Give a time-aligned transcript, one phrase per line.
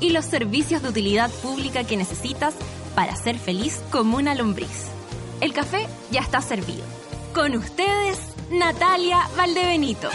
[0.00, 2.54] y los servicios de utilidad pública que necesitas
[2.94, 4.86] para ser feliz como una lombriz.
[5.40, 6.84] El café ya está servido.
[7.34, 8.18] Con ustedes,
[8.50, 10.08] Natalia Valdebenito.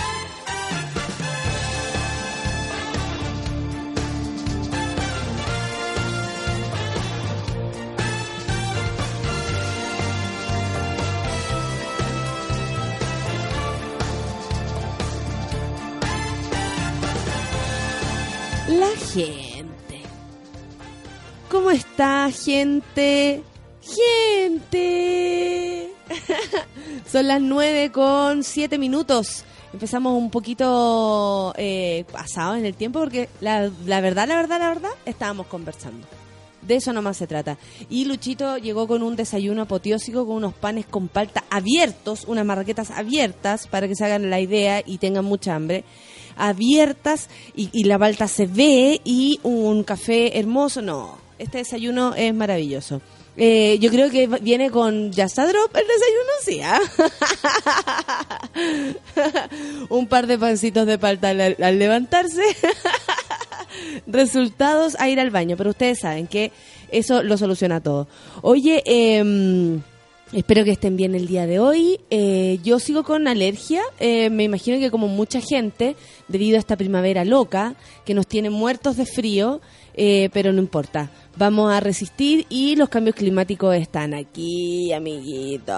[21.70, 23.44] ¿Cómo está, gente?
[24.60, 25.92] Gente.
[27.12, 29.44] Son las 9 con 7 minutos.
[29.72, 34.70] Empezamos un poquito eh, pasado en el tiempo porque la, la verdad, la verdad, la
[34.70, 36.08] verdad, estábamos conversando.
[36.64, 37.60] De eso nomás se trata.
[37.88, 42.90] Y Luchito llegó con un desayuno apoteósico con unos panes con palta abiertos, unas marraquetas
[42.90, 45.84] abiertas para que se hagan la idea y tengan mucha hambre.
[46.36, 50.82] Abiertas y, y la palta se ve y un café hermoso.
[50.82, 53.02] No, este desayuno es maravilloso.
[53.38, 56.82] Eh, yo creo que viene con Yasta Drop el desayuno, sí, ¿ah?
[59.90, 62.44] Un par de pancitos de palta al, al levantarse.
[64.08, 66.52] Resultados a ir al baño, pero ustedes saben que
[66.92, 68.08] eso lo soluciona todo.
[68.42, 69.80] Oye, eh,
[70.34, 72.00] espero que estén bien el día de hoy.
[72.10, 75.96] Eh, yo sigo con alergia, eh, me imagino que como mucha gente,
[76.28, 79.62] debido a esta primavera loca, que nos tiene muertos de frío,
[80.02, 81.10] eh, pero no importa.
[81.36, 84.94] Vamos a resistir y los cambios climáticos están aquí,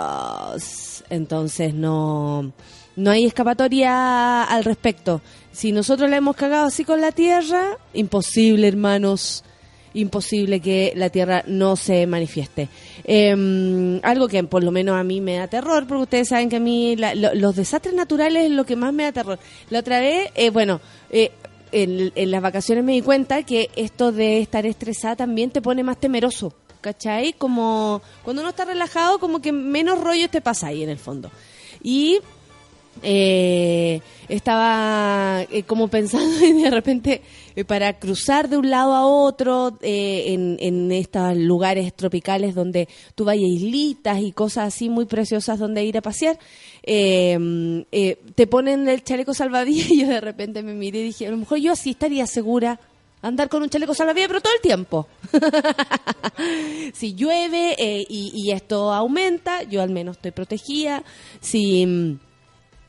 [0.06, 1.04] amiguitos.
[1.10, 2.52] Entonces no,
[2.96, 5.22] no hay escapatoria al respecto.
[5.52, 9.44] Si nosotros la hemos cagado así con la Tierra, imposible, hermanos.
[9.94, 12.70] Imposible que la Tierra no se manifieste.
[13.04, 16.56] Eh, algo que por lo menos a mí me da terror, porque ustedes saben que
[16.56, 19.38] a mí la- lo- los desastres naturales es lo que más me da terror.
[19.70, 20.80] La otra vez, eh, bueno,
[21.10, 21.32] eh,
[21.72, 25.84] en, en las vacaciones me di cuenta que esto de estar estresada también te pone
[25.84, 26.54] más temeroso.
[26.82, 27.34] ¿Cachai?
[27.34, 31.30] Como cuando uno está relajado, como que menos rollo te pasa ahí en el fondo.
[31.84, 32.20] Y
[33.04, 37.22] eh, estaba eh, como pensando y de repente
[37.56, 42.88] eh, para cruzar de un lado a otro eh, en, en estos lugares tropicales donde
[43.16, 46.40] tú vayas a islitas y cosas así muy preciosas donde ir a pasear,
[46.84, 51.32] eh, te ponen el chaleco salvavidas y yo de repente me miré y dije, a
[51.32, 52.80] lo mejor yo así estaría segura
[53.22, 55.08] andar con un chaleco salvavidas, pero todo el tiempo.
[56.94, 57.76] si llueve
[58.10, 61.04] y, y esto aumenta, yo al menos estoy protegida.
[61.40, 62.18] Si, mm,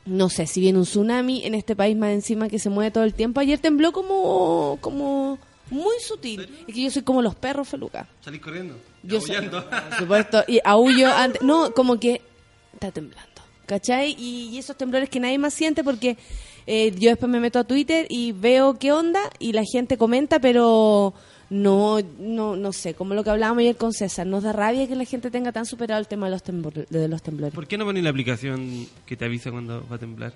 [0.05, 3.05] no sé, si viene un tsunami en este país más encima que se mueve todo
[3.05, 5.39] el tiempo, ayer tembló como, como
[5.71, 6.49] muy sutil.
[6.67, 8.09] Es que yo soy como los perros, Feluca.
[8.21, 8.77] Salís corriendo.
[9.03, 9.69] Yo aullando.
[9.71, 12.21] por supuesto, y aullo antes, no, como que
[12.73, 14.15] está temblando, ¿cachai?
[14.19, 16.17] Y, y esos temblores que nadie más siente porque
[16.67, 20.41] eh, yo después me meto a Twitter y veo qué onda y la gente comenta,
[20.41, 21.15] pero
[21.53, 24.97] no, no, no sé, como lo que hablábamos ayer con César, nos da rabia que
[24.97, 27.55] la gente tenga tan superado el tema de los, tembor- de los temblores.
[27.55, 30.33] ¿Por qué no pones la aplicación que te avisa cuando va a temblar?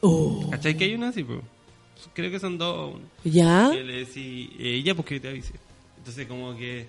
[0.00, 0.48] Oh.
[0.50, 1.40] ¿Cachai que hay una así, pues?
[2.14, 2.94] Creo que son dos.
[3.24, 3.70] ¿Ya?
[3.72, 5.52] Que le decís, eh, ya, pues que te avise.
[5.98, 6.86] Entonces, como que.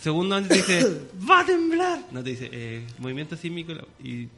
[0.00, 1.00] Segundo antes te dice,
[1.30, 2.00] ¡va a temblar!
[2.10, 3.74] No te dice, eh, movimiento sísmico.
[4.02, 4.28] Y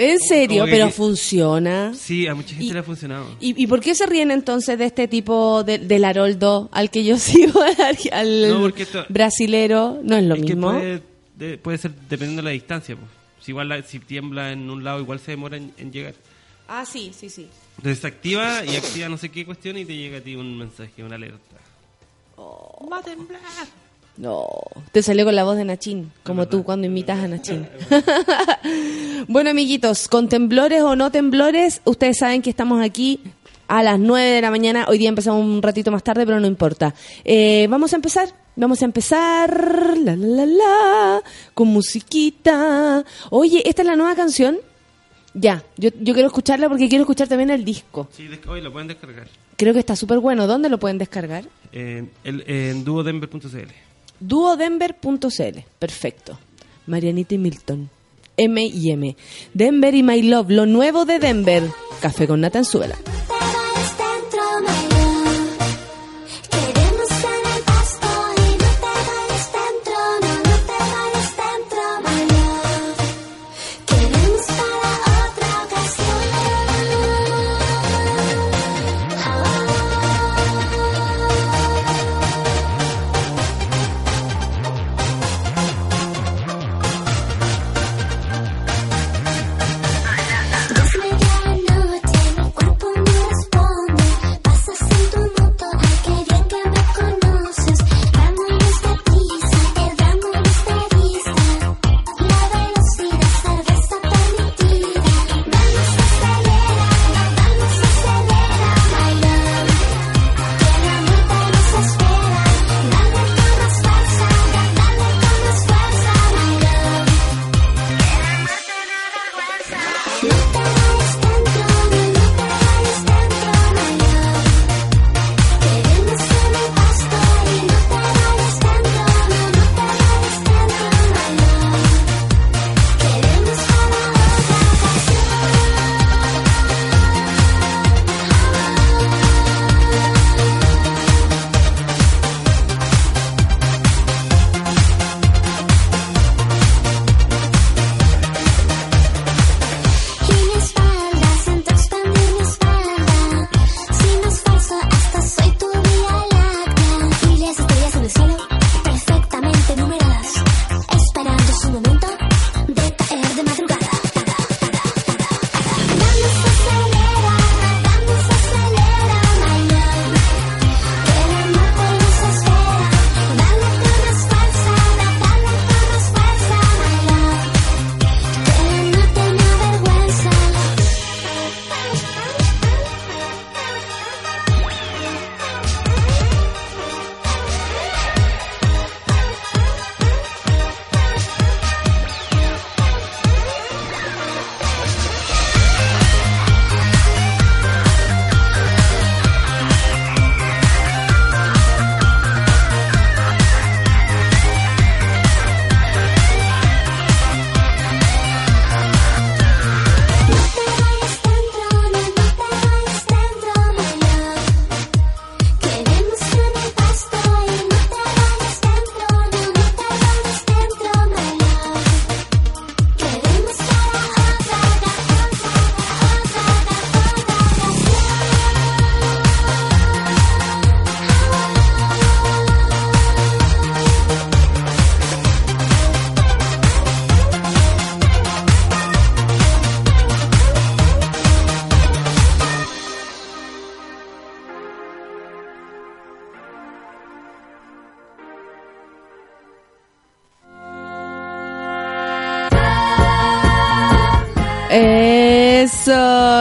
[0.00, 0.64] ¿En serio?
[0.68, 1.92] Pero que- funciona.
[1.94, 3.26] sí, a mucha gente Y- le ha funcionado.
[3.40, 7.04] ¿Y, y por qué se ríen entonces de este tipo de, del Haroldo al que
[7.04, 10.00] yo sigo, al, al No, porque esto- brasilero?
[10.02, 10.72] No es lo es que mismo.
[10.72, 11.02] puede,
[11.36, 12.96] de- puede ser dependiendo de la distancia.
[12.96, 13.08] Pues.
[13.44, 16.14] Si, igual la- si tiembla en un lado, igual se demora en, en llegar.
[16.68, 17.46] Ah, sí, sí, sí.
[17.78, 20.56] Entonces se activa y activa no sé qué cuestión y te llega a ti un
[20.58, 21.38] mensaje, una alerta.
[22.38, 23.40] ¡Va a temblar!
[24.20, 24.46] No,
[24.92, 27.66] te salió con la voz de Nachín, como tú cuando imitas a Nachín.
[29.28, 33.20] bueno, amiguitos, con temblores o no temblores, ustedes saben que estamos aquí
[33.66, 34.84] a las 9 de la mañana.
[34.88, 36.94] Hoy día empezamos un ratito más tarde, pero no importa.
[37.24, 38.28] Eh, vamos a empezar.
[38.56, 41.22] Vamos a empezar, la la la la,
[41.54, 43.02] con musiquita.
[43.30, 44.58] Oye, ¿esta es la nueva canción?
[45.32, 48.08] Ya, yo, yo quiero escucharla porque quiero escuchar también el disco.
[48.10, 49.28] Sí, hoy lo pueden descargar.
[49.56, 50.46] Creo que está súper bueno.
[50.46, 51.44] ¿Dónde lo pueden descargar?
[51.72, 53.70] En, el- en duodenver.cl.
[54.20, 55.58] duodenver.cl.
[55.78, 56.38] Perfecto.
[56.86, 57.90] Marianita y Milton.
[58.36, 59.16] M y M.
[59.52, 61.62] Denver y My Love, lo nuevo de Denver.
[62.00, 62.60] Café con nata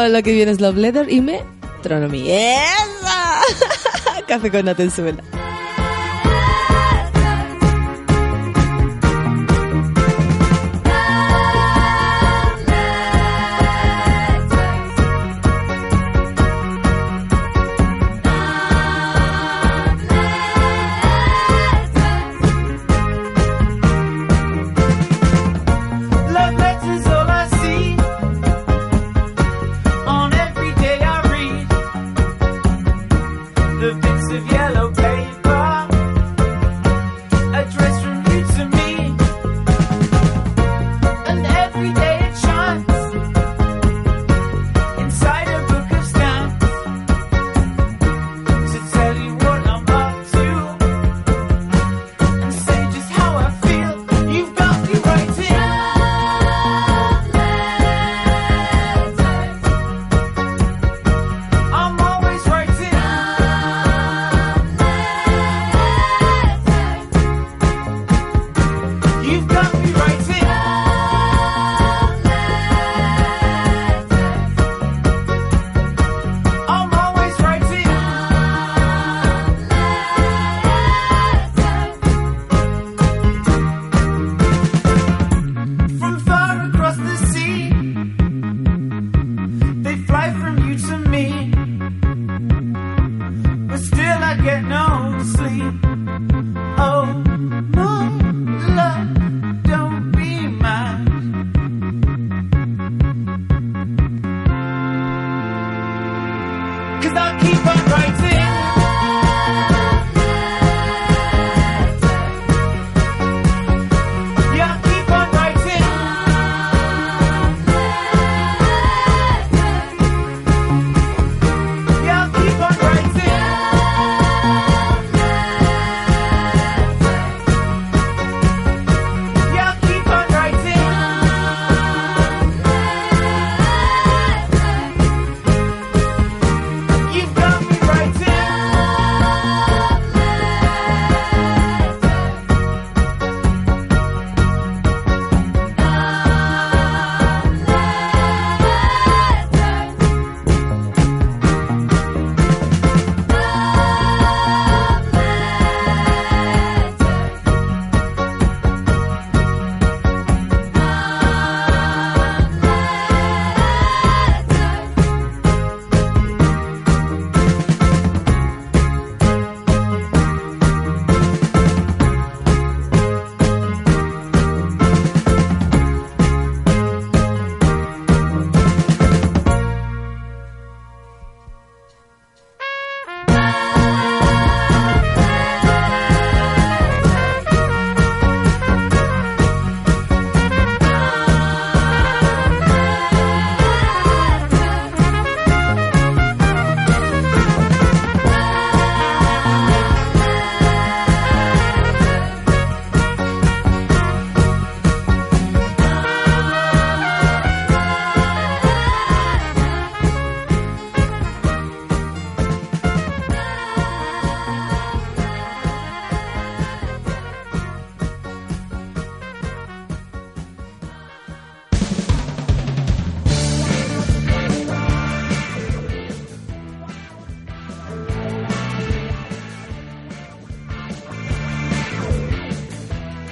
[0.10, 2.32] lo que viene es Love Letter y Metronomy.
[2.32, 3.42] ¡Esa!
[4.28, 5.24] Café con Atenzuela.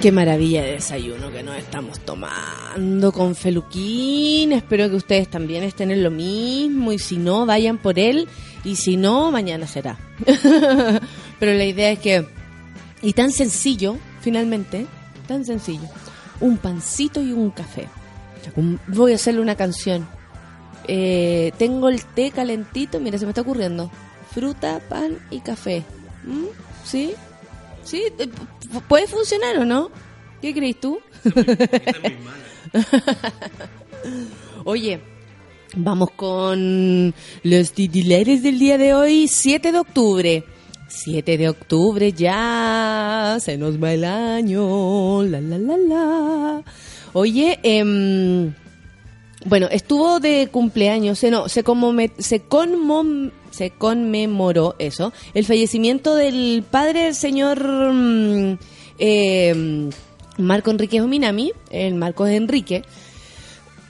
[0.08, 4.52] Qué maravilla de desayuno que nos estamos tomando con Feluquín.
[4.52, 8.26] Espero que ustedes también estén en lo mismo y si no, vayan por él
[8.64, 9.98] y si no, mañana será.
[11.38, 12.26] Pero la idea es que,
[13.02, 14.86] y tan sencillo, finalmente,
[15.26, 15.86] tan sencillo,
[16.40, 17.86] un pancito y un café.
[18.56, 20.08] Un- voy a hacerle una canción.
[20.86, 23.90] Eh, tengo el té calentito, mira, se me está ocurriendo.
[24.32, 25.84] Fruta, pan y café.
[26.24, 26.44] ¿Mm?
[26.82, 27.12] ¿Sí?
[27.88, 28.02] ¿Sí?
[28.18, 28.28] Eh,
[28.86, 29.90] ¿Puede funcionar o no?
[30.42, 30.98] ¿Qué crees tú?
[34.64, 35.00] Oye,
[35.74, 40.44] vamos con los titulares del día de hoy, 7 de octubre.
[40.88, 46.62] 7 de octubre ya, se nos va el año, la la la la.
[47.12, 48.52] Oye, em,
[49.44, 51.62] bueno, estuvo de cumpleaños, no, se,
[52.18, 57.58] se, conmom- se conmemoró eso, el fallecimiento del padre del señor
[58.98, 59.90] eh,
[60.38, 62.84] Marco Enrique Ominami, el Marcos Enrique,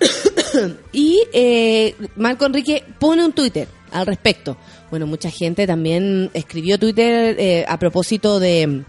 [0.92, 4.56] y eh, Marco Enrique pone un Twitter al respecto.
[4.90, 8.82] Bueno, mucha gente también escribió Twitter eh, a propósito de,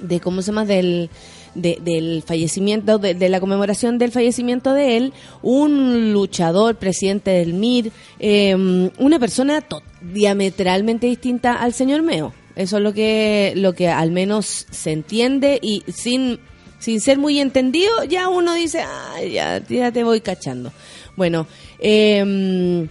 [0.00, 1.10] de cómo se llama del
[1.54, 7.54] de- del fallecimiento de, de la conmemoración del fallecimiento de él un luchador presidente del
[7.54, 9.80] MIR eh, una persona to-
[10.12, 15.58] diametralmente distinta al señor Meo eso es lo que lo que al menos se entiende
[15.62, 16.38] y sin
[16.78, 18.84] sin ser muy entendido ya uno dice
[19.32, 20.72] ya, ya te voy cachando
[21.16, 21.46] bueno
[21.78, 22.86] eh,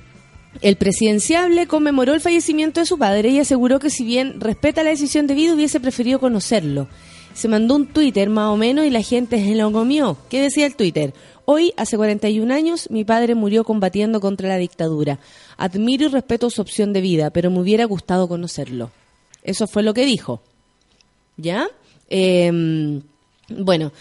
[0.61, 4.91] el presidenciable conmemoró el fallecimiento de su padre y aseguró que si bien respeta la
[4.91, 6.87] decisión de vida hubiese preferido conocerlo.
[7.33, 10.17] Se mandó un Twitter más o menos y la gente se lo comió.
[10.29, 11.13] ¿Qué decía el Twitter?
[11.45, 15.19] Hoy, hace 41 años, mi padre murió combatiendo contra la dictadura.
[15.57, 18.91] Admiro y respeto su opción de vida, pero me hubiera gustado conocerlo.
[19.43, 20.41] Eso fue lo que dijo.
[21.37, 21.67] ¿Ya?
[22.09, 23.01] Eh,
[23.49, 23.91] bueno,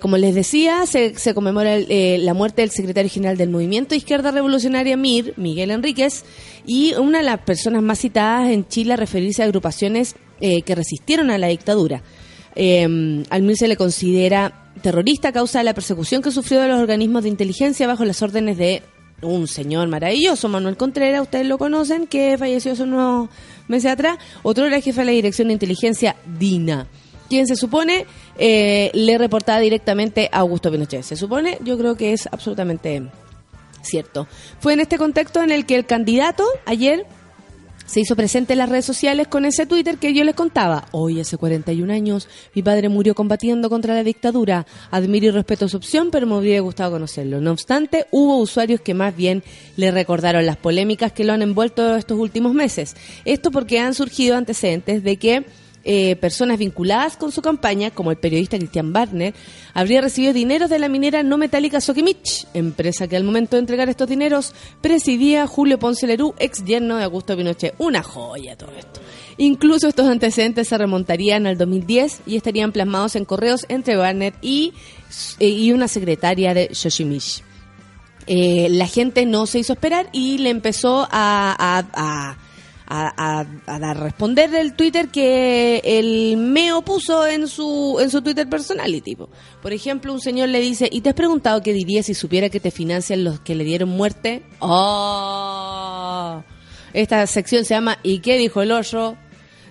[0.00, 4.96] como les decía, se, conmemora eh, la muerte del secretario general del Movimiento Izquierda Revolucionaria
[4.96, 6.24] MIR, Miguel Enríquez,
[6.64, 10.74] y una de las personas más citadas en Chile a referirse a agrupaciones eh, que
[10.74, 12.02] resistieron a la dictadura.
[12.54, 16.68] Eh, al MIR se le considera terrorista a causa de la persecución que sufrió de
[16.68, 18.82] los organismos de inteligencia bajo las órdenes de
[19.22, 23.30] un señor maravilloso, Manuel Contreras, ustedes lo conocen, que falleció hace unos
[23.68, 24.18] meses atrás.
[24.42, 26.86] Otro era jefe de la Dirección de Inteligencia, DINA
[27.28, 28.06] quien se supone
[28.38, 31.02] eh, le reportaba directamente a Augusto Pinochet.
[31.02, 33.10] Se supone, yo creo que es absolutamente
[33.82, 34.26] cierto.
[34.60, 37.06] Fue en este contexto en el que el candidato ayer
[37.86, 40.86] se hizo presente en las redes sociales con ese Twitter que yo les contaba.
[40.92, 44.66] Hoy, hace 41 años, mi padre murió combatiendo contra la dictadura.
[44.90, 47.40] Admiro y respeto su opción, pero me hubiera gustado conocerlo.
[47.40, 49.42] No obstante, hubo usuarios que más bien
[49.76, 52.96] le recordaron las polémicas que lo han envuelto estos últimos meses.
[53.24, 55.44] Esto porque han surgido antecedentes de que
[55.84, 59.34] eh, personas vinculadas con su campaña, como el periodista Cristian Barner,
[59.72, 63.88] habría recibido dineros de la minera no metálica Sokimich, empresa que al momento de entregar
[63.88, 67.74] estos dineros presidía Julio Ponce Lerú, ex yerno de Augusto Pinochet.
[67.78, 69.00] Una joya todo esto.
[69.36, 74.72] Incluso estos antecedentes se remontarían al 2010 y estarían plasmados en correos entre Barner y,
[75.40, 77.42] eh, y una secretaria de Soshimish.
[78.26, 82.36] Eh, la gente no se hizo esperar y le empezó a,
[82.86, 89.16] a- a- responder del Twitter que el Meo puso en su en su Twitter personality.
[89.16, 89.28] po.
[89.62, 92.60] Por ejemplo, un señor le dice, ¿y te has preguntado qué diría si supiera que
[92.60, 94.42] te financian los que le dieron muerte?
[94.60, 96.42] ¡Oh!
[96.92, 99.16] Esta sección se llama ¿Y qué dijo el hoyo?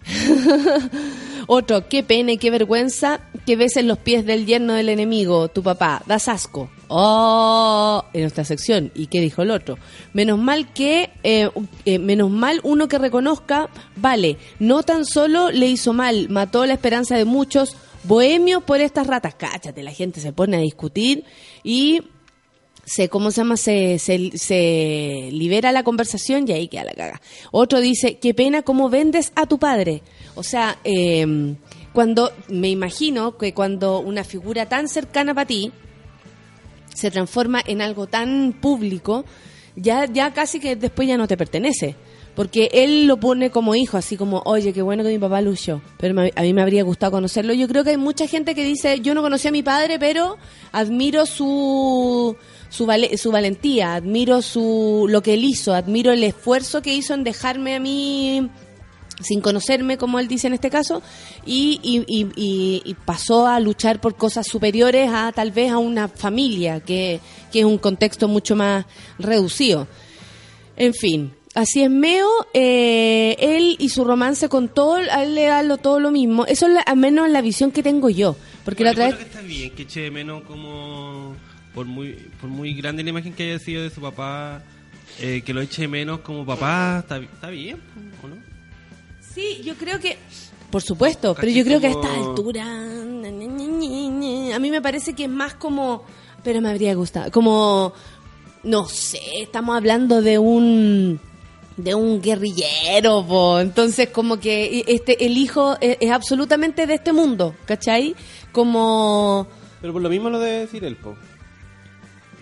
[1.48, 6.02] Otro, qué pena qué vergüenza que beses los pies del yerno del enemigo, tu papá.
[6.06, 6.70] Das asco.
[6.88, 8.92] Oh, en nuestra sección.
[8.96, 9.78] ¿Y qué dijo el otro?
[10.14, 11.50] Menos mal que, eh,
[11.86, 16.74] eh, menos mal uno que reconozca, vale, no tan solo le hizo mal, mató la
[16.74, 19.36] esperanza de muchos bohemios por estas ratas.
[19.36, 21.26] Cáchate, la gente se pone a discutir
[21.64, 22.02] y
[22.86, 23.58] se, ¿cómo se llama?
[23.58, 27.22] Se, se, se libera la conversación y ahí queda la caga.
[27.52, 30.04] Otro dice, qué pena cómo vendes a tu padre.
[30.36, 31.56] O sea, eh,
[31.94, 35.72] cuando, me imagino que cuando una figura tan cercana para ti
[36.94, 39.26] se transforma en algo tan público,
[39.76, 41.96] ya, ya casi que después ya no te pertenece.
[42.36, 45.84] Porque él lo pone como hijo, así como, oye, qué bueno que mi papá luchó,
[46.00, 47.54] pero me- a mí me habría gustado conocerlo.
[47.54, 50.38] Yo creo que hay mucha gente que dice, yo no conocí a mi padre, pero
[50.72, 52.36] admiro su,
[52.70, 57.14] su, vale- su valentía, admiro su, lo que él hizo, admiro el esfuerzo que hizo
[57.14, 58.50] en dejarme a mí
[59.24, 61.02] sin conocerme, como él dice en este caso,
[61.46, 65.78] y, y- y- y- y pasó a luchar por cosas superiores a tal vez a
[65.78, 67.20] una familia, que,
[67.52, 68.86] que es un contexto mucho más
[69.20, 69.88] reducido.
[70.76, 75.46] En fin, así es Meo, eh, él y su romance con todo, a él le
[75.46, 76.46] da lo- todo lo mismo.
[76.46, 78.36] Eso es la- al menos la visión que tengo yo.
[78.66, 79.26] Porque la Bueno, otra yo vez...
[79.26, 81.36] que está bien que eche de menos como
[81.76, 84.62] por muy por muy grande la imagen que haya sido de su papá
[85.20, 87.78] eh, que lo eche de menos como papá está, está bien
[88.24, 88.36] ¿o no?
[89.34, 90.18] Sí, yo creo que...
[90.70, 92.66] Por supuesto, pero yo creo que a esta altura...
[92.66, 96.04] A mí me parece que es más como...
[96.44, 97.32] Pero me habría gustado.
[97.32, 97.94] Como...
[98.64, 101.20] No sé, estamos hablando de un...
[101.76, 103.60] De un guerrillero, po.
[103.60, 108.16] entonces como que este el hijo es, es absolutamente de este mundo, ¿cachai?
[108.52, 109.48] Como
[109.82, 111.16] Pero por lo mismo lo debe decir él, po.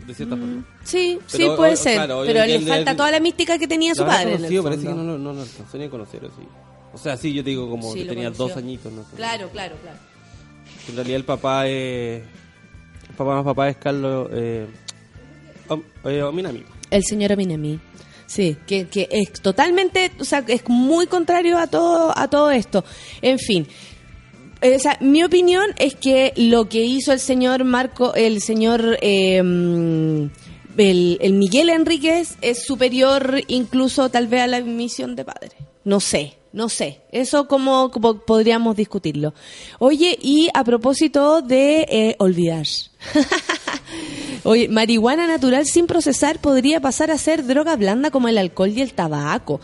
[0.05, 0.65] De cierta forma.
[0.83, 4.03] sí, sí puede o- ser, claro, pero le falta toda la mística que tenía su
[4.03, 4.23] padre.
[4.23, 6.45] en el conocido, parece que no, no, ni a conocer así.
[6.93, 8.47] O sea, sí, yo te digo como Sí, que tenía conoció.
[8.47, 9.03] dos añitos, no.
[9.15, 9.97] Claro, claro, claro.
[10.89, 12.21] En realidad el papá es...
[13.09, 14.29] El papá más papá es Carlos...
[14.33, 14.65] Eh,
[15.69, 16.63] Om- eh, Ominami.
[16.89, 17.79] El señor Aminemi.
[18.27, 22.83] Sí, que, que es totalmente, o sea, es muy contrario a todo, a todo esto.
[23.21, 23.67] En fin.
[24.61, 28.97] Eh, O sea, mi opinión es que lo que hizo el señor Marco, el señor
[29.01, 29.37] eh,
[30.77, 35.51] el, el Miguel Enríquez es superior incluso tal vez a la misión de padre.
[35.83, 37.01] No sé, no sé.
[37.11, 37.91] Eso como,
[38.25, 39.33] podríamos discutirlo.
[39.79, 42.65] Oye, y a propósito de eh, olvidar.
[44.43, 48.81] Oye, marihuana natural sin procesar podría pasar a ser droga blanda como el alcohol y
[48.81, 49.61] el tabaco.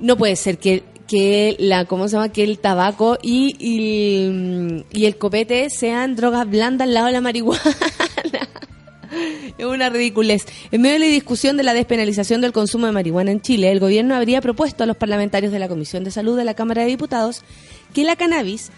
[0.00, 2.30] No puede ser que, que la, ¿cómo se llama?
[2.30, 7.20] Que el tabaco y, y, y el copete sean drogas blandas al lado de la
[7.20, 7.60] marihuana.
[9.56, 10.46] Es una ridiculez.
[10.72, 13.78] En medio de la discusión de la despenalización del consumo de marihuana en Chile, el
[13.78, 16.88] gobierno habría propuesto a los parlamentarios de la Comisión de Salud de la Cámara de
[16.88, 17.42] Diputados
[17.92, 18.70] que la cannabis,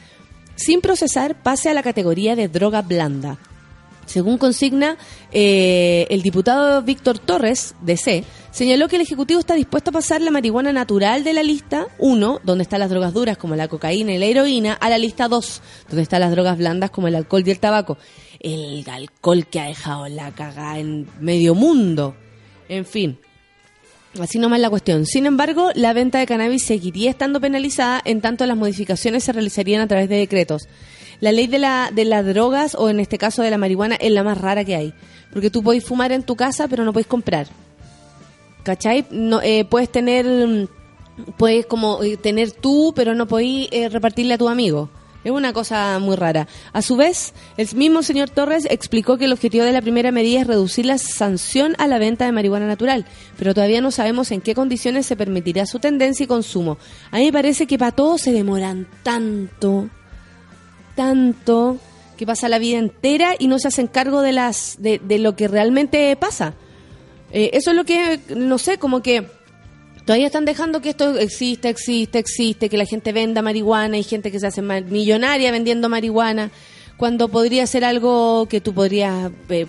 [0.54, 3.38] sin procesar, pase a la categoría de droga blanda.
[4.06, 4.96] Según consigna
[5.32, 10.30] eh, el diputado Víctor Torres, DC, señaló que el Ejecutivo está dispuesto a pasar la
[10.30, 14.18] marihuana natural de la lista 1, donde están las drogas duras como la cocaína y
[14.18, 17.50] la heroína, a la lista 2, donde están las drogas blandas como el alcohol y
[17.50, 17.98] el tabaco.
[18.40, 22.14] El alcohol que ha dejado la cagada en medio mundo.
[22.68, 23.18] En fin,
[24.20, 25.04] Así nomás la cuestión.
[25.06, 29.82] Sin embargo, la venta de cannabis seguiría estando penalizada en tanto las modificaciones se realizarían
[29.82, 30.68] a través de decretos.
[31.20, 34.10] La ley de, la, de las drogas, o en este caso de la marihuana, es
[34.10, 34.94] la más rara que hay.
[35.32, 37.46] Porque tú puedes fumar en tu casa, pero no puedes comprar.
[38.62, 39.06] ¿Cachai?
[39.10, 40.66] No, eh, puedes tener, mm,
[41.36, 44.90] puedes como eh, tener tú, pero no podés eh, repartirle a tu amigo.
[45.26, 46.46] Es una cosa muy rara.
[46.72, 50.40] A su vez, el mismo señor Torres explicó que el objetivo de la primera medida
[50.40, 53.04] es reducir la sanción a la venta de marihuana natural,
[53.36, 56.78] pero todavía no sabemos en qué condiciones se permitirá su tendencia y consumo.
[57.10, 59.90] A mí me parece que para todos se demoran tanto,
[60.96, 61.78] tanto,
[62.16, 65.36] que pasa la vida entera y no se hacen cargo de, las, de, de lo
[65.36, 66.54] que realmente pasa.
[67.32, 69.26] Eh, eso es lo que, no sé, como que
[70.04, 74.30] todavía están dejando que esto existe, existe, existe, que la gente venda marihuana y gente
[74.30, 76.50] que se hace millonaria vendiendo marihuana,
[76.96, 79.66] cuando podría ser algo que tú podrías eh,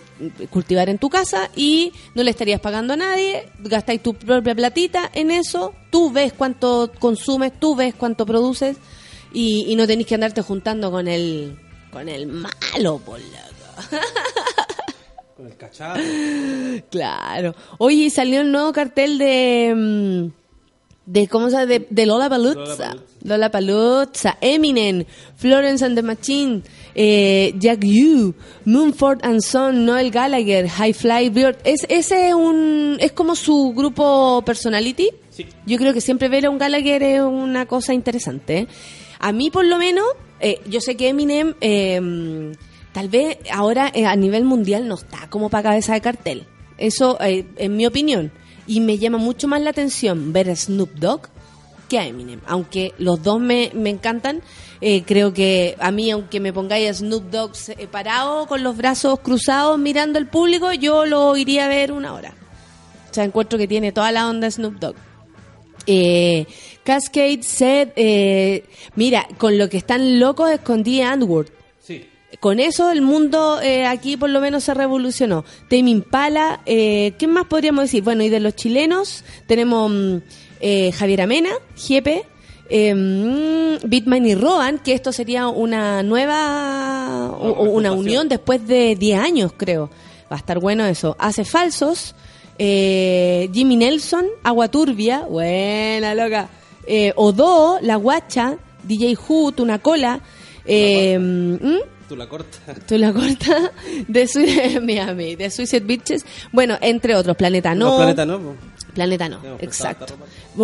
[0.50, 5.12] cultivar en tu casa y no le estarías pagando a nadie, gastáis tu propia platita
[5.14, 8.78] en eso, tú ves cuánto consumes, tú ves cuánto produces
[9.38, 11.56] y, y no tenés que andarte juntando con el,
[11.92, 13.20] con el malo, por.
[15.36, 16.00] Con el cachado.
[16.90, 17.54] Claro.
[17.78, 19.74] Oye, salió el nuevo cartel de.
[19.76, 20.28] mm,
[21.06, 21.68] de ¿Cómo se llama?
[21.68, 22.96] De, de Lola Paluzza.
[23.22, 24.40] Lola Paluzza.
[24.42, 25.06] Eminem.
[25.36, 26.64] Florence and the Machine.
[26.96, 28.34] Eh, Jack Yu.
[28.66, 29.86] Moonford and Son.
[29.86, 30.68] Noel Gallagher.
[30.68, 31.58] High Fly Bird.
[31.64, 32.98] Es, ese es un.
[33.00, 35.12] Es como su grupo personality.
[35.30, 35.46] Sí.
[35.68, 38.58] Yo creo que siempre ver a un Gallagher es una cosa interesante.
[38.58, 38.68] ¿eh?
[39.20, 40.06] A mí, por lo menos,
[40.40, 42.54] eh, yo sé que Eminem, eh,
[42.98, 46.48] tal vez ahora eh, a nivel mundial no está como para cabeza de cartel.
[46.80, 48.32] Eso, eh, en mi opinión.
[48.66, 51.30] Y me llama mucho más la atención ver a Snoop Dogg
[51.90, 52.42] que a Eminem.
[52.48, 54.42] Aunque los dos me, me encantan,
[54.82, 57.52] eh, creo que a mí, aunque me pongáis a Snoop Dogg
[57.92, 62.34] parado con los brazos cruzados mirando al público, yo lo iría a ver una hora.
[63.12, 64.96] O sea, encuentro que tiene toda la onda Snoop Dogg.
[65.88, 66.46] Eh,
[66.84, 68.64] Cascade said, eh,
[68.96, 71.48] mira, con lo que están locos es con The Antwoord.
[71.82, 72.06] Sí.
[72.40, 75.46] Con eso el mundo eh, aquí por lo menos se revolucionó.
[75.70, 78.04] Tame Impala, eh, ¿qué más podríamos decir?
[78.04, 80.18] Bueno, y de los chilenos tenemos mm,
[80.60, 82.26] eh, Javier Amena, Jepe,
[82.70, 89.20] eh, mm, Bitman y Roan, que esto sería una nueva, una unión después de 10
[89.20, 89.90] años, creo.
[90.32, 91.16] Va a estar bueno eso.
[91.20, 92.14] Hace Falsos,
[92.58, 96.50] eh, Jimmy Nelson, Agua Turbia, buena loca.
[96.86, 100.20] Eh, Odo, La Guacha, DJ Hoot, Una Cola.
[100.66, 101.97] Eh, ¿mm?
[102.08, 102.62] Tú la cortas.
[102.88, 103.72] Tú la cortas
[104.08, 106.26] de Suicide Miami, de Suicide Bitches.
[106.52, 107.86] Bueno, entre otros, Planeta No.
[107.86, 108.56] Los planetas no.
[108.94, 110.18] Planeta No, exacto.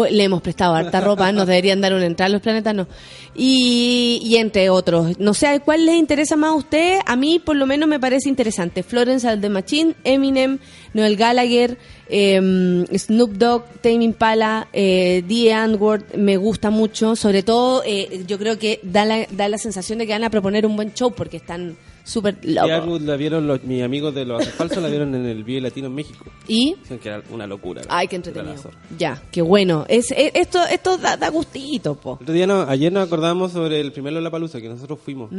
[0.09, 2.87] Le hemos prestado harta ropa, nos deberían dar una entrada los planetas no.
[3.35, 5.19] Y, y entre otros.
[5.19, 6.99] No sé, ¿cuál les interesa más a usted?
[7.05, 8.81] A mí, por lo menos, me parece interesante.
[8.81, 10.57] Florence and the Machine, Eminem,
[10.93, 11.77] Noel Gallagher,
[12.09, 17.15] eh, Snoop Dogg, Tame Impala, eh, The Antwoord, me gusta mucho.
[17.15, 20.29] Sobre todo, eh, yo creo que da la, da la sensación de que van a
[20.29, 23.01] proponer un buen show porque están súper locos.
[23.01, 25.95] la vieron los, mis amigos de los falsos, la vieron en el Vive Latino en
[25.95, 26.25] México.
[26.47, 27.81] Y Dicen que era una locura.
[27.87, 28.55] Ay, qué entretenido.
[28.97, 29.85] Ya, qué bueno.
[29.87, 32.19] Es, es- esto esto da, da gustito, po.
[32.21, 35.31] Otro día no- ayer nos acordamos sobre el primer Lollapalooza que nosotros fuimos.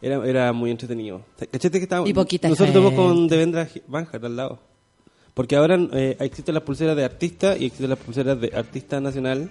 [0.00, 1.22] Era, era muy entretenido.
[1.52, 2.08] ¿Cachete que estábamos?
[2.08, 2.10] Mm.
[2.10, 4.58] Y poquita Nosotros estuvimos con Devendra Banjar al lado.
[5.34, 9.48] Porque ahora eh, existen las pulseras de artista y existen las pulseras de artista nacional.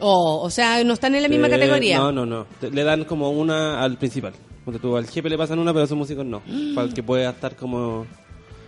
[0.00, 1.98] Oh, o sea, no están en la misma Eh, categoría.
[1.98, 2.46] No, no, no.
[2.70, 4.32] Le dan como una al principal.
[4.80, 6.42] Tú, al jefe le pasan una, pero a sus músicos no.
[6.74, 8.06] Para el que pueda estar como...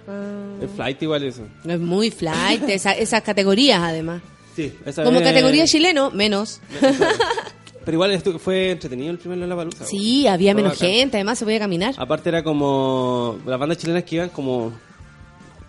[0.09, 0.57] Ah.
[0.61, 1.43] El flight igual eso.
[1.65, 4.21] Es muy flight, esa- esas categorías además.
[4.57, 6.61] Sí, esa Como es- categoría chileno, menos.
[7.85, 9.85] Pero igual esto fue entretenido el primer Lollapalooza.
[9.85, 11.95] Sí, había menos gente, además se podía caminar.
[11.99, 14.73] Aparte era como las bandas chilenas que iban como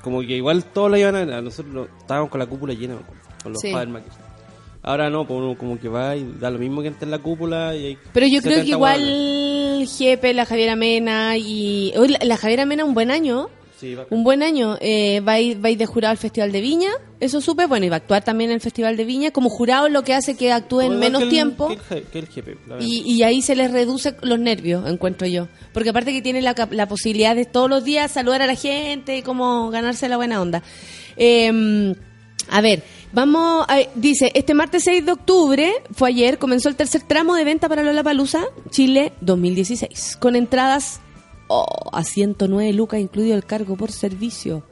[0.03, 1.41] como que igual todos la iban a.
[1.41, 2.95] Nosotros lo- estábamos con la cúpula llena,
[3.41, 3.71] con los Sí.
[3.71, 4.15] Fabermakers.
[4.85, 7.19] Ahora no, pues uno como que va y da lo mismo que antes en la
[7.19, 7.73] cúpula.
[7.75, 9.87] Y hay Pero yo creo 70 que igual.
[9.87, 11.93] Jepe, la Javiera Mena y...
[11.95, 13.47] La, la Javiera Mena un buen año.
[13.83, 14.77] Sí, Un buen año.
[14.79, 16.89] Eh, va, a ir, va a ir de jurado al Festival de Viña.
[17.19, 17.65] Eso supe.
[17.65, 19.31] Bueno, y va a actuar también en el Festival de Viña.
[19.31, 21.67] Como jurado lo que hace que actúe en menos que el- tiempo.
[21.67, 22.87] Que el, je- que el jefe, la verdad.
[22.87, 25.47] Y, y ahí se les reduce los nervios, encuentro yo.
[25.73, 29.17] Porque aparte que tiene la, la posibilidad de todos los días saludar a la gente
[29.17, 30.63] y como ganarse la buena onda.
[31.17, 31.93] Eh,
[32.49, 37.01] a ver, vamos, a- dice, este martes 6 de octubre, fue ayer, comenzó el tercer
[37.03, 40.99] tramo de venta para Lollapalooza Chile 2016, con entradas
[41.53, 44.63] oh, a 109 lucas, incluido el cargo por servicio.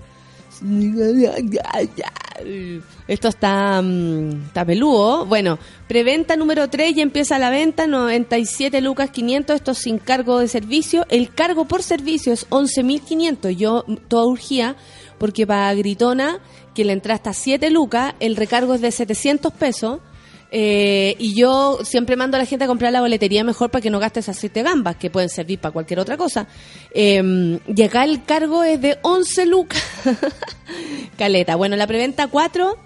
[3.08, 5.26] Esto está, mm, está peludo.
[5.26, 10.48] Bueno, preventa número 3 ya empieza la venta, 97 lucas 500, esto sin cargo de
[10.48, 11.06] servicio.
[11.10, 13.52] El cargo por servicio es 11.500.
[13.52, 14.76] Yo mm, toda urgía
[15.17, 16.39] porque para Gritona,
[16.74, 20.00] que la entrada está a 7 lucas, el recargo es de 700 pesos.
[20.53, 23.89] Eh, y yo siempre mando a la gente a comprar la boletería mejor para que
[23.89, 26.47] no gaste esas siete gambas, que pueden servir para cualquier otra cosa.
[26.93, 29.81] Eh, y acá el cargo es de 11 lucas.
[31.17, 31.55] Caleta.
[31.55, 32.77] Bueno, la preventa 4,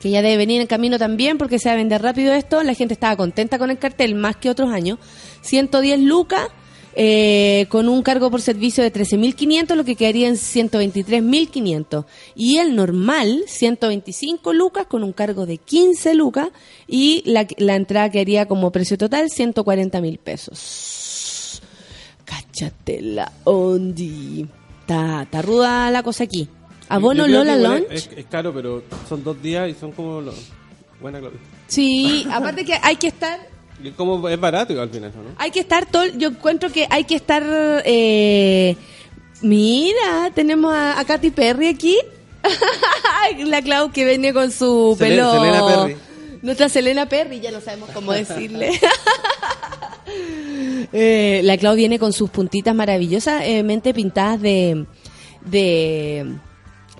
[0.00, 2.62] que ya debe venir en camino también porque se va a vender rápido esto.
[2.62, 4.98] La gente estaba contenta con el cartel, más que otros años.
[5.42, 6.48] 110 lucas.
[6.96, 12.04] Eh, con un cargo por servicio de 13.500, lo que quedaría en 123.500.
[12.34, 16.48] Y el normal, 125 lucas, con un cargo de 15 lucas.
[16.86, 21.62] Y la, la entrada quedaría como precio total 140.000 pesos.
[22.24, 24.46] Cáchate la ondi.
[24.80, 26.48] Está, ruda la cosa aquí.
[26.88, 27.86] Abono Lola Lunch.
[27.90, 30.20] Es, es caro, pero son dos días y son como...
[30.20, 30.34] Los...
[31.00, 31.40] Buena Claudia.
[31.66, 35.34] Sí, aparte que hay que estar Y como es barato igual al final, ¿no?
[35.38, 37.42] Hay que estar todo, yo encuentro que hay que estar,
[37.84, 38.76] eh,
[39.42, 41.96] mira, tenemos a, a Katy Perry aquí,
[43.46, 45.32] la Clau que viene con su Sele- pelo.
[45.32, 45.96] Selena Perry.
[46.42, 48.70] Nuestra Selena Perry, ya no sabemos cómo decirle.
[50.92, 54.86] Eh, la Clau viene con sus puntitas maravillosamente pintadas de,
[55.44, 56.26] de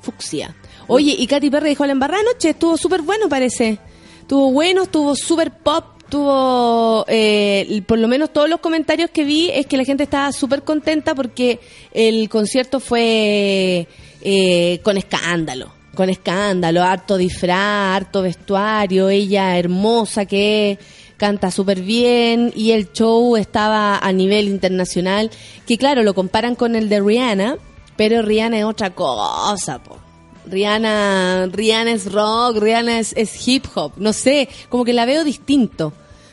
[0.01, 0.57] fucsia.
[0.87, 3.79] Oye, y Katy Perry dijo la embarrada anoche, estuvo súper bueno parece.
[4.21, 9.51] Estuvo bueno, estuvo súper pop, tuvo, eh, por lo menos todos los comentarios que vi
[9.51, 11.61] es que la gente estaba súper contenta porque
[11.93, 13.87] el concierto fue
[14.21, 20.79] eh, con escándalo, con escándalo, harto disfraz, harto vestuario, ella hermosa que
[21.17, 25.31] canta súper bien y el show estaba a nivel internacional,
[25.67, 27.57] que claro, lo comparan con el de Rihanna,
[27.97, 30.04] pero Rihanna es otra cosa, po.
[30.47, 35.25] Rihanna, Rihanna es rock, Rihanna es, es hip hop, no sé, como que la veo
[35.25, 35.93] distinto.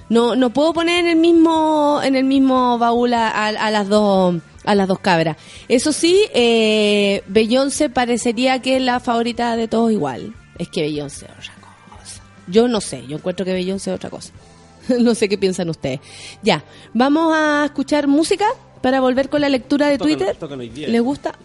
[0.09, 3.87] No, no puedo poner en el mismo, en el mismo baúl a, a- a las
[3.87, 5.37] dos, a las dos cabras.
[5.69, 10.33] Eso sí, eh, Beyoncé parecería que es la favorita de todos igual.
[10.59, 11.53] Es que Beyoncé es otra
[11.97, 12.21] cosa.
[12.47, 14.33] Yo no sé, yo encuentro que Beyoncé es otra cosa.
[14.99, 16.01] no sé qué piensan ustedes.
[16.43, 18.45] Ya, vamos a escuchar música
[18.81, 20.35] para volver con la lectura de Twitter.
[20.73, 20.87] día.
[20.89, 21.35] ¿Les gusta?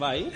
[0.00, 0.30] ¿Va ahí?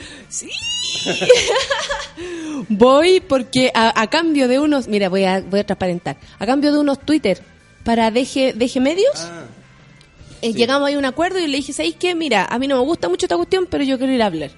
[2.69, 6.73] Voy porque a, a cambio de unos, mira, voy a, voy a transparentar, a cambio
[6.73, 7.41] de unos Twitter
[7.85, 9.45] para Deje, Deje Medios, Ah,
[10.43, 12.15] eh, llegamos ahí a un acuerdo y le dije, ¿sabéis qué?
[12.15, 14.51] Mira, a mí no me gusta mucho esta cuestión, pero yo quiero ir a hablar.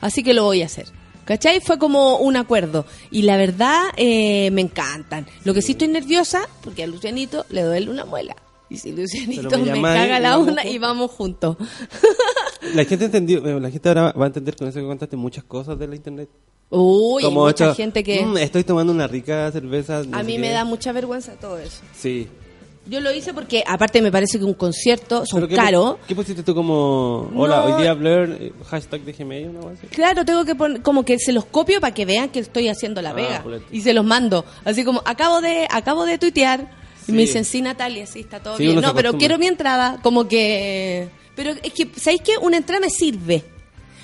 [0.00, 0.86] Así que lo voy a hacer.
[1.24, 1.60] ¿Cachai?
[1.60, 2.86] Fue como un acuerdo.
[3.10, 5.26] Y la verdad, eh, me encantan.
[5.44, 8.34] Lo que sí estoy nerviosa, porque a Lucianito le duele una muela.
[8.70, 11.56] Y si Lucianito me me, caga la una y vamos juntos.
[12.74, 15.44] La gente entendió, eh, la gente ahora va a entender con eso que contaste muchas
[15.44, 16.28] cosas de la internet.
[16.70, 18.26] Uy, hay mucha hecho, gente que...
[18.26, 20.02] "Mm, estoy tomando una rica cerveza.
[20.04, 20.38] no a mí qué".
[20.38, 21.80] me da mucha vergüenza todo eso.
[21.96, 22.28] Sí.
[22.86, 26.42] Yo lo hice porque, aparte, me parece que un concierto son ¿Pero qué ¿Qué pusiste
[26.42, 27.76] tú como, hola, No.
[27.76, 29.86] hoy día Blur, eh, hashtag de Gmail, una cosa así?
[29.88, 33.00] Claro, tengo que poner, como que se los copio para que vean que estoy haciendo
[33.02, 33.44] la Ah, vega.
[33.70, 34.44] Y se los mando.
[34.64, 36.77] Así como, acabo de, acabo de tuitear.
[37.08, 37.12] Y Sí.
[37.12, 38.80] me dicen, sí, Natalia, sí, está todo Sí, bien.
[38.80, 39.98] No, pero quiero mi entrada.
[40.02, 41.08] Como que.
[41.34, 42.32] Pero es que, ¿sabéis qué?
[42.40, 43.42] Una entrada me sirve.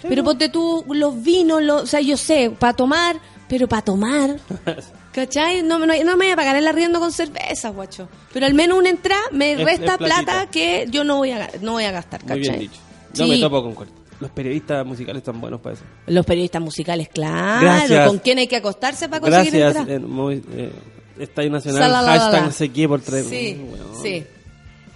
[0.02, 3.16] Pero ponte tú los vinos, los, o sea, yo sé, para tomar,
[3.48, 4.36] pero para tomar.
[5.12, 5.62] ¿Cachai?
[5.62, 8.08] No, me- no, no me voy a pagar el arriendo con cerveza, guacho.
[8.32, 11.48] Pero al menos una entrada me Es- resta es plata que yo no voy a,
[11.60, 12.58] no voy a gastar, Muy ¿cachai?
[12.58, 12.80] bien dicho.
[13.14, 13.30] Yo Sí.
[13.30, 13.94] me topo con cuerpo.
[14.20, 15.84] Los periodistas musicales están buenos para eso.
[16.06, 17.60] Los periodistas musicales, claro.
[17.62, 18.06] Gracias.
[18.08, 19.96] ¿Con quién hay que acostarse para conseguir Gracias, entrar?
[19.96, 20.72] eh, muy, eh,
[21.18, 22.20] Estadio Nacional, Salalala.
[22.20, 23.27] hashtag no sé qué por tres.
[23.27, 24.03] Sí, Weón.
[24.03, 24.24] sí.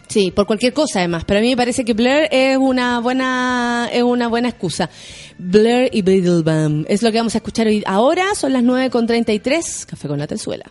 [0.09, 1.25] Sí, por cualquier cosa además.
[1.27, 4.89] Pero a mí me parece que Blur es una buena es una buena excusa.
[5.37, 7.83] Blur y Beetlebum es lo que vamos a escuchar hoy.
[7.87, 9.85] Ahora son las 9.33.
[9.85, 10.65] Café con la tenzuela.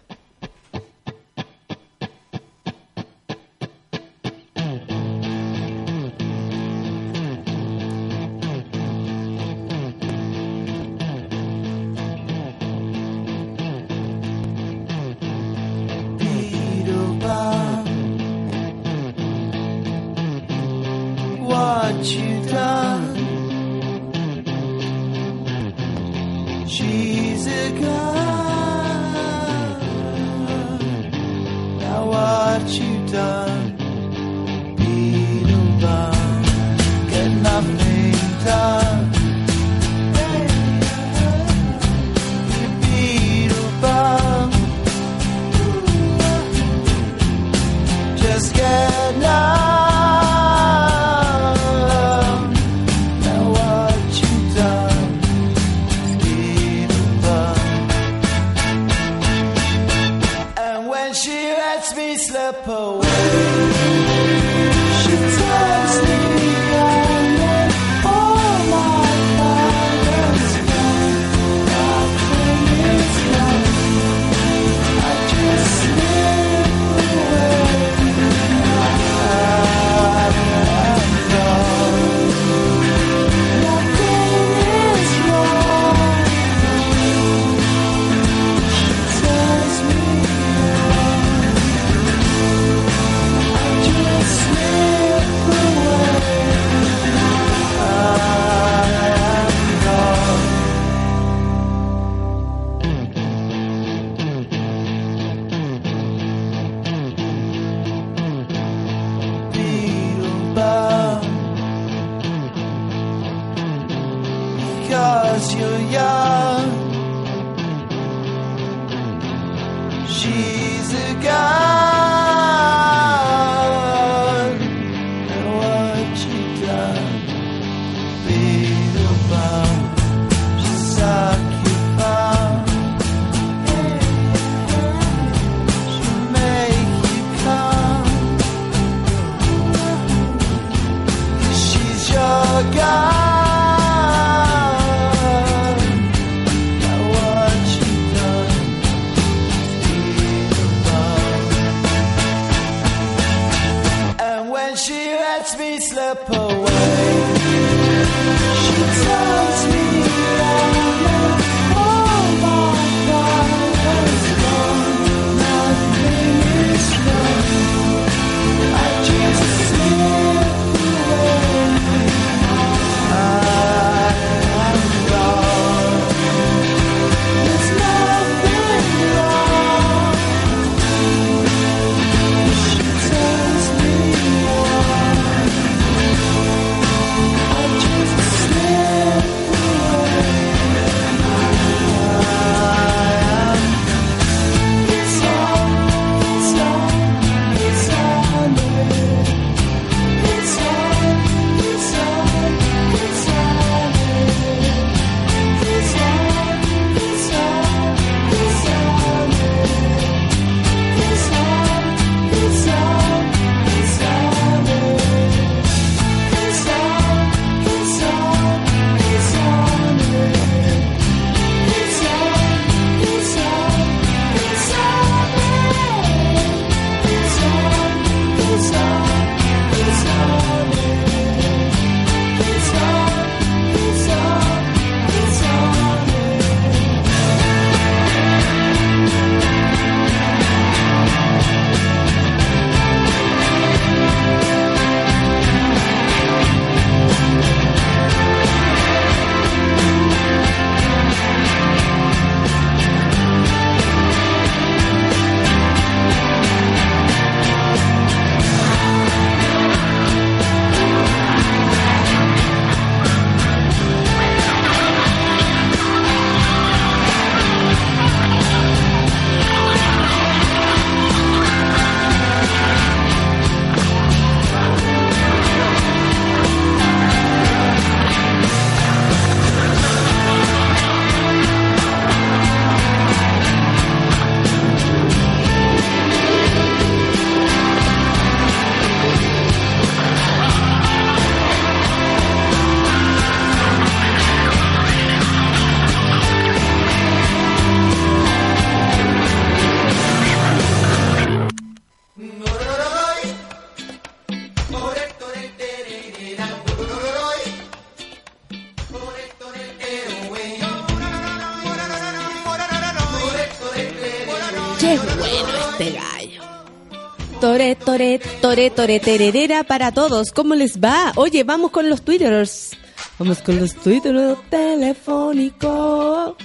[317.40, 320.32] Tore, tore, tore, tore, tererera para todos.
[320.32, 321.12] ¿Cómo les va?
[321.16, 322.72] Oye, vamos con los twitters.
[323.20, 326.36] Vamos con los twitters telefónicos.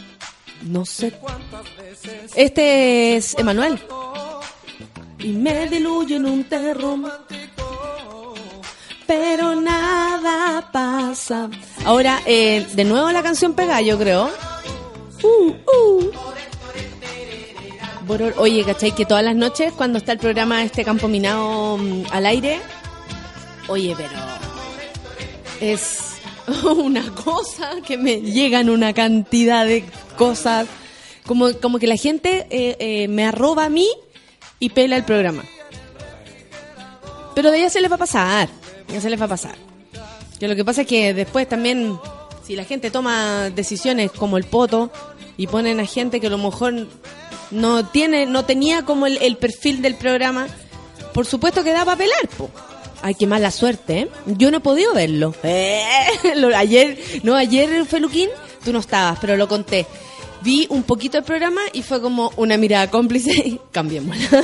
[0.62, 1.14] No sé.
[2.34, 3.78] Este es Emanuel.
[5.18, 6.98] Y me diluyo en un terror.
[9.06, 11.48] Pero nada pasa.
[11.86, 14.30] Ahora, eh, de nuevo la canción pega, yo creo.
[15.22, 16.10] Uh, uh.
[18.08, 18.92] Oye, ¿cachai?
[18.92, 22.60] Que todas las noches cuando está el programa este Campo Minado mm, al aire,
[23.68, 24.10] oye, pero
[25.60, 26.16] es
[26.64, 29.84] una cosa que me llegan una cantidad de
[30.18, 30.66] cosas,
[31.26, 33.88] como, como que la gente eh, eh, me arroba a mí
[34.58, 35.44] y pela el programa.
[37.34, 38.48] Pero de ella se les va a pasar,
[38.88, 39.54] ya se les va a pasar.
[40.40, 41.96] Que lo que pasa es que después también,
[42.44, 44.90] si la gente toma decisiones como el poto
[45.36, 46.88] y ponen a gente que a lo mejor
[47.52, 50.48] no tiene, no tenía como el, perfil del programa,
[51.14, 52.50] por supuesto que da para pelar, po.
[53.02, 54.08] Ay, qué mala suerte, ¿eh?
[54.26, 55.34] Yo no he podido verlo.
[55.44, 55.84] Eh,
[56.56, 58.28] ayer, no, ayer, Feluquín,
[58.64, 59.86] tú no estabas, pero lo conté.
[60.42, 64.42] Vi un poquito el programa y fue como una mirada cómplice y cambiémosla.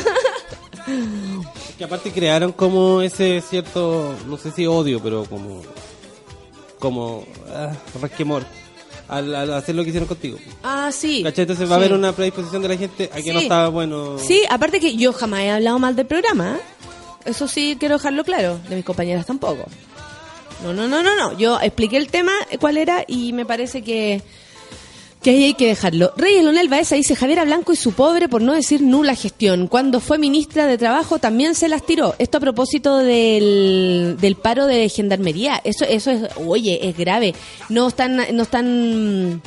[1.76, 5.62] Que aparte crearon como ese cierto, no sé si odio, pero como.
[6.78, 7.24] como.
[7.52, 7.72] ah.
[9.08, 10.38] Al, al hacer lo que hicieron contigo.
[10.62, 11.22] Ah, sí.
[11.22, 11.44] ¿Cachai?
[11.44, 14.18] Entonces va a haber una predisposición de la gente a que no estaba bueno.
[14.18, 16.56] Sí, aparte que yo jamás he hablado mal del programa.
[16.56, 16.60] ¿eh?
[17.24, 18.60] Eso sí quiero dejarlo claro.
[18.68, 19.64] De mis compañeras tampoco.
[20.62, 21.38] No, no, no, no, no.
[21.38, 24.22] Yo expliqué el tema, eh, cuál era, y me parece que,
[25.22, 26.12] que ahí hay que dejarlo.
[26.16, 29.66] Reyes Lonel Baeza dice Javiera Blanco y su pobre, por no decir nula gestión.
[29.66, 32.14] Cuando fue ministra de Trabajo también se las tiró.
[32.18, 35.60] Esto a propósito del, del paro de gendarmería.
[35.64, 37.34] Eso, eso es, oye, es grave.
[37.68, 39.42] No están, no están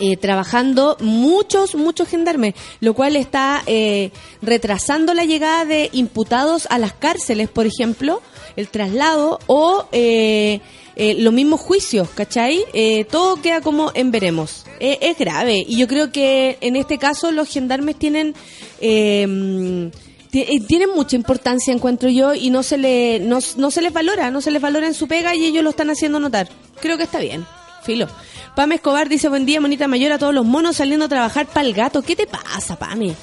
[0.00, 4.10] eh, trabajando muchos, muchos gendarmes, lo cual está eh,
[4.42, 8.20] retrasando la llegada de imputados a las cárceles, por ejemplo,
[8.56, 10.60] el traslado o eh,
[10.96, 12.64] eh, los mismos juicios, ¿cachai?
[12.72, 14.64] Eh, todo queda como en veremos.
[14.80, 18.34] Eh, es grave y yo creo que en este caso los gendarmes tienen...
[18.80, 19.90] eh,
[20.36, 24.32] eh, tienen mucha importancia encuentro yo y no se le no, no se les valora
[24.32, 26.48] no se les valora en su pega y ellos lo están haciendo notar
[26.80, 27.46] creo que está bien
[27.84, 28.08] filo
[28.56, 31.68] Pame Escobar dice buen día monita mayor a todos los monos saliendo a trabajar para
[31.68, 33.14] el gato ¿qué te pasa Pame?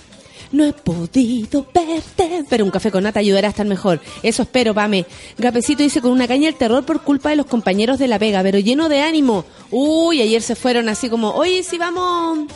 [0.52, 4.02] No he podido verte, pero un café con nata ayudará a estar mejor.
[4.22, 5.06] Eso espero, Pame.
[5.38, 8.43] Gapecito dice con una caña el terror por culpa de los compañeros de la pega,
[8.43, 9.45] pero lleno de ánimo.
[9.70, 12.47] Uy, ayer se fueron así como, oye, si vamos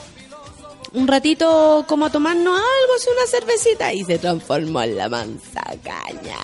[0.93, 5.63] un ratito como a tomarnos algo, así una cervecita, y se transformó en la mansa
[5.83, 6.39] caña.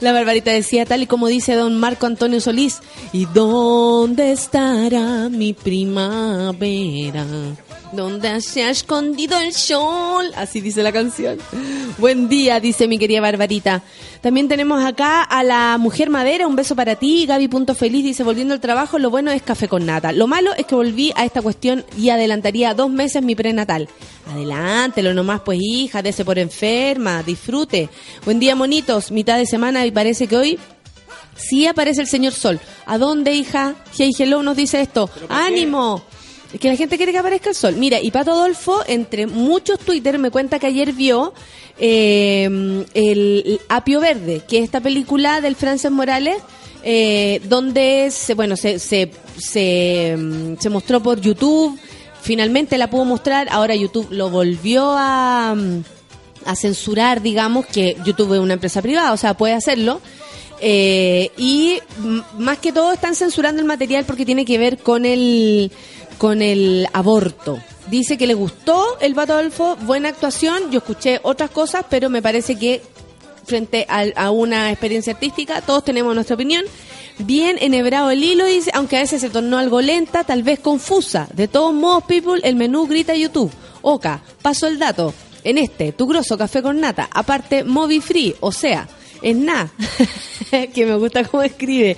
[0.00, 2.80] La Barbarita decía, tal y como dice don Marco Antonio Solís,
[3.12, 7.26] ¿y dónde estará mi primavera?
[7.92, 10.30] ¿Dónde se ha escondido el sol?
[10.36, 11.38] Así dice la canción.
[11.98, 13.82] Buen día, dice mi querida Barbarita.
[14.20, 17.26] También tenemos acá a la Mujer Madera, un beso para ti.
[17.26, 20.12] Gaby Punto Feliz dice, volviendo al trabajo, lo bueno es café con nata.
[20.12, 23.88] Lo malo es que volví a esta cuestión y adelantaría dos meses mi prenatal.
[24.30, 27.88] Adelántelo nomás, pues hija, dese por enferma, disfrute.
[28.24, 29.12] Buen día, monitos.
[29.12, 30.58] Mitad de semana y parece que hoy
[31.36, 32.58] sí aparece el señor Sol.
[32.84, 33.76] ¿A dónde, hija?
[33.96, 35.08] Hey, hello nos dice esto.
[35.28, 36.02] ¡Ánimo!
[36.52, 37.74] Es que la gente quiere que aparezca el sol.
[37.76, 41.34] Mira, y Pato Adolfo, entre muchos Twitter, me cuenta que ayer vio
[41.78, 46.36] eh, el Apio Verde, que es esta película del Frances Morales,
[46.82, 51.78] eh, donde se, bueno, se, se, se, mm, mostró por YouTube.
[52.22, 53.48] Finalmente la pudo mostrar.
[53.50, 55.82] Ahora YouTube lo volvió a, mm,
[56.44, 60.00] a censurar, digamos, que YouTube es una empresa privada, o sea, puede hacerlo.
[60.60, 61.78] Eh, y
[62.38, 65.70] más que todo están censurando el material porque tiene que ver con el
[66.18, 67.60] con el aborto.
[67.90, 70.70] Dice que le gustó el Pato Adolfo, buena actuación.
[70.70, 72.82] Yo escuché otras cosas, pero me parece que
[73.44, 76.64] frente a, a una experiencia artística, todos tenemos nuestra opinión.
[77.18, 81.28] Bien enhebrado el hilo, dice, aunque a veces se tornó algo lenta, tal vez confusa.
[81.32, 83.52] De todos modos, people, el menú grita YouTube.
[83.82, 85.14] Oca, paso el dato.
[85.44, 88.88] En este, tu grosso café con nata, aparte Movi Free, o sea,
[89.22, 89.70] es nada.
[90.74, 91.96] que me gusta cómo escribe.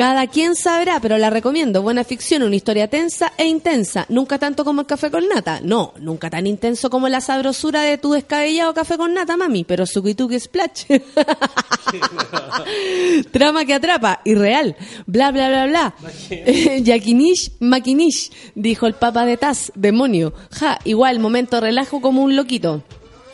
[0.00, 1.82] Cada quien sabrá, pero la recomiendo.
[1.82, 4.06] Buena ficción, una historia tensa e intensa.
[4.08, 5.60] Nunca tanto como el café con nata.
[5.62, 9.64] No, nunca tan intenso como la sabrosura de tu descabellado café con nata, mami.
[9.64, 10.86] Pero suquituque splash.
[13.30, 14.74] Trama que atrapa, irreal.
[15.04, 15.94] Bla, bla, bla, bla.
[16.82, 20.32] Yakinish, maquinish, dijo el papa de Taz, demonio.
[20.50, 22.82] Ja, igual, momento relajo como un loquito.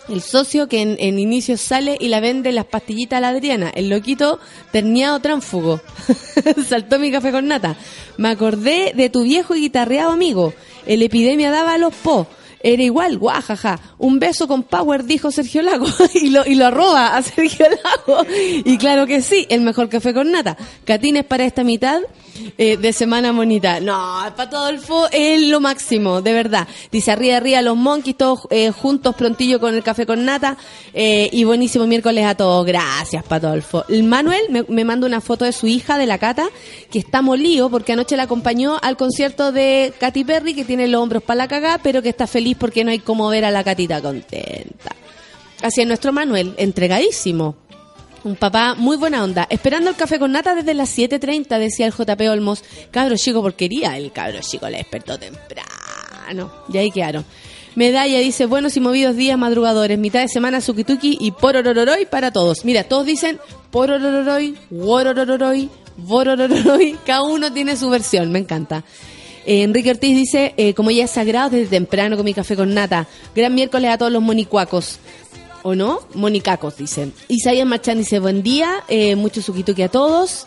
[0.09, 3.70] El socio que en, en inicio sale y la vende las pastillitas a la Adriana.
[3.70, 4.38] El loquito
[4.70, 5.80] terniado tránfugo.
[6.68, 7.76] Saltó mi café con nata.
[8.16, 10.54] Me acordé de tu viejo y guitarreado amigo.
[10.86, 12.28] El epidemia daba a los po.
[12.67, 13.79] Era igual, guajaja.
[13.97, 15.87] Un beso con power, dijo Sergio Lago.
[16.14, 18.27] y, lo, arroba a Sergio Lago.
[18.64, 20.57] Y claro que sí, el mejor café con nata.
[20.85, 22.01] Catines para esta mitad
[22.59, 23.79] eh, de semana bonita.
[23.79, 26.67] No, Pato Adolfo es lo máximo, de verdad.
[26.91, 30.57] Dice arriba, arriba los monkeys, todos eh, juntos prontillo con el café con nata.
[30.93, 32.67] eh, y buenísimo miércoles a todos.
[32.67, 33.85] Gracias, Pato Adolfo.
[33.89, 36.49] El Manuel me, me manda una foto de su hija, de la Cata,
[36.91, 41.01] que está molido porque anoche la acompañó al concierto de Katy Perry, que tiene los
[41.01, 43.64] hombros para la cagá, pero que está feliz porque no hay como ver a la
[43.64, 44.94] Catita contenta.
[45.62, 47.57] Así es nuestro Manuel, entregadísimo.
[48.24, 49.46] Un papá muy buena onda.
[49.50, 52.64] Esperando el café con nata desde las 7.30, decía el JP Olmos.
[52.90, 53.96] Cabro chico porquería.
[53.96, 56.50] El cabro chico le despertó temprano.
[56.72, 57.24] Y ahí quedaron.
[57.76, 62.64] Medalla dice, buenos y movidos días madrugadores, mitad de semana sukituki y pororororoi para todos.
[62.64, 63.38] Mira, todos dicen
[63.70, 66.96] pororororoi, wororororoi, bororororoi.
[67.04, 68.82] Cada uno tiene su versión, me encanta.
[69.47, 72.74] Eh, Enrique Ortiz dice, eh, como ya es sagrado desde temprano con mi café con
[72.74, 73.07] nata.
[73.34, 74.99] Gran miércoles a todos los monicuacos.
[75.62, 76.01] ¿O no?
[76.14, 77.12] Monicacos, dicen.
[77.28, 80.47] Isaías Marchán dice, buen día, eh, mucho suquituki a todos.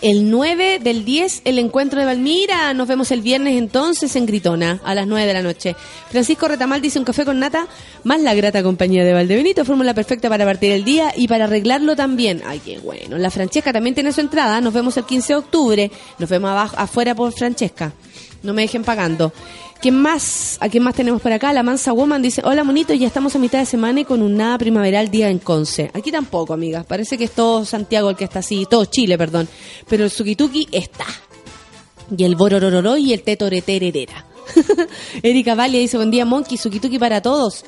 [0.00, 2.74] El 9 del 10, el encuentro de Valmira.
[2.74, 5.76] Nos vemos el viernes entonces en Gritona, a las 9 de la noche.
[6.10, 7.68] Francisco Retamal dice un café con nata,
[8.02, 11.94] más la grata compañía de Valdebenito, fórmula perfecta para partir el día y para arreglarlo
[11.94, 12.42] también.
[12.46, 13.18] Ay, qué bueno.
[13.18, 14.60] La Francesca también tiene su entrada.
[14.60, 15.90] Nos vemos el 15 de octubre.
[16.18, 17.92] Nos vemos abajo, afuera por Francesca.
[18.42, 19.32] No me dejen pagando.
[19.82, 20.58] ¿Quién más?
[20.60, 21.52] ¿A quién más tenemos por acá?
[21.52, 24.36] La Mansa Woman dice, hola monito, ya estamos a mitad de semana y con un
[24.36, 25.90] nada primaveral día en Conce.
[25.92, 26.86] Aquí tampoco, amigas.
[26.86, 29.48] Parece que es todo Santiago el que está así, todo Chile, perdón.
[29.88, 31.06] Pero el Sukituki está.
[32.16, 34.31] Y el Bororororo y el Tetoretererera.
[35.22, 37.64] Erika Valia dice, buen día Monkey, Sukituki para todos.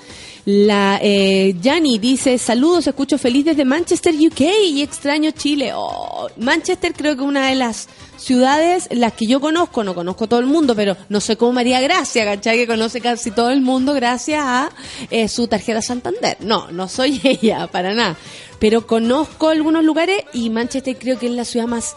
[0.47, 1.57] La eh,
[2.01, 5.73] dice, saludos, escucho feliz desde Manchester, UK y extraño Chile.
[5.75, 10.41] Oh, Manchester creo que una de las ciudades, las que yo conozco, no conozco todo
[10.41, 12.59] el mundo, pero no sé cómo María Gracia, ¿cachai?
[12.59, 14.71] Que conoce casi todo el mundo gracias a
[15.11, 16.37] eh, su tarjeta Santander.
[16.41, 18.17] No, no soy ella, para nada.
[18.59, 21.97] Pero conozco algunos lugares y Manchester creo que es la ciudad más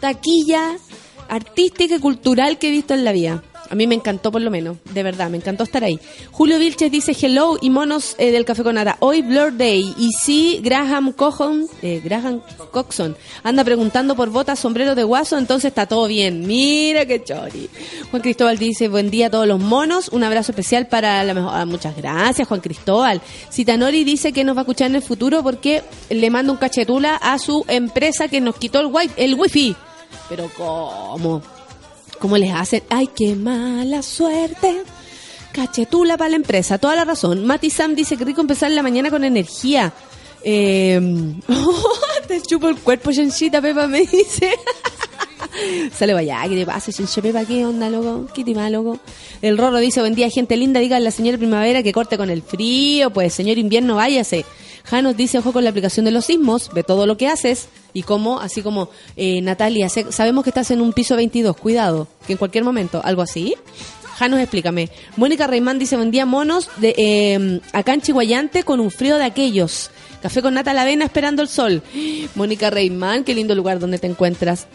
[0.00, 0.76] taquilla,
[1.28, 3.42] artística y cultural que he visto en la vida.
[3.70, 5.98] A mí me encantó por lo menos, de verdad, me encantó estar ahí.
[6.30, 8.96] Julio Vilches dice hello y monos eh, del Café con Nata.
[9.00, 14.94] Hoy Blur Day y sí, Graham Cojon, eh, Graham Coxon anda preguntando por botas, sombrero
[14.94, 16.46] de guaso, entonces está todo bien.
[16.46, 17.68] Mira qué chori.
[18.10, 21.52] Juan Cristóbal dice buen día a todos los monos, un abrazo especial para la mejor.
[21.54, 23.20] ah, muchas gracias Juan Cristóbal.
[23.50, 27.16] Citanori dice que nos va a escuchar en el futuro porque le manda un cachetula
[27.16, 29.76] a su empresa que nos quitó el, el wifi.
[30.28, 31.42] Pero ¿cómo?
[32.18, 32.82] ¿Cómo les hacen?
[32.88, 34.82] ¡Ay, qué mala suerte!
[35.52, 37.44] Cachetula para la empresa, toda la razón.
[37.46, 39.92] Mati Sam dice que rico empezar la mañana con energía.
[40.42, 41.00] Eh,
[42.28, 44.50] te chupo el cuerpo, Shenchita Pepa, me dice.
[45.96, 47.44] Sale vaya, ¿qué te pasa, Shenche Pepa?
[47.44, 48.26] ¿Qué onda, loco?
[48.34, 48.98] ¿Qué te va, loco?
[49.42, 52.30] El Rorro dice, buen día, gente linda, diga a la señora primavera que corte con
[52.30, 54.44] el frío, pues señor invierno, váyase.
[54.84, 58.02] Janos dice, ojo con la aplicación de los sismos, ve todo lo que haces y
[58.02, 62.38] cómo, así como, eh, Natalia, sabemos que estás en un piso 22, cuidado, que en
[62.38, 63.54] cualquier momento, algo así.
[64.18, 64.90] Janos, explícame.
[65.16, 69.24] Mónica Reimán dice, buen día, monos, de, eh, acá en Chihuayante con un frío de
[69.24, 69.90] aquellos.
[70.22, 71.82] Café con nata a la avena esperando el sol.
[72.34, 74.66] Mónica Reimán, qué lindo lugar donde te encuentras.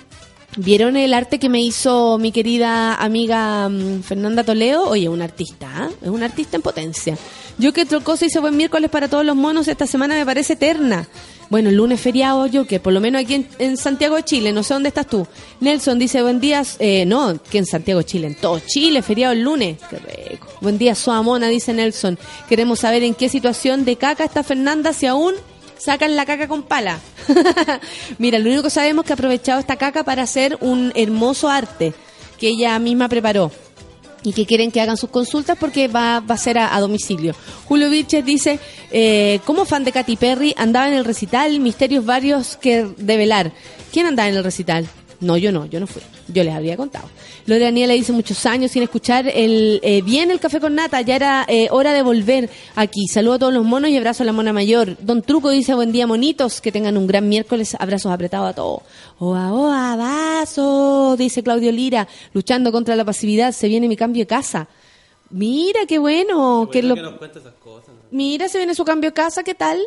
[0.58, 4.84] ¿Vieron el arte que me hizo mi querida amiga mm, Fernanda Toleo?
[4.90, 5.90] Oye, un artista, ¿ah?
[6.02, 7.18] es un artista en potencia.
[7.60, 11.10] Yo que cosa hice buen miércoles para todos los monos, esta semana me parece eterna.
[11.50, 14.76] Bueno, el lunes feriado, que por lo menos aquí en, Santiago de Chile, no sé
[14.76, 15.28] dónde estás tú.
[15.60, 19.34] Nelson dice, buen día, eh, no, que en Santiago de Chile, en todo Chile, feriado
[19.34, 19.78] el lunes.
[19.90, 19.98] Qué
[20.30, 20.48] rico.
[20.62, 22.18] Buen día, Soamona, dice Nelson.
[22.48, 25.34] Queremos saber en qué situación de caca está Fernanda, si aún
[25.78, 27.00] sacan la caca con pala.
[28.20, 31.50] Mira, lo único que sabemos es que ha aprovechado esta caca para hacer un hermoso
[31.50, 31.94] arte
[32.40, 33.52] que ella misma preparó
[34.24, 37.36] y que quieren que hagan sus consultas porque va, va a ser a, domicilio.
[37.66, 38.60] Julio Vilches dice,
[38.92, 43.52] eh, como fan de Katy Perry, andaba en el recital, misterios varios que develar.
[43.92, 44.88] ¿Quién andaba en el recital?
[45.22, 46.02] No, yo no, yo no fui.
[46.30, 47.10] Yo les habría contado.
[47.46, 51.02] Lo de Daniela dice muchos años sin escuchar el eh, bien el café con nata.
[51.02, 53.06] Ya era eh, hora de volver aquí.
[53.08, 54.96] Saludo a todos los monos y abrazo a la mona mayor.
[55.02, 56.62] Don Truco dice buen día monitos.
[56.62, 57.76] Que tengan un gran miércoles.
[57.80, 58.82] Abrazos apretados a todos.
[59.20, 62.08] Oa, oa, vaso, dice Claudio Lira.
[62.34, 63.52] Luchando contra la pasividad.
[63.52, 64.70] Se viene mi cambio de casa.
[65.32, 66.70] Mira, qué bueno.
[66.72, 67.90] que lo- que nos cuenta esas cosas.
[67.90, 67.96] ¿no?
[68.12, 69.44] Mira, se viene su cambio de casa.
[69.44, 69.80] ¿Qué tal?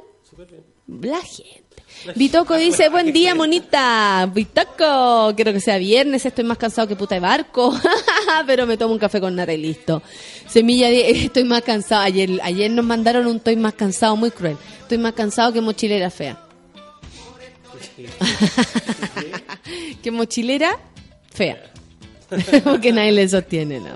[0.88, 1.61] La gente.
[2.16, 4.28] Vitoco dice, buen día, monita.
[4.32, 7.74] Vitoco, quiero que sea viernes, estoy más cansado que puta de barco.
[8.46, 10.02] Pero me tomo un café con nata y listo.
[10.46, 12.02] Semilla, estoy más cansado.
[12.02, 14.56] Ayer, ayer nos mandaron un estoy más cansado, muy cruel.
[14.80, 16.38] Estoy más cansado que mochilera fea.
[20.02, 20.78] que mochilera
[21.32, 21.72] fea.
[22.64, 23.90] Porque nadie le sostiene, ¿no?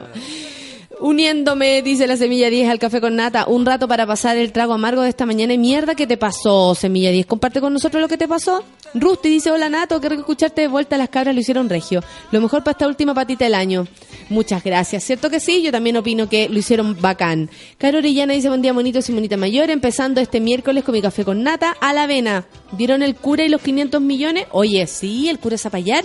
[0.98, 4.72] Uniéndome, dice la Semilla 10 al café con nata, un rato para pasar el trago
[4.72, 7.26] amargo de esta mañana y mierda, ¿qué te pasó, Semilla 10?
[7.26, 8.64] Comparte con nosotros lo que te pasó.
[8.94, 12.02] Rusty dice, hola Nato, qué rico escucharte de vuelta, las cabras lo hicieron regio.
[12.30, 13.86] Lo mejor para esta última patita del año.
[14.30, 15.04] Muchas gracias.
[15.04, 15.62] ¿Cierto que sí?
[15.62, 17.50] Yo también opino que lo hicieron bacán.
[17.76, 21.26] Caro Orellana dice, buen día, monitos y monita mayor, empezando este miércoles con mi café
[21.26, 22.46] con nata a la avena.
[22.72, 24.46] ¿Vieron el cura y los 500 millones?
[24.50, 26.04] Oye, sí, el cura Zapallar.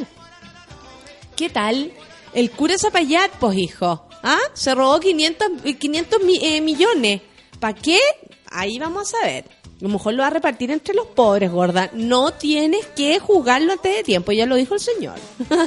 [1.38, 1.94] ¿Qué tal?
[2.34, 4.11] El cura Zapallar, pues hijo.
[4.24, 4.38] ¿Ah?
[4.54, 7.22] Se robó 500, eh, 500 mi- eh, millones.
[7.60, 7.98] ¿Para qué?
[8.50, 9.46] Ahí vamos a ver.
[9.46, 11.90] A lo mejor lo va a repartir entre los pobres, gorda.
[11.94, 15.16] No tienes que juzgarlo antes de tiempo, ya lo dijo el señor.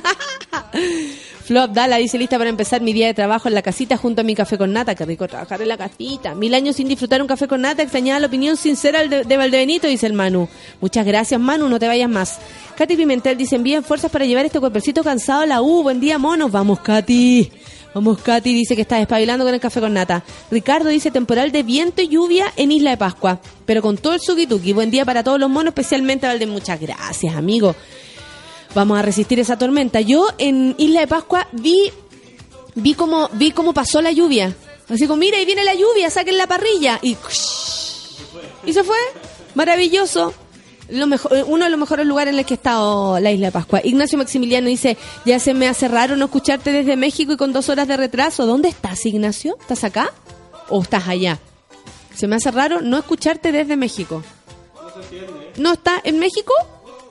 [1.44, 4.24] Flop Dala dice lista para empezar mi día de trabajo en la casita junto a
[4.24, 4.94] mi café con nata.
[4.94, 6.34] Qué rico trabajar en la casita.
[6.34, 7.82] Mil años sin disfrutar un café con nata.
[7.82, 10.48] Extrañaba la opinión sincera de, de Valdebenito, dice el Manu.
[10.80, 11.68] Muchas gracias, Manu.
[11.68, 12.38] No te vayas más.
[12.76, 15.82] Katy Pimentel dice envíen fuerzas para llevar este cuerpecito cansado a la U.
[15.82, 16.50] Buen día, monos.
[16.50, 17.50] Vamos, Katy.
[17.95, 20.24] Vamos, Katy dice que está despabilando con el café con nata.
[20.51, 24.20] Ricardo dice temporal de viento y lluvia en Isla de Pascua, pero con todo el
[24.20, 26.47] suki Buen día para todos los monos, especialmente a Valde.
[26.47, 27.76] Muchas gracias, amigo.
[28.74, 30.01] Vamos a resistir esa tormenta.
[30.01, 31.92] Yo en Isla de Pascua vi
[32.74, 34.53] vi cómo vi cómo pasó la lluvia.
[34.88, 37.16] Así como, mira, ahí viene la lluvia, saquen la parrilla y
[38.66, 38.99] y se fue.
[39.55, 40.34] Maravilloso.
[40.89, 43.47] Lo mejor, eh, uno de los mejores lugares en los que he estado la isla
[43.47, 43.80] de Pascua.
[43.82, 47.68] Ignacio Maximiliano dice, ya se me hace raro no escucharte desde México y con dos
[47.68, 48.47] horas de retraso.
[48.47, 49.57] ¿Dónde estás, Ignacio?
[49.61, 50.12] ¿Estás acá?
[50.68, 51.39] ¿O estás allá?
[52.14, 54.22] Se me hace raro no escucharte desde México.
[55.57, 56.53] ¿No está en México?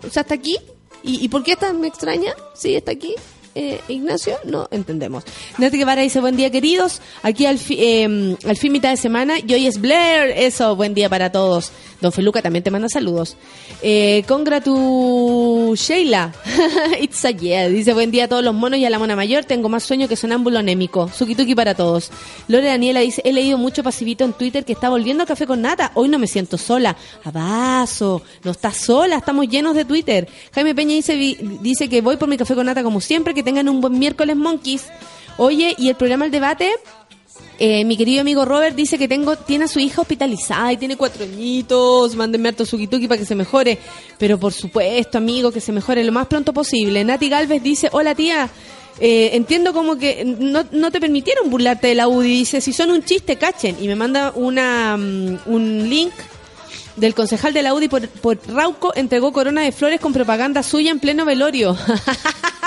[0.05, 0.57] O sea, ¿está aquí?
[1.01, 2.33] ¿Y, y por qué me extraña?
[2.53, 3.15] Sí, está aquí.
[3.55, 5.23] Eh, Ignacio, no entendemos.
[5.59, 9.35] Nati Guevara dice, buen día queridos, aquí al, fi- eh, al fin mitad de semana,
[9.45, 11.71] y hoy es Blair, eso, buen día para todos.
[12.01, 13.37] Don Feluca también te manda saludos.
[13.83, 16.33] Eh, congratu Sheila,
[17.01, 19.45] it's a yeah, dice buen día a todos los monos y a la mona mayor,
[19.45, 21.07] tengo más sueño que sonámbulo anémico.
[21.09, 22.09] Sukituki para todos.
[22.47, 25.61] Lore Daniela dice, he leído mucho pasivito en Twitter que está volviendo al café con
[25.61, 26.97] nata, hoy no me siento sola.
[27.23, 30.27] Abaso, no estás sola, estamos llenos de Twitter.
[30.53, 33.69] Jaime Peña dice, dice que voy por mi café con nata como siempre, que tengan
[33.69, 34.85] un buen miércoles monkeys.
[35.37, 36.71] Oye, y el programa El Debate,
[37.59, 40.97] eh, mi querido amigo Robert dice que tengo tiene a su hija hospitalizada y tiene
[40.97, 42.15] cuatro añitos.
[42.15, 43.77] Mándenme harto sukituki para que se mejore.
[44.17, 47.03] Pero por supuesto, amigo, que se mejore lo más pronto posible.
[47.03, 48.49] Nati Galvez dice, hola tía.
[48.99, 52.27] eh, entiendo como que no, no te permitieron burlarte de la UDI.
[52.39, 53.77] Dice, si son un chiste, cachen.
[53.81, 56.13] Y me manda una, mm, un link
[56.95, 60.91] del concejal de la UDI por, por Rauco entregó corona de flores con propaganda suya
[60.91, 61.75] en pleno velorio.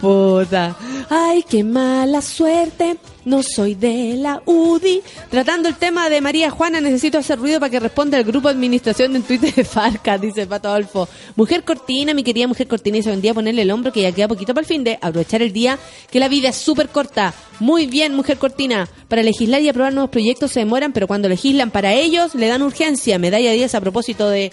[0.00, 0.76] Puta.
[1.10, 2.96] Ay, qué mala suerte.
[3.24, 5.02] No soy de la UDI.
[5.30, 8.54] Tratando el tema de María Juana, necesito hacer ruido para que responda el grupo de
[8.54, 11.08] administración en Twitter de Farca, dice Pato Adolfo.
[11.36, 14.12] Mujer Cortina, mi querida Mujer Cortina, y se vendía a ponerle el hombro que ya
[14.12, 15.78] queda poquito para el fin de aprovechar el día,
[16.10, 17.32] que la vida es súper corta.
[17.60, 18.88] Muy bien, Mujer Cortina.
[19.08, 22.62] Para legislar y aprobar nuevos proyectos se demoran, pero cuando legislan para ellos le dan
[22.62, 23.18] urgencia.
[23.18, 24.52] Medalla 10 a propósito de,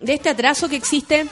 [0.00, 1.26] de este atraso que existe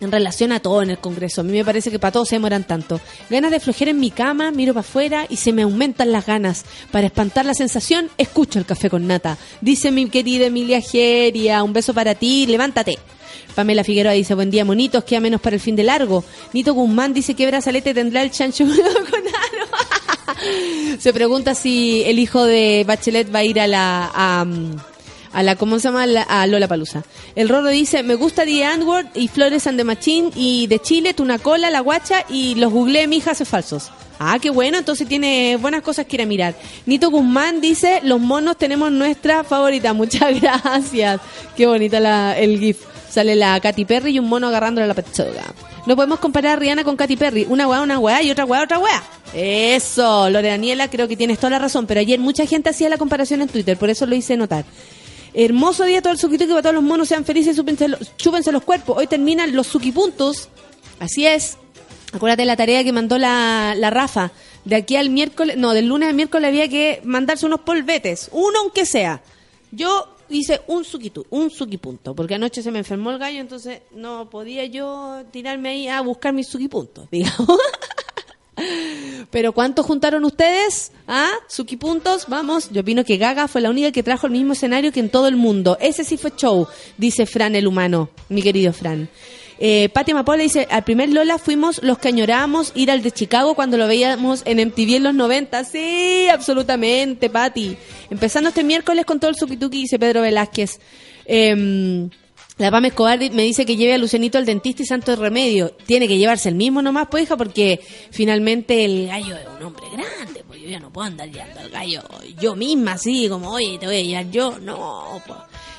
[0.00, 1.40] en relación a todo en el Congreso.
[1.40, 3.00] A mí me parece que para todos se demoran tanto.
[3.28, 6.64] Ganas de flojera en mi cama, miro para afuera y se me aumentan las ganas.
[6.90, 9.38] Para espantar la sensación, escucho el café con nata.
[9.60, 12.98] Dice mi querida Emilia Geria, un beso para ti, levántate.
[13.54, 16.24] Pamela Figueroa dice, buen día, monitos, queda menos para el fin de largo.
[16.52, 19.66] Nito Guzmán dice que brazalete tendrá el chancho con aro.
[20.98, 24.46] Se pregunta si el hijo de Bachelet va a ir a la...
[25.32, 26.06] a la, ¿cómo se llama?
[26.06, 27.04] La- a Lola Palusa.
[27.34, 31.14] El Rorro dice, me gusta The Antwoord y Flores and the Machine y de Chile,
[31.14, 33.90] Tuna Cola, La Guacha y los googleé, mija, hace falsos.
[34.18, 36.54] Ah, qué bueno, entonces tiene buenas cosas que ir a mirar.
[36.84, 41.20] Nito Guzmán dice, los monos tenemos nuestra favorita, muchas gracias.
[41.56, 42.78] Qué bonita la, el GIF.
[43.10, 45.42] Sale la Katy Perry y un mono agarrándole la pechuga.
[45.86, 47.46] No podemos comparar a Rihanna con Katy Perry.
[47.48, 49.02] Una weá, una weá y otra weá, otra weá.
[49.34, 51.86] Eso, Lore Daniela, creo que tienes toda la razón.
[51.86, 54.64] Pero ayer mucha gente hacía la comparación en Twitter, por eso lo hice notar.
[55.34, 58.50] Hermoso día todo el suquito que para todos los monos sean felices, chúpense, los- chúpense
[58.52, 58.96] los cuerpos.
[58.98, 60.48] Hoy terminan los suquipuntos.
[60.98, 61.56] Así es.
[62.12, 64.32] Acuérdate de la tarea que mandó la, la Rafa.
[64.64, 68.28] De aquí al miércoles, no, del lunes al miércoles había que mandarse unos polvetes.
[68.32, 69.22] Uno aunque sea.
[69.70, 74.28] Yo hice un suquitu, un suquipunto, porque anoche se me enfermó el gallo, entonces no
[74.30, 77.48] podía yo tirarme ahí a buscar mis suquipuntos, digamos.
[79.30, 80.92] Pero ¿cuántos juntaron ustedes?
[81.06, 81.30] ¿Ah?
[81.48, 82.70] Suki puntos, vamos.
[82.70, 85.28] Yo opino que Gaga fue la única que trajo el mismo escenario que en todo
[85.28, 85.76] el mundo.
[85.80, 86.66] Ese sí fue show,
[86.96, 89.08] dice Fran el humano, mi querido Fran.
[89.62, 93.54] Eh, Pati Mapola dice, al primer Lola fuimos los que añorábamos ir al de Chicago
[93.54, 95.64] cuando lo veíamos en MTV en los 90.
[95.64, 97.76] Sí, absolutamente, Pati.
[98.08, 100.80] Empezando este miércoles con todo el sukituki, dice Pedro Velázquez.
[101.26, 102.08] Em,
[102.60, 105.70] La Pam Escobar me dice que lleve a Lucianito al dentista y santo remedio.
[105.86, 107.80] Tiene que llevarse el mismo nomás, pues, hija, porque
[108.10, 111.70] finalmente el gallo es un hombre grande, pues yo ya no puedo andar llevando al
[111.70, 112.02] gallo
[112.38, 114.58] yo misma, así, como, oye, te voy a llevar yo.
[114.58, 115.38] No, pues.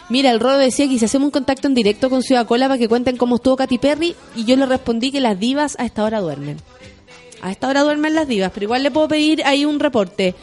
[0.09, 2.79] Mira, el Rodo decía que si hacemos un contacto en directo con Ciudad Cola para
[2.79, 6.03] que cuenten cómo estuvo Katy Perry, y yo le respondí que las divas a esta
[6.03, 6.57] hora duermen.
[7.43, 10.33] A esta hora duermen las divas, pero igual le puedo pedir ahí un reporte.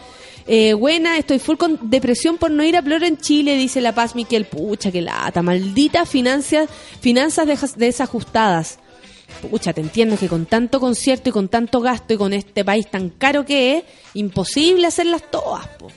[0.51, 3.95] Eh, buena, estoy full con depresión por no ir a Ploro en Chile, dice La
[3.95, 4.47] Paz Miquel.
[4.47, 5.43] Pucha, que lata.
[5.43, 6.69] Maldita financias,
[7.01, 8.79] finanzas dejas- desajustadas.
[9.51, 12.91] Pucha, te entiendo que con tanto concierto y con tanto gasto y con este país
[12.91, 13.85] tan caro que es,
[14.15, 15.89] imposible hacerlas todas, po.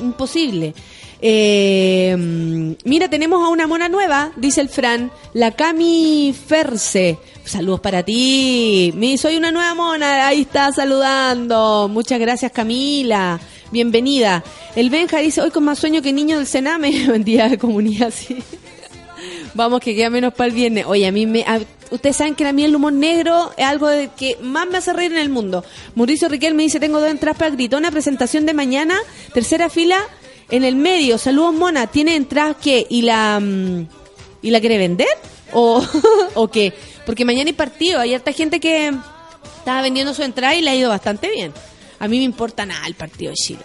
[0.00, 0.74] Imposible.
[1.20, 2.16] Eh,
[2.84, 7.18] mira, tenemos a una mona nueva, dice el Fran, la Cami Ferce.
[7.44, 8.92] Saludos para ti.
[8.96, 11.88] Mi, soy una nueva mona, ahí está saludando.
[11.90, 13.40] Muchas gracias, Camila.
[13.70, 14.42] Bienvenida.
[14.76, 17.04] El Benja dice, hoy con más sueño que niño del Sename.
[17.06, 18.12] Buen día comunidad.
[19.54, 20.86] Vamos, que queda menos para el viernes.
[20.86, 21.42] Oye, a mí me...
[21.42, 21.60] a-
[21.90, 24.92] ustedes saben que a mí el humor negro es algo de que más me hace
[24.92, 25.64] reír en el mundo.
[25.94, 28.96] Mauricio Riquel me dice, tengo dos entradas para Gritona, presentación de mañana,
[29.34, 29.98] tercera fila,
[30.50, 31.18] en el medio.
[31.18, 31.86] Saludos, Mona.
[31.88, 32.86] ¿Tiene entradas qué?
[32.88, 33.86] ¿Y la, mm,
[34.42, 35.08] ¿y la quiere vender?
[35.52, 35.84] ¿O,
[36.34, 36.72] ¿O qué?
[37.04, 38.00] Porque mañana hay partido.
[38.00, 38.92] Hay harta gente que
[39.58, 41.52] estaba vendiendo su entrada y le ha ido bastante bien.
[41.98, 43.60] A mí me importa nada el partido de Chile.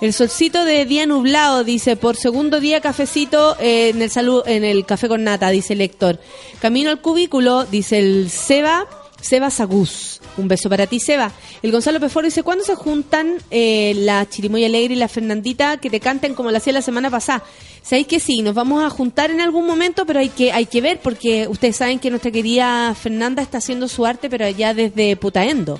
[0.00, 4.86] El solcito de día nublado, dice, por segundo día cafecito en el salud, en el
[4.86, 6.18] café con nata, dice el Héctor.
[6.60, 8.86] Camino al cubículo, dice el Seba,
[9.20, 10.22] Seba Sagús.
[10.38, 11.32] Un beso para ti, Seba.
[11.62, 15.90] El Gonzalo Peforo dice, ¿cuándo se juntan eh, la Chirimoya Alegre y la Fernandita que
[15.90, 17.44] te canten como lo hacía la semana pasada?
[17.82, 20.80] Sabéis que sí, nos vamos a juntar en algún momento, pero hay que, hay que
[20.80, 25.16] ver porque ustedes saben que nuestra querida Fernanda está haciendo su arte, pero allá desde
[25.16, 25.78] Putaendo.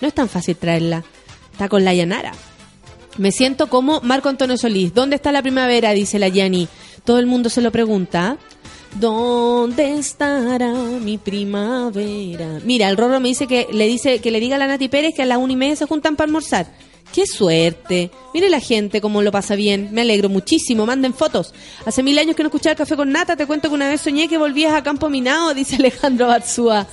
[0.00, 1.04] No es tan fácil traerla.
[1.52, 2.32] Está con la Yanara.
[3.16, 4.94] Me siento como Marco Antonio Solís.
[4.94, 5.90] ¿Dónde está la primavera?
[5.90, 6.68] Dice la Yani.
[7.04, 8.38] Todo el mundo se lo pregunta.
[8.94, 12.60] ¿Dónde estará mi primavera?
[12.64, 15.14] Mira, el Rorro me dice que le dice que le diga a la Nati Pérez
[15.14, 16.72] que a las una y media se juntan para almorzar.
[17.12, 18.10] ¡Qué suerte!
[18.34, 19.88] Mire la gente cómo lo pasa bien.
[19.92, 20.86] Me alegro muchísimo.
[20.86, 21.54] Manden fotos.
[21.86, 23.36] Hace mil años que no escuchaba café con nata.
[23.36, 26.86] Te cuento que una vez soñé que volvías a Campo Minado, dice Alejandro Batzúa.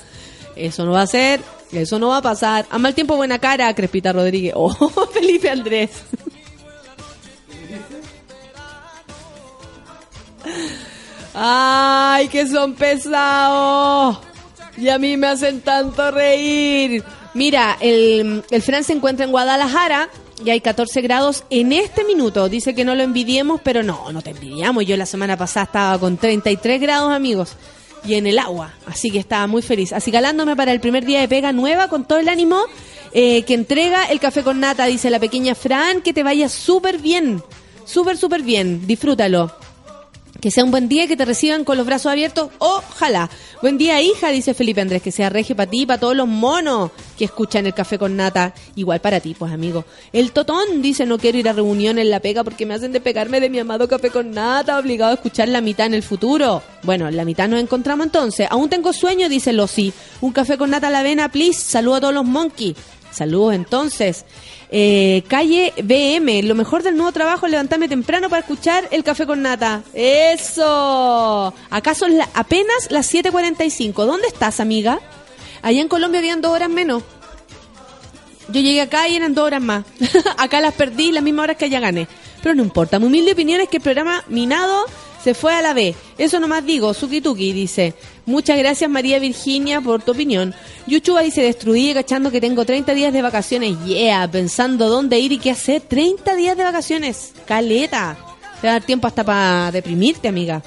[0.56, 1.40] Eso no va a ser.
[1.72, 2.66] Eso no va a pasar.
[2.70, 4.54] A mal tiempo, buena cara, Crespita Rodríguez.
[4.56, 4.70] Oh,
[5.12, 5.90] Felipe Andrés.
[11.34, 14.18] Ay, que son pesados.
[14.76, 17.02] Y a mí me hacen tanto reír.
[17.34, 20.08] Mira, el, el Fran se encuentra en Guadalajara
[20.44, 22.48] y hay 14 grados en este minuto.
[22.48, 24.86] Dice que no lo envidiemos, pero no, no te envidiamos.
[24.86, 27.52] Yo la semana pasada estaba con 33 grados, amigos,
[28.04, 28.72] y en el agua.
[28.86, 29.92] Así que estaba muy feliz.
[29.92, 32.60] Así calándome para el primer día de pega nueva con todo el ánimo
[33.12, 36.02] eh, que entrega el café con nata, dice la pequeña Fran.
[36.02, 37.42] Que te vaya súper bien,
[37.84, 38.86] súper, súper bien.
[38.86, 39.52] Disfrútalo.
[40.40, 42.50] Que sea un buen día que te reciban con los brazos abiertos.
[42.58, 43.30] Ojalá.
[43.62, 45.02] Buen día, hija, dice Felipe Andrés.
[45.02, 48.54] Que sea regio para ti, para todos los monos que escuchan el café con nata.
[48.74, 49.84] Igual para ti, pues, amigo.
[50.12, 53.00] El Totón dice: No quiero ir a reunión en la pega porque me hacen de
[53.00, 54.78] pegarme de mi amado café con nata.
[54.78, 56.62] Obligado a escuchar la mitad en el futuro.
[56.82, 58.46] Bueno, en la mitad nos encontramos entonces.
[58.50, 59.92] Aún tengo sueño, dice Losi.
[60.20, 61.60] Un café con nata a la avena, please.
[61.60, 62.76] Saludo a todos los monkeys.
[63.10, 64.26] Saludos entonces.
[64.70, 69.42] Eh, calle BM, lo mejor del nuevo trabajo levantarme temprano para escuchar el café con
[69.42, 69.82] nata.
[69.94, 71.54] Eso.
[71.70, 74.04] Acá son la- apenas las 7.45.
[74.06, 75.00] ¿Dónde estás, amiga?
[75.62, 77.02] Allá en Colombia habían dos horas menos.
[78.48, 79.84] Yo llegué acá y eran dos horas más.
[80.38, 82.06] acá las perdí las mismas horas que allá gané.
[82.42, 82.98] Pero no importa.
[82.98, 84.84] Mi humilde opinión es que el programa Minado
[85.26, 85.92] se fue a la B.
[86.18, 86.94] Eso nomás digo.
[86.94, 87.94] Suki Tuki dice.
[88.26, 90.54] Muchas gracias María Virginia por tu opinión.
[90.86, 93.76] Yuchuba dice destruí cachando que tengo 30 días de vacaciones.
[93.84, 95.82] Yeah, pensando dónde ir y qué hacer.
[95.82, 97.32] 30 días de vacaciones.
[97.44, 98.16] Caleta.
[98.60, 100.62] Te va a dar tiempo hasta para deprimirte, amiga.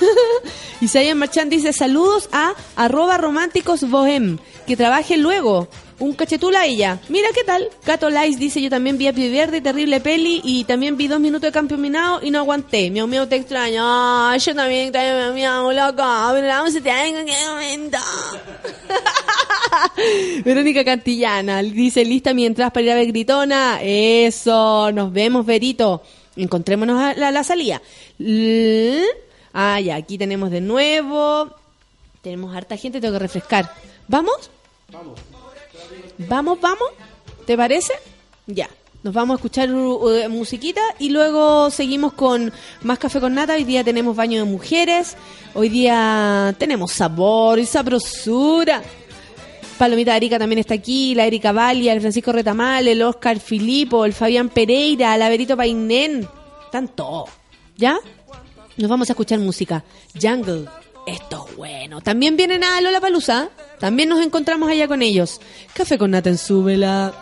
[0.80, 4.38] Isaías Marchán dice saludos a arroba románticos bohem.
[4.66, 5.68] Que trabaje luego.
[6.02, 6.98] Un cachetula a ella.
[7.08, 7.68] Mira qué tal.
[7.86, 11.46] Gato Lice dice yo también vi a Verde, terrible peli y también vi dos minutos
[11.48, 12.90] de campeón minado y no aguanté.
[12.90, 14.34] Miau miau te extraño.
[14.36, 16.02] Yo también extraño miau loco.
[16.32, 17.98] Pero vamos a tener en qué momento.
[20.44, 23.78] Verónica Cantillana dice lista mientras para ir a ver Gritona.
[23.82, 26.02] Eso, nos vemos, Verito.
[26.36, 27.80] Encontrémonos a la, la salida.
[28.18, 29.04] L-
[29.54, 31.50] Ah, ya, aquí tenemos de nuevo.
[32.22, 33.70] Tenemos harta gente, tengo que refrescar.
[34.08, 34.50] ¿Vamos?
[34.90, 35.18] Vamos,
[36.18, 36.58] vamos.
[37.46, 37.92] ¿Te parece?
[38.46, 38.68] Ya.
[39.02, 42.52] Nos vamos a escuchar uh, uh, musiquita y luego seguimos con
[42.82, 43.54] más café con nata.
[43.54, 45.16] Hoy día tenemos baño de mujeres.
[45.54, 48.82] Hoy día tenemos sabor y sabrosura.
[49.76, 54.12] Palomita Erika también está aquí, la Erika Valia, el Francisco Retamal, el Oscar Filipo, el
[54.12, 56.28] Fabián Pereira, el Averito Painén.
[56.94, 57.28] Todos.
[57.76, 57.98] ¿Ya?
[58.76, 59.84] nos vamos a escuchar música.
[60.20, 60.66] Jungle,
[61.06, 62.00] esto es bueno.
[62.00, 63.50] También vienen a Lola Palusa.
[63.78, 65.40] También nos encontramos allá con ellos.
[65.74, 67.21] Café con Nata en súbela.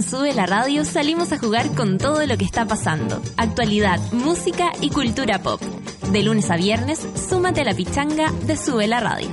[0.00, 3.20] En Sube la Radio salimos a jugar con todo lo que está pasando.
[3.36, 5.60] Actualidad, música y cultura pop.
[6.10, 9.28] De lunes a viernes, súmate a la pichanga de Sube la Radio.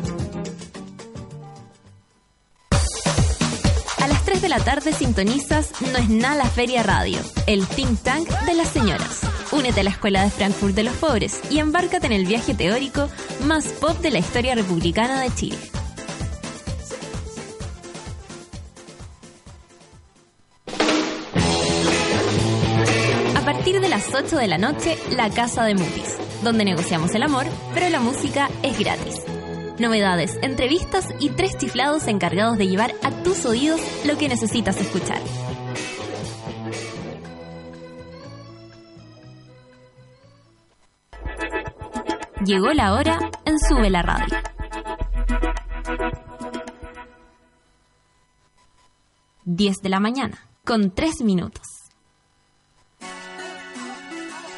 [4.01, 8.01] A las 3 de la tarde sintonizas No es nada la Feria Radio, el think
[8.01, 9.21] tank de las señoras.
[9.53, 13.09] Únete a la Escuela de Frankfurt de los Pobres y embárcate en el viaje teórico
[13.45, 15.57] más pop de la historia republicana de Chile.
[24.17, 27.45] 8 de la noche, La Casa de Mutis, donde negociamos el amor,
[27.75, 29.21] pero la música es gratis.
[29.77, 35.21] Novedades, entrevistas y tres chiflados encargados de llevar a tus oídos lo que necesitas escuchar.
[42.43, 44.35] Llegó la hora en Sube la Radio.
[49.45, 51.76] Diez de la mañana, con tres minutos.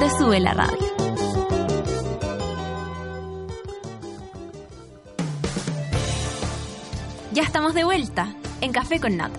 [0.00, 0.78] de Sube la Radio.
[7.32, 9.38] Ya estamos de vuelta en Café con Nata.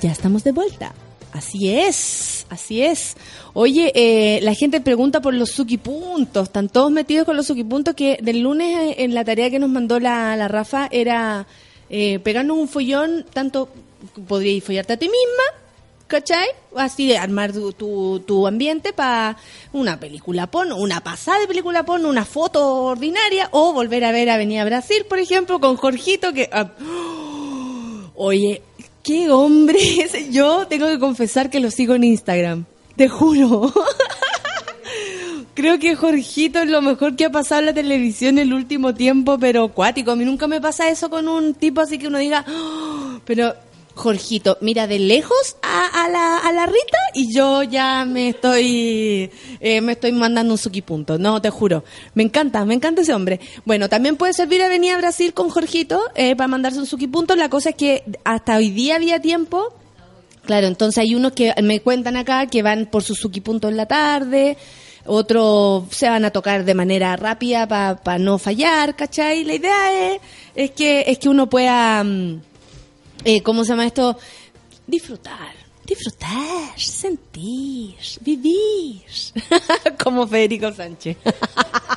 [0.00, 0.94] Ya estamos de vuelta.
[1.32, 3.16] Así es, así es.
[3.52, 6.44] Oye, eh, la gente pregunta por los puntos.
[6.44, 9.70] Están todos metidos con los puntos que del lunes eh, en la tarea que nos
[9.70, 11.46] mandó la, la Rafa era
[11.90, 13.68] eh, pegarnos un follón, tanto
[14.28, 15.44] podríais follarte a ti misma,
[16.06, 16.48] ¿cachai?
[16.76, 19.36] Así de armar tu, tu, ambiente para
[19.72, 24.30] una película porno, una pasada de película porno, una foto ordinaria, o volver a ver
[24.30, 26.48] Avenida Brasil, por ejemplo, con Jorgito, que...
[26.52, 26.72] ah,
[28.18, 28.62] Oye,
[29.02, 30.30] qué hombre es.
[30.30, 32.64] Yo tengo que confesar que lo sigo en Instagram.
[32.96, 33.72] Te juro.
[35.56, 39.38] Creo que Jorgito es lo mejor que ha pasado en la televisión el último tiempo,
[39.38, 40.10] pero cuático.
[40.10, 43.54] A mí nunca me pasa eso con un tipo así que uno diga, "Oh", pero
[43.94, 49.30] Jorgito, mira de lejos a, a la, a la Rita y yo ya me estoy
[49.58, 51.16] eh, me estoy mandando un suquipunto.
[51.16, 51.84] No, te juro.
[52.12, 53.40] Me encanta, me encanta ese hombre.
[53.64, 57.34] Bueno, también puede servir a venir a Brasil con Jorgito eh, para mandarse un suquipunto.
[57.34, 59.72] La cosa es que hasta hoy día había tiempo
[60.46, 63.76] Claro, entonces hay unos que me cuentan acá que van por su Suki punto en
[63.76, 64.56] la tarde,
[65.06, 69.44] otros se van a tocar de manera rápida para no fallar, ¿cachai?
[69.44, 70.20] La idea es,
[70.54, 72.40] es que es que uno pueda, mm,
[73.24, 74.18] eh, ¿cómo se llama esto?
[74.86, 75.54] Disfrutar,
[75.84, 79.02] disfrutar, sentir, vivir,
[80.02, 81.16] como Federico Sánchez.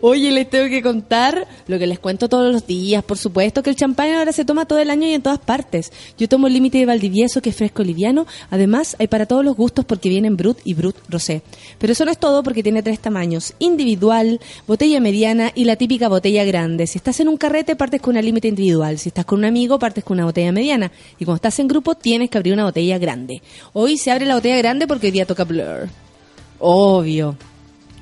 [0.00, 3.02] Oye, les tengo que contar lo que les cuento todos los días.
[3.02, 5.92] Por supuesto que el champán ahora se toma todo el año y en todas partes.
[6.18, 8.26] Yo tomo el límite de Valdivieso, que es fresco liviano.
[8.50, 11.42] Además, hay para todos los gustos porque vienen Brut y Brut Rosé.
[11.78, 13.54] Pero eso no es todo porque tiene tres tamaños.
[13.58, 16.86] Individual, botella mediana y la típica botella grande.
[16.86, 18.98] Si estás en un carrete, partes con una límite individual.
[18.98, 20.92] Si estás con un amigo, partes con una botella mediana.
[21.18, 23.42] Y cuando estás en grupo, tienes que abrir una botella grande.
[23.72, 25.88] Hoy se abre la botella grande porque hoy día toca Blur.
[26.58, 27.36] Obvio.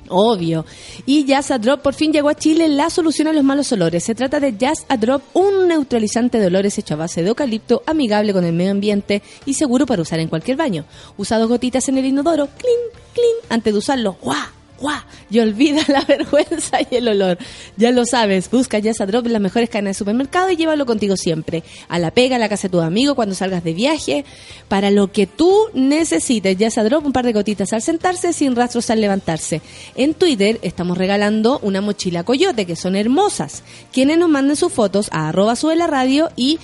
[0.08, 0.64] Obvio.
[1.06, 4.04] Y Jazz a Drop por fin llegó a Chile la solución a los malos olores.
[4.04, 7.82] Se trata de Jazz a Drop, un neutralizante de olores hecho a base de eucalipto,
[7.86, 10.84] amigable con el medio ambiente y seguro para usar en cualquier baño.
[11.16, 12.80] Usa dos gotitas en el inodoro, clean,
[13.12, 14.63] clean, antes de usarlo, ¡guau!
[14.84, 15.00] ¡Guau!
[15.30, 17.38] Y olvida la vergüenza y el olor.
[17.78, 21.16] Ya lo sabes, busca Jazz a Drop las mejores cadenas de supermercado y llévalo contigo
[21.16, 21.62] siempre.
[21.88, 24.26] A la pega, a la casa de tu amigo, cuando salgas de viaje,
[24.68, 26.58] para lo que tú necesites.
[26.58, 29.62] Jazz a Drop, un par de gotitas al sentarse, sin rastros al levantarse.
[29.94, 33.62] En Twitter estamos regalando una mochila coyote, que son hermosas.
[33.90, 36.58] Quienes nos manden sus fotos a arroba sube la radio y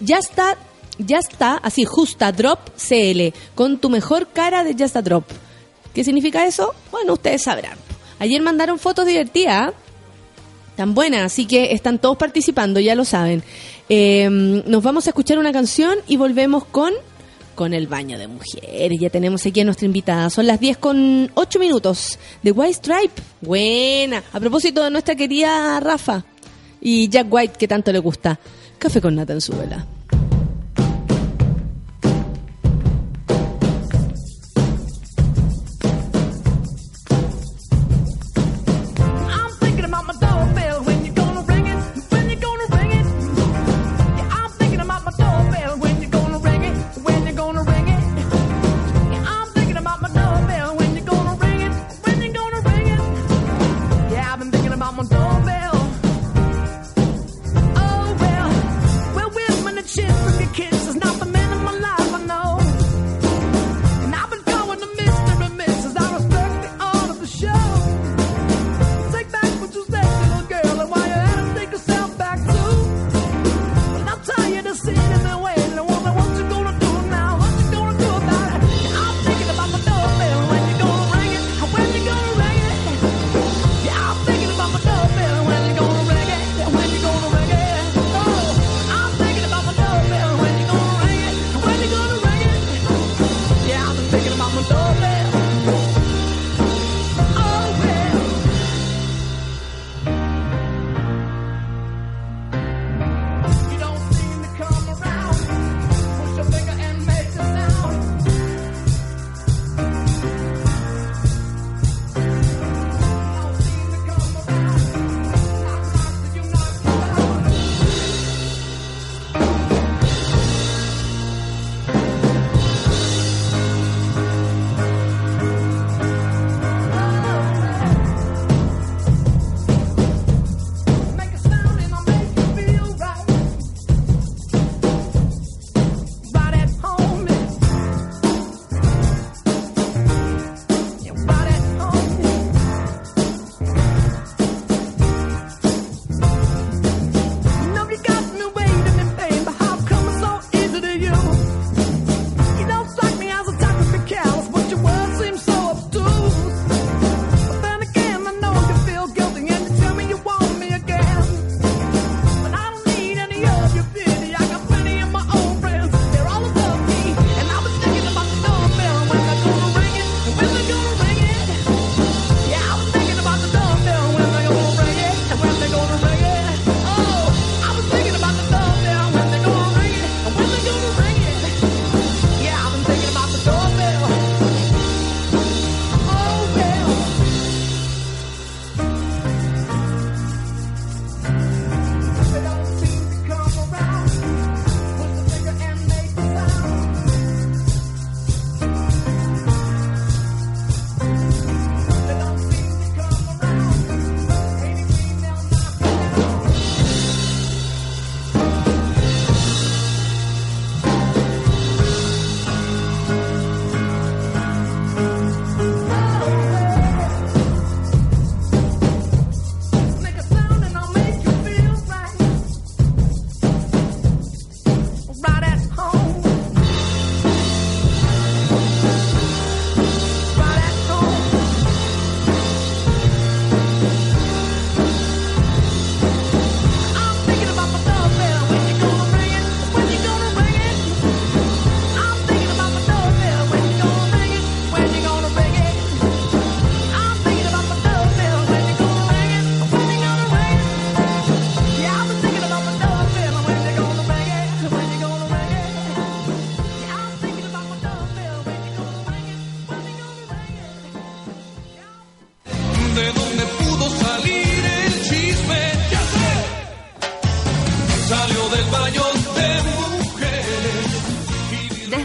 [0.00, 0.56] ya está,
[0.98, 5.24] ya está, así, justa drop CL, con tu mejor cara de Just a Drop.
[5.94, 6.74] ¿Qué significa eso?
[6.90, 7.78] Bueno, ustedes sabrán.
[8.18, 9.72] Ayer mandaron fotos divertidas, ¿ah?
[10.76, 13.42] tan buenas, así que están todos participando, ya lo saben.
[13.88, 16.92] Eh, nos vamos a escuchar una canción y volvemos con
[17.54, 18.98] con el baño de mujeres.
[18.98, 20.30] Ya tenemos aquí a nuestra invitada.
[20.30, 23.22] Son las 10 con 8 minutos de White Stripe.
[23.40, 24.22] Buena.
[24.32, 26.24] A propósito de nuestra querida Rafa
[26.80, 28.38] y Jack White, que tanto le gusta.
[28.78, 29.86] Café con nata en su vela.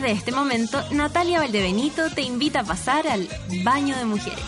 [0.08, 3.28] Este momento, Natalia Valdebenito te invita a pasar al
[3.64, 4.40] baño de mujeres.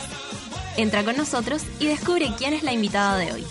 [0.77, 3.45] Entra con nosotros y descubre quién es la invitada de hoy.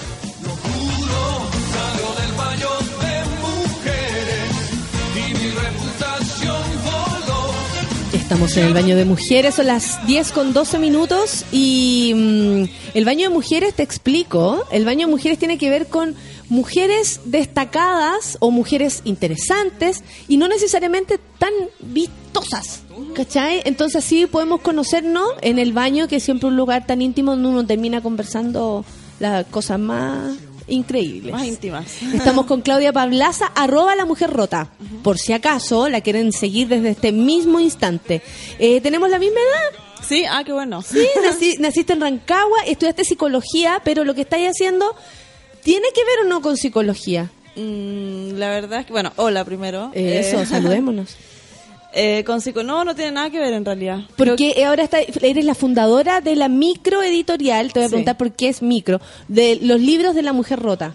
[8.12, 13.04] Estamos en el baño de mujeres, son las 10 con 12 minutos y mm, el
[13.06, 16.14] baño de mujeres, te explico, el baño de mujeres tiene que ver con
[16.48, 22.80] mujeres destacadas o mujeres interesantes y no necesariamente tan vistosas,
[23.14, 23.62] ¿cachai?
[23.64, 27.48] Entonces así podemos conocernos en el baño, que es siempre un lugar tan íntimo donde
[27.48, 28.84] uno termina conversando
[29.20, 30.36] las cosas más
[30.68, 31.32] increíbles.
[31.32, 31.86] Más íntimas.
[32.14, 34.70] Estamos con Claudia Pablaza, arroba la mujer rota.
[35.02, 38.22] Por si acaso la quieren seguir desde este mismo instante.
[38.58, 39.80] Eh, ¿Tenemos la misma edad?
[40.06, 40.80] Sí, ah, qué bueno.
[40.82, 44.94] Sí, nací- naciste en Rancagua, estudiaste psicología, pero lo que estáis haciendo
[45.68, 47.30] tiene que ver o no con psicología.
[47.56, 49.90] Mm, la verdad es que, bueno, hola primero.
[49.94, 51.14] Eh, Eso, Eh, saludémonos.
[51.92, 54.00] eh, con psico, no, no tiene nada que ver en realidad.
[54.16, 57.92] Porque ahora está, eres la fundadora de la microeditorial, te voy a Sí.
[57.92, 60.94] preguntar por qué es micro, de los libros de la mujer rota.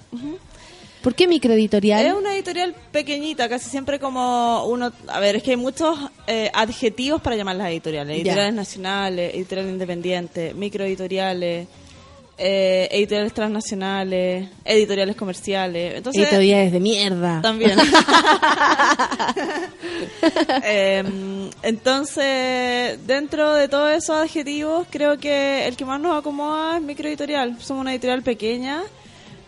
[1.01, 2.05] ¿Por qué microeditorial?
[2.05, 4.91] Es una editorial pequeñita, casi siempre como uno...
[5.09, 8.15] A ver, es que hay muchos eh, adjetivos para llamar las editoriales.
[8.15, 8.21] Ya.
[8.21, 11.67] Editoriales nacionales, editoriales independientes, microeditoriales,
[12.37, 15.95] eh, editoriales transnacionales, editoriales comerciales.
[15.97, 17.41] Entonces, Editoriales de mierda.
[17.41, 17.77] También.
[20.63, 26.83] Em, entonces, dentro de todos esos adjetivos, creo que el que más nos acomoda es
[26.83, 27.61] microeditorial.
[27.61, 28.83] Somos una editorial pequeña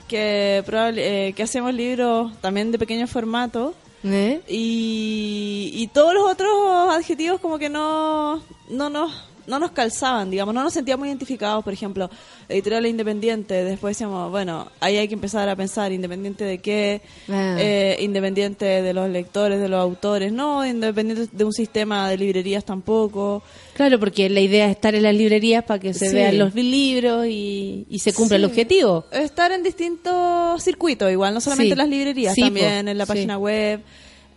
[0.07, 3.73] que, probable, eh, que hacemos libros también de pequeño formato.
[4.03, 4.41] ¿Eh?
[4.47, 6.49] Y, y todos los otros
[6.91, 9.11] adjetivos como que no, no nos
[9.47, 12.09] no nos calzaban, digamos, no nos sentíamos identificados, por ejemplo,
[12.49, 17.55] editorial independiente, después decíamos, bueno, ahí hay que empezar a pensar, independiente de qué, Ah.
[17.59, 22.63] eh, independiente de los lectores, de los autores, no, independiente de un sistema de librerías
[22.65, 23.43] tampoco.
[23.75, 26.15] Claro, porque la idea es estar en las librerías para que se Sí.
[26.15, 29.05] vean los libros y, y se cumpla el objetivo.
[29.11, 31.71] Estar en distintos circuitos, igual, no solamente Sí.
[31.73, 33.81] en las librerías, también po, en la página web.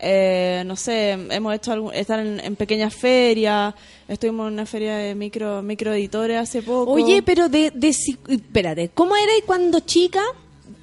[0.00, 3.74] Eh, no sé, hemos hecho algún, estar en, en pequeñas ferias,
[4.06, 6.92] estuvimos en una feria de micro microeditores hace poco.
[6.92, 10.22] Oye, pero de, de espérate, ¿cómo era y cuando chica?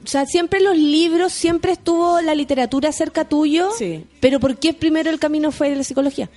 [0.04, 3.70] O sea, siempre los libros, siempre estuvo la literatura cerca tuyo.
[3.76, 4.06] Sí.
[4.20, 6.30] Pero ¿por qué primero el camino fue la psicología?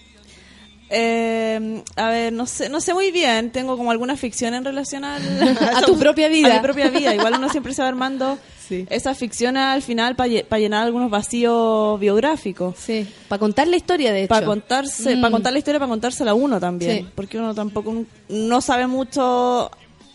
[0.90, 5.04] Eh, a ver, no sé, no sé muy bien, tengo como alguna ficción en relación
[5.04, 6.50] al- A tu propia vida.
[6.50, 8.38] A mi propia vida, igual uno siempre se va armando
[8.90, 10.28] esa ficción al final para
[10.58, 12.74] llenar algunos vacíos biográficos.
[12.78, 13.06] Sí.
[13.28, 14.28] Para contar la historia, de hecho.
[14.28, 15.20] Para contarse, Mm.
[15.20, 17.06] para contar la historia, para contársela a uno también, Sí.
[17.14, 19.70] porque uno tampoco no sabe mucho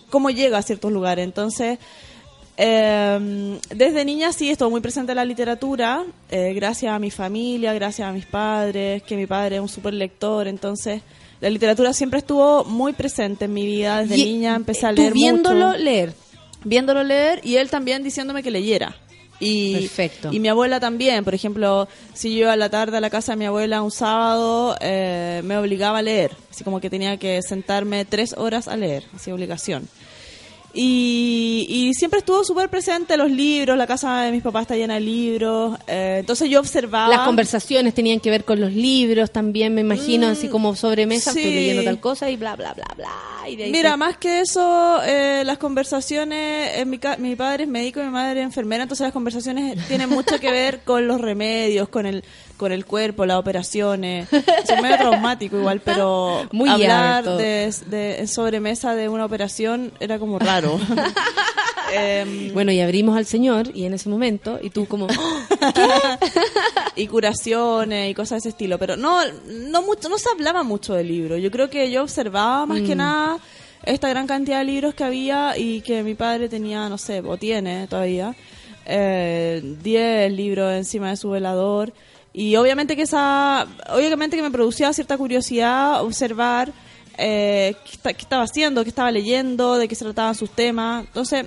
[0.09, 1.23] cómo llega a ciertos lugares.
[1.23, 1.77] Entonces,
[2.57, 8.07] eh, desde niña sí estuvo muy presente la literatura, eh, gracias a mi familia, gracias
[8.07, 11.01] a mis padres, que mi padre es un super lector, entonces
[11.41, 14.01] la literatura siempre estuvo muy presente en mi vida.
[14.01, 16.13] Desde Y, niña empecé a tú leer viéndolo mucho leer.
[16.63, 18.95] viéndolo leer y él también diciéndome que leyera.
[19.39, 20.29] Y, Perfecto.
[20.31, 23.33] y mi abuela también, por ejemplo, si yo iba a la tarde a la casa
[23.33, 27.41] de mi abuela un sábado, eh, me obligaba a leer, así como que tenía que
[27.41, 29.89] sentarme tres horas a leer, así obligación.
[30.75, 34.95] Y, y siempre estuvo súper presente los libros, la casa de mis papás está llena
[34.95, 37.09] de libros, eh, entonces yo observaba...
[37.15, 41.39] Las conversaciones tenían que ver con los libros también, me imagino, así como sobremesa, sí.
[41.39, 43.11] estoy leyendo tal cosa y bla, bla, bla, bla.
[43.49, 47.35] y de ahí Mira, se- más que eso, eh, las conversaciones, en mi, ca- mi
[47.35, 50.79] padre es médico y mi madre es enfermera, entonces las conversaciones tienen mucho que ver
[50.83, 52.23] con los remedios, con el
[52.55, 54.29] con el cuerpo, las operaciones.
[54.29, 60.39] Soy medio traumático igual, pero Muy hablar de, de sobremesa de una operación era como
[60.39, 60.62] raro.
[61.95, 65.07] Em, Bueno, y abrimos al Señor y en ese momento, y tú como...
[66.95, 70.93] y curaciones y cosas de ese estilo, pero no no mucho no se hablaba mucho
[70.93, 71.37] del libro.
[71.37, 72.85] Yo creo que yo observaba más Mm.
[72.87, 73.37] que nada
[73.85, 77.37] esta gran cantidad de libros que había y que mi padre tenía, no sé, o
[77.37, 78.33] tiene todavía,
[78.85, 81.93] eh, 10 libros encima de su velador.
[82.33, 86.71] Y obviamente que esa obviamente que me producía cierta curiosidad observar
[87.17, 91.05] eh, qué, esta- qué estaba haciendo, qué estaba leyendo, de qué se trataban sus temas.
[91.05, 91.45] Entonces,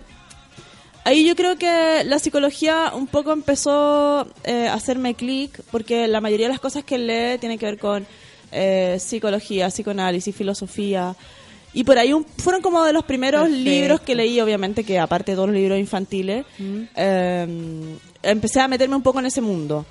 [1.04, 6.20] Ahí yo creo que la psicología un poco empezó eh, a hacerme clic, porque la
[6.20, 8.04] mayoría de las cosas que lee tienen que ver con
[8.50, 11.14] eh, psicología, psicoanálisis, filosofía.
[11.72, 13.62] Y por ahí un- fueron como de los primeros Perfecto.
[13.70, 16.44] libros que leí, obviamente, que aparte de todos los libros infantiles,
[16.96, 17.46] eh,
[18.24, 19.86] empecé a meterme un poco en ese mundo.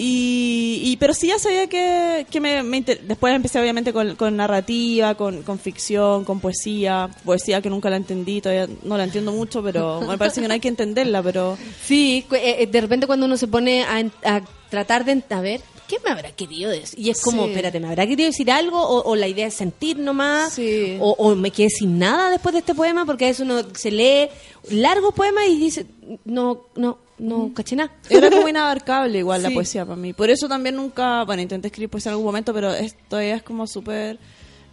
[0.00, 4.14] Y, y- pero sí ya sabía que, que me, me inter- después empecé obviamente con,
[4.14, 9.04] con narrativa, con, con ficción, con poesía, poesía que nunca la entendí, todavía no la
[9.04, 12.80] entiendo mucho, pero me parece que no hay que entenderla, pero Sí, eh, eh, de
[12.80, 15.22] repente cuando uno se pone a, a tratar de...
[15.30, 16.98] A ver, ¿qué me habrá querido decir?
[16.98, 17.50] Y es como, Sí.
[17.50, 18.80] espérate, ¿me habrá querido decir algo?
[18.80, 20.52] ¿O, o la idea es sentir nomás?
[20.52, 20.96] Sí.
[21.00, 23.04] O, o me quedé sin nada después de este poema?
[23.04, 24.28] Porque a veces uno se lee
[24.70, 25.86] largos poemas y dice,
[26.24, 27.92] no, no, no caché nada.
[28.10, 29.54] Era como inabarcable igual la Sí.
[29.54, 30.12] poesía para mí.
[30.12, 33.42] Por eso también nunca, bueno, intenté escribir poesía en algún momento, pero es- todavía es
[33.42, 34.18] como súper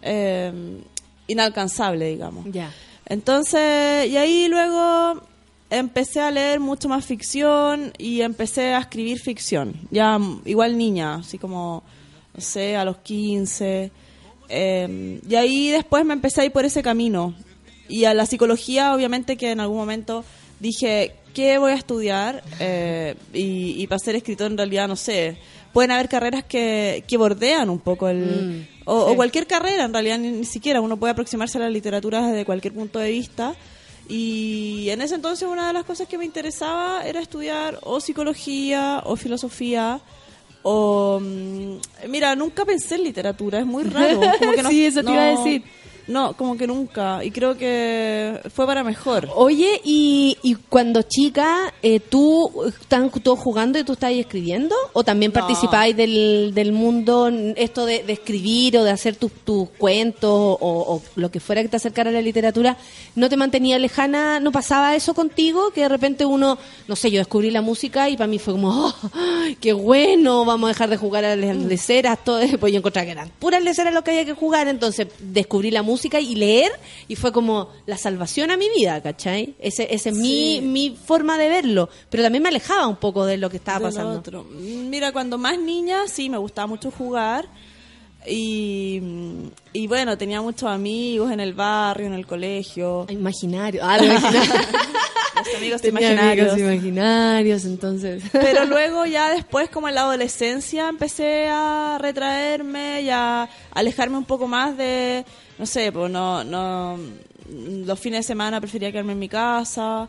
[0.02, 0.52] eh,
[1.26, 2.46] inalcanzable, digamos.
[2.52, 2.72] Ya.
[3.06, 5.22] Entonces, y ahí luego
[5.70, 9.74] empecé a leer mucho más ficción y empecé a escribir ficción.
[9.90, 11.82] Ya igual niña, así como,
[12.34, 13.90] no sé, a los 15.
[14.48, 17.34] Eh, y ahí después me empecé a ir por ese camino.
[17.88, 20.24] Y a la psicología, obviamente que en algún momento
[20.60, 22.42] dije, ¿qué voy a estudiar?
[22.60, 25.36] Eh, y, y para ser escritor en realidad, no sé.
[25.72, 28.66] Pueden haber carreras que, que bordean un poco el...
[28.86, 30.80] o, o cualquier carrera, en realidad, ni, ni siquiera.
[30.80, 33.54] Uno puede aproximarse a la literatura desde cualquier punto de vista.
[34.08, 39.02] Y en ese entonces una de las cosas que me interesaba era estudiar o psicología
[39.04, 40.00] o filosofía
[40.62, 41.20] o...
[41.20, 41.76] mm,
[42.08, 44.20] Mira, nunca pensé en literatura, es muy raro.
[44.38, 45.62] Como que no- Sí, eso te iba a no- decir.
[46.08, 47.24] No, como que nunca.
[47.24, 49.28] Y creo que fue para mejor.
[49.34, 54.74] Oye, y, y cuando chica, eh, ¿tú están todos jugando y tú estás escribiendo?
[54.92, 55.40] ¿O también No.
[55.40, 60.56] participáis del, del mundo, esto de, de escribir o de hacer tus tus cuentos o,
[60.60, 62.76] o lo que fuera que te acercara a la literatura?
[63.16, 64.38] ¿No te mantenía lejana?
[64.38, 65.70] ¿No pasaba eso contigo?
[65.72, 66.56] Que de repente uno,
[66.86, 68.94] no sé, yo descubrí la música y para mí fue como, oh,
[69.42, 70.44] ¡ay, qué bueno!
[70.44, 72.22] Vamos a dejar de jugar a las leceras.
[72.24, 74.68] Todo, pues yo encontraba que eran puras leceras lo que había que jugar.
[74.68, 76.70] Entonces descubrí la música y leer
[77.08, 79.54] y fue como la salvación a mi vida, ¿cachai?
[79.58, 81.88] Ese, ese es mi, mi forma de verlo.
[82.10, 84.18] Pero también me alejaba un poco de lo que estaba de pasando.
[84.18, 84.44] otro.
[84.44, 87.46] Mira, cuando más niña sí me gustaba mucho jugar
[88.28, 89.00] y,
[89.72, 93.06] y bueno, tenía muchos amigos en el barrio, en el colegio.
[93.08, 93.80] Imaginario.
[93.84, 94.52] Ah, imaginario.
[95.46, 96.52] Los amigos Tenía imaginarios.
[96.54, 98.22] amigos imaginarios, entonces.
[98.32, 104.24] Pero luego ya después, como en la adolescencia, empecé a retraerme y a alejarme un
[104.24, 105.24] poco más de,
[105.58, 106.98] no sé, pues no, no,
[107.50, 110.08] los fines de semana prefería quedarme en mi casa,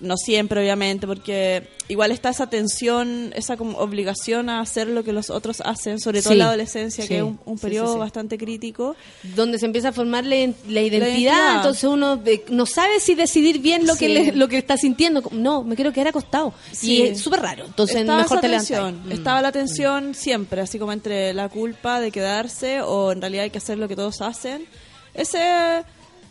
[0.00, 5.12] no siempre obviamente, porque igual está esa tensión, esa como obligación a hacer lo que
[5.12, 7.94] los otros hacen, sobre todo Sí, en la adolescencia, sí, que es un, un periodo
[7.94, 8.94] sí, bastante crítico.
[9.34, 10.42] Donde se empieza a formar la, la
[10.82, 11.56] identidad, identidad.
[11.56, 15.22] entonces uno eh, no sabe si decidir bien lo que le- lo que está sintiendo.
[15.32, 16.52] No, me quiero quedar acostado.
[16.72, 16.92] Sí.
[16.98, 17.64] Y es súper raro.
[17.66, 19.02] Entonces estaba mejor te tensión.
[19.06, 19.12] Mm.
[19.12, 23.50] estaba la tensión siempre, así como entre la culpa de quedarse o en realidad hay
[23.50, 24.66] que hacer lo que todos hacen.
[25.14, 25.40] Ese,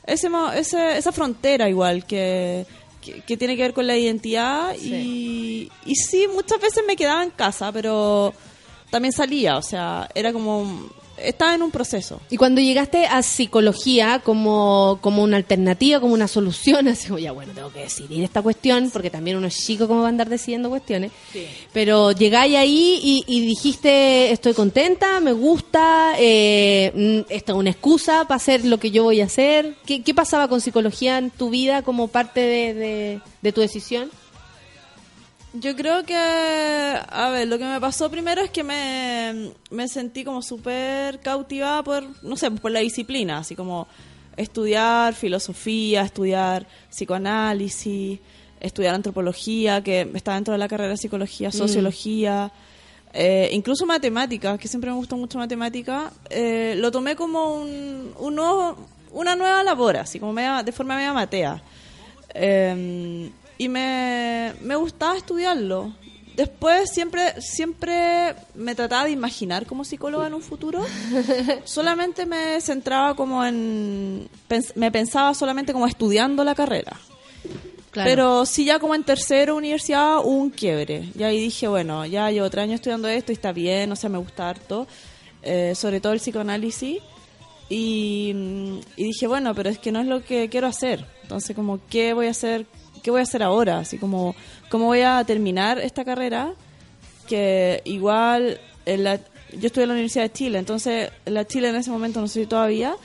[0.06, 2.65] ese, ese- esa frontera igual que,
[3.02, 7.24] que, que tiene que ver con la identidad y, y sí, muchas veces me quedaba
[7.24, 8.34] en casa, pero
[8.90, 12.19] también salía, o sea, era como, estaba en un proceso.
[12.30, 17.31] Y cuando llegaste a psicología como, como una alternativa, como una solución, así como, ya
[17.31, 20.30] bueno, tengo que decidir esta cuestión, porque también uno es chico como va a andar
[20.30, 21.11] decidiendo cuestiones.
[21.73, 27.69] Pero llegáis ahí y, y dijiste, estoy contenta, me gusta, eh, mm, esta es una
[27.69, 29.76] excusa para hacer lo que yo voy a hacer.
[29.85, 34.10] ¿Qué, qué pasaba con psicología en tu vida como parte de, de- de tu decisión?
[35.59, 40.23] Yo creo que, a ver, lo que me pasó primero es que me, me sentí
[40.23, 43.88] como súper cautivada por, no sé, por la disciplina, así como
[44.35, 48.19] estudiar filosofía, estudiar psicoanálisis,
[48.59, 52.51] estudiar antropología, que está dentro de la carrera de psicología, sociología,
[53.13, 58.35] eh, incluso matemáticas, que siempre me gustó mucho matemática, eh, lo tomé como un, un
[58.35, 58.77] nuevo-
[59.11, 61.61] una nueva labor, así como media- de forma media matea.
[62.34, 65.93] Eh, y me, me gustaba estudiarlo.
[66.35, 70.85] Después siempre siempre me trataba de imaginar como psicóloga en un futuro.
[71.63, 74.29] solamente me centraba como en...
[74.47, 76.95] pens- me pensaba solamente como estudiando la carrera.
[77.93, 81.09] Pero sí ya como en tercero universidad hubo un quiebre.
[81.17, 84.09] Y ahí dije, bueno, ya llevo tres años estudiando esto y está bien, o sea,
[84.11, 84.85] me gusta harto.
[85.41, 86.99] eh, sobre todo el psicoanálisis.
[87.69, 88.34] Y,
[88.95, 91.05] y dije, bueno, pero es que no es lo que quiero hacer.
[91.23, 92.65] Entonces, como, ¿qué voy a hacer?
[93.07, 93.79] ¿Qué voy a hacer ahora?
[93.79, 94.35] Así como,
[94.69, 96.51] ¿cómo voy a terminar esta carrera?
[97.25, 99.21] Que igual, en la-
[99.53, 102.27] yo estudié en la Universidad de Chile, entonces en la Chile en ese momento, no
[102.27, 102.97] sé si todavía,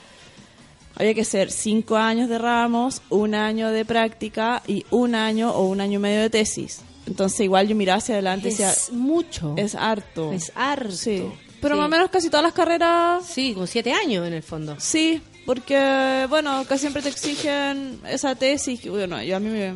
[0.97, 5.67] había que hacer cinco años de ramos, un año de práctica y un año o
[5.69, 6.81] un año y medio de tesis.
[7.07, 9.53] Entonces igual yo miraba hacia adelante y decía, Es mucho.
[9.55, 10.33] es harto.
[10.33, 10.91] Es harto.
[10.91, 11.23] Sí.
[11.61, 11.79] Pero Sí.
[11.79, 14.75] más o menos casi todas las carreras, Sí, con siete años en el fondo.
[14.79, 18.85] sí, porque bueno, casi siempre te exigen esa tesis.
[18.85, 19.73] y, Bueno, yo a mí me,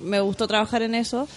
[0.00, 1.28] me gustó trabajar en eso.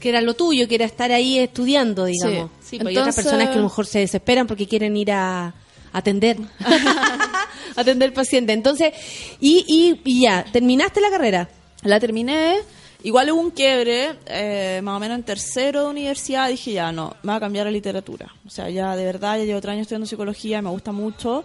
[0.00, 2.50] que era lo tuyo, que era estar ahí estudiando, digamos.
[2.60, 2.66] Sí.
[2.70, 5.12] Sí, pues hay otras Entonces- personas que a lo mejor se desesperan porque quieren ir
[5.12, 5.52] a
[5.92, 6.38] atender,
[7.76, 8.52] atender paciente.
[8.52, 8.92] Entonces,
[9.40, 11.48] y, y, y ya, terminaste la carrera.
[11.82, 12.56] La terminé
[13.02, 17.16] igual hubo un quiebre, eh, más o menos en tercero de universidad, dije ya, no,
[17.22, 18.34] me voy a cambiar a literatura.
[18.46, 21.44] O sea, ya de verdad, ya llevo tres años estudiando psicología, me gusta mucho.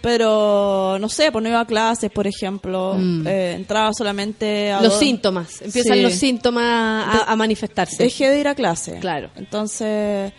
[0.00, 2.96] Pero, no sé, pues no iba a clases, por ejemplo.
[3.26, 4.80] eh, entraba solamente a...
[4.80, 6.02] Los dos- síntomas, empiezan Sí.
[6.02, 8.02] los síntomas a, a manifestarse.
[8.04, 8.98] Dejé de ir a clase.
[9.00, 9.30] Claro.
[9.36, 10.32] Entonces,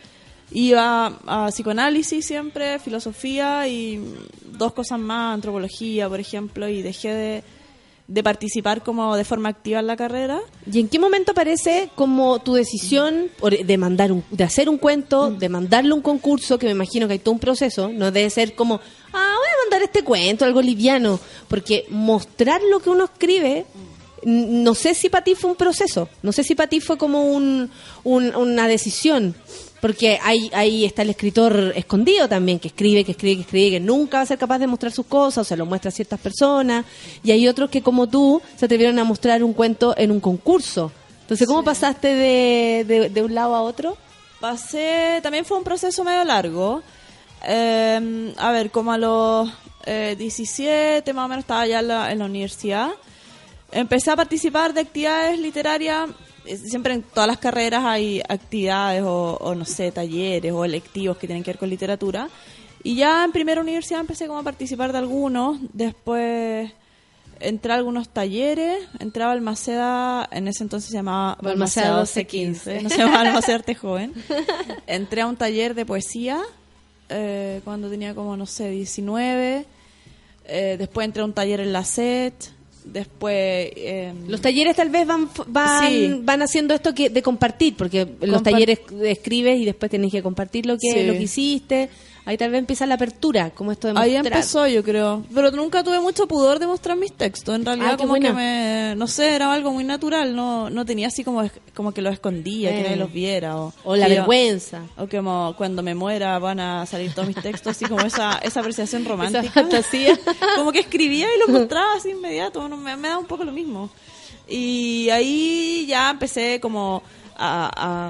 [0.52, 4.02] iba a psicoanálisis siempre, filosofía y
[4.53, 7.44] dos cosas más, antropología, por ejemplo, y dejé de,
[8.07, 10.40] de participar como de forma activa en la carrera.
[10.72, 13.27] ¿Y en qué momento aparece como tu decisión
[13.64, 17.14] de mandar un, de hacer un cuento, de mandarle un concurso, que me imagino que
[17.14, 18.80] hay todo un proceso, no debe ser como,
[19.14, 23.65] ah, mandar este cuento, algo liviano, porque mostrar lo que uno escribe,
[24.23, 27.23] no sé si para ti fue un proceso, no sé si para ti fue como
[27.31, 27.69] un,
[28.03, 29.34] un- una decisión,
[29.81, 33.80] porque ahí, ahí está el escritor escondido también, que escribe, que escribe, que escribe, que
[33.80, 36.19] nunca va a ser capaz de mostrar sus cosas, o se lo muestra a ciertas
[36.19, 36.86] personas,
[37.23, 40.91] y hay otros que como tú se atrevieron a mostrar un cuento en un concurso.
[41.22, 43.95] Entonces, ¿cómo pasaste de, de, de un lado a otro?
[44.41, 46.81] Pasé, también fue un proceso medio largo.
[47.45, 49.49] Eh, a ver, como a los
[49.86, 52.90] eh, 17 más o menos estaba ya en la, en la universidad.
[53.72, 56.10] Empecé a participar de actividades literarias.
[56.66, 61.28] Siempre en todas las carreras hay actividades o, o, no sé, talleres o electivos que
[61.28, 62.30] tienen que ver con literatura.
[62.84, 65.60] Y ya en primera universidad empecé como a participar de algunos.
[65.74, 66.72] Después
[67.40, 68.80] entré a algunos talleres.
[68.99, 72.84] Entré a Balmaceda, en ese entonces se llamaba Balmaceda Balmaceda 1215.
[72.84, 74.14] No se llamaba Balmaceda Arte Joven.
[74.88, 76.41] Entré a un taller de poesía
[77.10, 79.65] eh, cuando tenía como, no sé, 19.
[80.45, 82.34] Eh, después entré a un taller en la SET.
[82.86, 83.36] Después...
[83.76, 86.19] eh, Los talleres tal vez van van, Sí.
[86.23, 90.65] van haciendo esto que de compartir, porque los talleres escribes y después tienes que compartir
[90.65, 91.03] lo que, Sí.
[91.06, 91.90] lo que hiciste.
[92.30, 94.26] Ahí tal vez empieza la apertura, como esto de Ahí mostrar.
[94.34, 95.23] empezó, yo creo.
[95.34, 97.56] Pero nunca tuve mucho pudor de mostrar mis textos.
[97.56, 98.27] En realidad, Ah, qué como buena.
[98.30, 98.93] que me.
[98.95, 100.35] No sé, era algo muy natural.
[100.35, 102.84] No, no tenía así como, como que los escondía, que Eh.
[102.84, 103.57] nadie los viera.
[103.57, 104.84] O, O la yo- vergüenza.
[104.95, 108.60] o como cuando me muera van a salir todos mis textos, así como esa, esa
[108.60, 109.41] apreciación romántica.
[109.41, 110.19] Esa fantasía.
[110.56, 112.69] como que escribía y lo mostraba así inmediato.
[112.69, 113.89] no, me, me da un poco lo mismo.
[114.47, 117.01] Y ahí ya empecé como
[117.38, 118.10] a,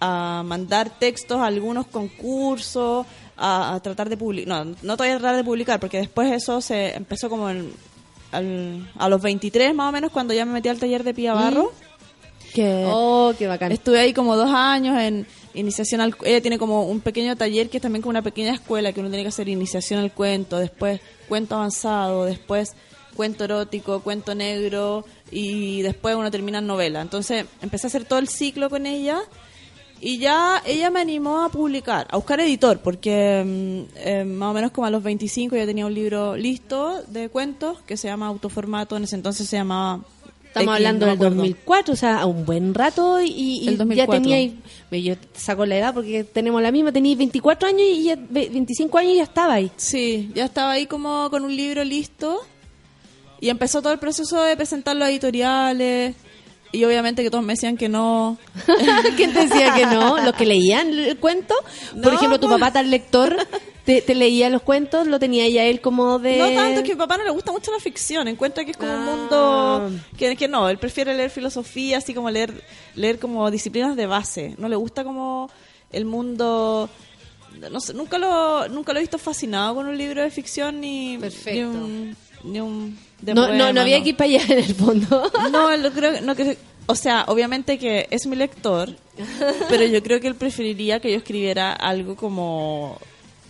[0.00, 3.06] a, a mandar textos a algunos concursos,
[3.36, 4.66] a, a tratar de publicar.
[4.66, 7.72] No, no todavía tratar de publicar, porque después eso se empezó como en-
[8.32, 11.34] al- a los 23 más o menos, cuando ya me metí al taller de Pía
[11.34, 11.72] Barro.
[12.54, 13.72] Que Oh, qué bacán.
[13.72, 16.14] Estuve ahí como dos años en iniciación al...
[16.24, 19.08] Ella tiene como un pequeño taller que es también como una pequeña escuela que uno
[19.10, 22.74] tiene que hacer iniciación al cuento, después cuento avanzado, después
[23.14, 27.00] cuento erótico, cuento negro y después uno termina en novela.
[27.00, 29.20] Entonces empecé a hacer todo el ciclo con ella
[30.00, 34.52] y ya ella me animó a publicar, a buscar editor, porque mm, eh, más o
[34.54, 38.26] menos como a los 25 ya tenía un libro listo de cuentos que se llama
[38.26, 40.02] Autoformato, en ese entonces se llamaba...
[40.46, 41.36] Estamos X, hablando no del acuerdo.
[41.36, 43.26] 2004, o sea, a un buen rato y,
[43.62, 44.14] y El 2004.
[44.14, 44.22] ya
[44.90, 48.48] tenía, yo saco la edad porque tenemos la misma, tenía 24 años y ya, ve-
[48.50, 49.70] 25 años y ya estaba ahí.
[49.76, 52.40] Sí, ya estaba ahí como con un libro listo
[53.38, 56.14] y empezó todo el proceso de presentarlo a editoriales
[56.72, 58.38] y obviamente que todos me decían que no.
[59.16, 60.18] ¿Quién te decía que no?
[60.18, 61.54] ¿Los que leían el cuento?
[62.02, 62.60] Por ejemplo, tu pues.
[62.60, 63.36] papá tal lector
[63.84, 66.38] te, te leía los cuentos, lo tenía ya él como de...
[66.38, 68.72] No tanto, es que a mi papá no le gusta mucho la ficción, encuentra que
[68.72, 69.04] es como un Ah.
[69.04, 72.52] mundo que, que no, él prefiere leer filosofía, así como leer
[72.96, 75.48] leer como disciplinas de base, no le gusta como
[75.92, 76.90] el mundo
[77.70, 81.16] no sé, nunca lo nunca lo he visto fascinado con un libro de ficción ni
[81.18, 81.52] Perfecto.
[81.54, 84.74] ni un, ni un de no, no, no había que ir para allá en el
[84.74, 85.30] fondo.
[85.50, 86.56] No, él creo no que
[86.88, 88.90] o sea, obviamente que es mi lector,
[89.68, 92.98] pero yo creo que él preferiría que yo escribiera algo como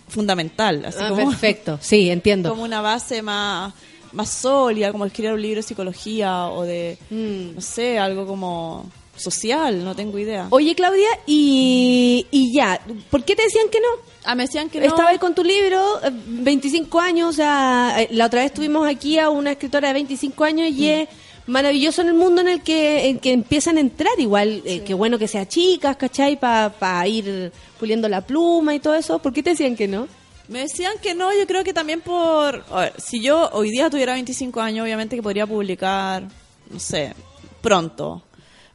[0.07, 2.49] fundamental, así Ah, como perfecto, sí, entiendo.
[2.49, 3.73] como una base más
[4.13, 7.55] más sólida, como escribir un libro de psicología o de Mm.
[7.55, 10.47] no sé, algo como social, no tengo idea.
[10.49, 12.79] Oye, Claudia, y, y ya,
[13.09, 13.87] ¿por qué te decían que no?
[14.23, 14.85] Ah, me decían que no.
[14.85, 18.87] Estaba ahí con tu libro, eh, 25 años, o sea, eh, la otra vez tuvimos
[18.87, 21.09] aquí a una escritora de 25 años y es
[21.47, 24.93] maravilloso en el mundo en el que, en que empiezan a entrar igual, eh, qué
[24.93, 26.37] bueno que sea chicas, ¿cachai?
[26.39, 30.07] Para ir puliendo la pluma y todo eso, ¿por qué te decían que no?
[30.49, 32.63] Me decían que no, yo creo que también por...
[32.71, 36.23] A ver, si yo hoy día tuviera 25 años, obviamente que podría publicar,
[36.69, 37.13] no sé,
[37.61, 38.23] pronto.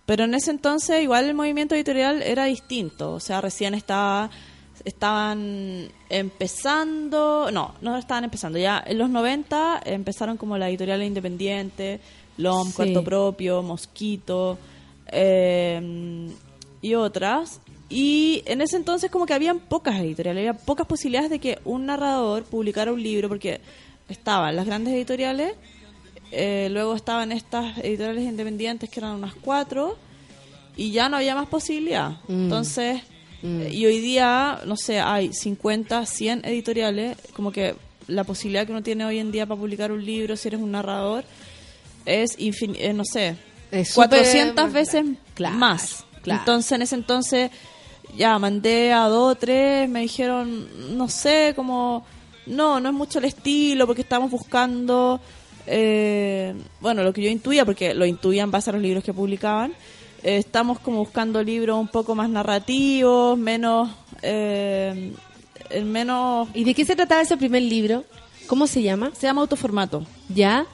[0.07, 3.12] Pero en ese entonces igual el movimiento editorial era distinto.
[3.12, 4.31] O sea, recién estaba,
[4.85, 7.51] estaban empezando...
[7.53, 8.59] No, no estaban empezando.
[8.59, 12.01] Ya en los 90 empezaron como la editorial independiente,
[12.37, 12.74] LOM, Sí.
[12.74, 14.59] Cuarto Propio, Mosquito
[15.07, 16.31] eh,
[16.81, 17.61] y otras.
[17.89, 21.87] Y en ese entonces como que habían pocas editoriales, había pocas posibilidades de que un
[21.87, 23.61] narrador publicara un libro porque
[24.09, 25.55] estaban las grandes editoriales
[26.32, 29.96] eh, luego estaban estas editoriales independientes que eran unas cuatro
[30.76, 32.12] y ya no había más posibilidad.
[32.28, 32.44] Mm.
[32.44, 33.02] Entonces,
[33.42, 33.60] Mm.
[33.62, 37.74] eh, y hoy día, no sé, hay 50, 100 editoriales, como que
[38.06, 40.70] la posibilidad que uno tiene hoy en día para publicar un libro, si eres un
[40.72, 41.24] narrador,
[42.06, 43.36] es, infin- eh, no sé,
[43.70, 45.04] Es súper- 400 veces
[45.34, 46.04] Claro, más.
[46.22, 46.40] claro.
[46.40, 47.50] Entonces, en ese entonces,
[48.16, 52.04] ya mandé a dos o tres, me dijeron, no sé, como,
[52.46, 55.20] no, no es mucho el estilo, porque estamos buscando,
[55.66, 59.12] eh, bueno, lo que yo intuía, porque lo intuía en base a los libros que
[59.14, 59.72] publicaban,
[60.22, 63.90] eh, estamos como buscando libros un poco más narrativos, menos,
[64.22, 65.12] eh,
[65.70, 68.05] el menos, ¿Y de qué se trataba ese primer libro?
[68.47, 69.12] ¿Cómo se llama?
[69.18, 70.05] se llama autoformato.
[70.28, 70.66] ¿Ya?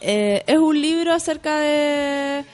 [0.00, 2.44] Es un libro acerca de...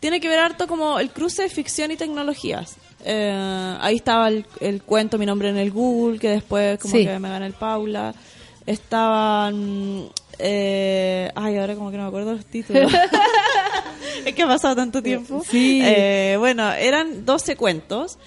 [0.00, 2.76] Tiene que ver harto como el cruce de ficción y tecnologías.
[3.06, 7.06] Ahí estaba el, el cuento Mi nombre en el Google, que después como Sí.
[7.06, 8.14] que me gana el Paula.
[8.66, 10.10] Estaban...
[10.42, 12.90] eh, ay, ahora como que no me acuerdo los títulos.
[14.24, 15.42] es que ha pasado tanto tiempo.
[15.48, 15.80] Sí.
[15.84, 18.18] Eh, bueno, eran 12 cuentos.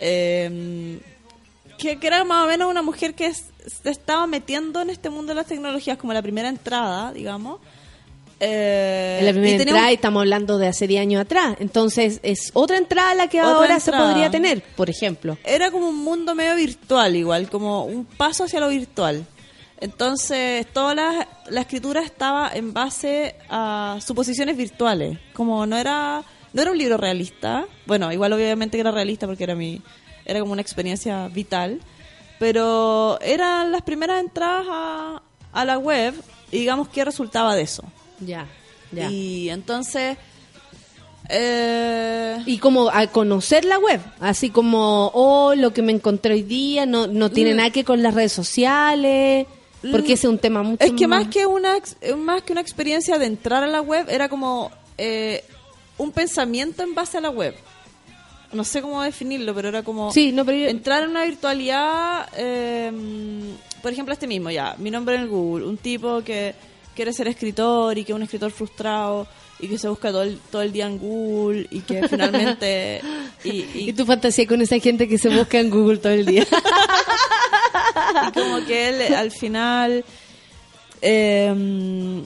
[0.00, 0.98] eh,
[1.78, 3.46] que, que era más o menos una mujer que es-
[3.82, 7.60] se estaba metiendo en este mundo de las tecnologías como la primera entrada, digamos.
[8.40, 11.56] Eh, En la primera y entrada un- y estamos hablando de hace 10 años atrás.
[11.60, 15.38] Entonces, es otra entrada la que Otra ahora se podría tener, por ejemplo.
[15.44, 19.24] era como un mundo medio virtual igual, como un paso hacia lo virtual.
[19.82, 25.18] Entonces, toda la, la escritura estaba en base a suposiciones virtuales.
[25.34, 26.22] Como no era
[26.52, 27.66] no era un libro realista.
[27.86, 29.80] Bueno, igual obviamente que era realista porque era mi
[30.24, 31.80] era como una experiencia vital,
[32.38, 35.22] pero eran las primeras entradas a,
[35.52, 36.14] a la web
[36.52, 37.82] y digamos que resultaba de eso.
[38.20, 38.46] Ya,
[38.92, 39.10] ya.
[39.10, 40.16] Y, Y entonces
[41.28, 46.86] eh, como a conocer la web, así como, oh, lo que me encontré hoy día,
[46.86, 47.56] no, no tiene Mm.
[47.56, 49.46] nada que ver con las redes sociales,
[49.90, 52.60] porque ese es un tema mucho Es que más que una eh, más que una
[52.60, 55.44] experiencia de entrar a la web era como eh,
[55.98, 57.54] un pensamiento en base a la web.
[58.52, 62.28] No sé cómo definirlo, pero era como Sí, no, pero yo- entrar en una virtualidad.
[62.36, 62.92] eh,
[63.82, 66.54] por ejemplo, este mismo ya, mi nombre en el Google, un tipo que
[66.94, 69.26] quiere ser escritor y que es un escritor frustrado
[69.62, 73.00] y que se busca todo el, todo el día en Google y que finalmente
[73.44, 76.26] y, y- Y tu fantasía con esa gente que se busca en Google todo el
[76.26, 76.44] día.
[78.28, 80.04] y como que él al final
[81.00, 82.22] eh,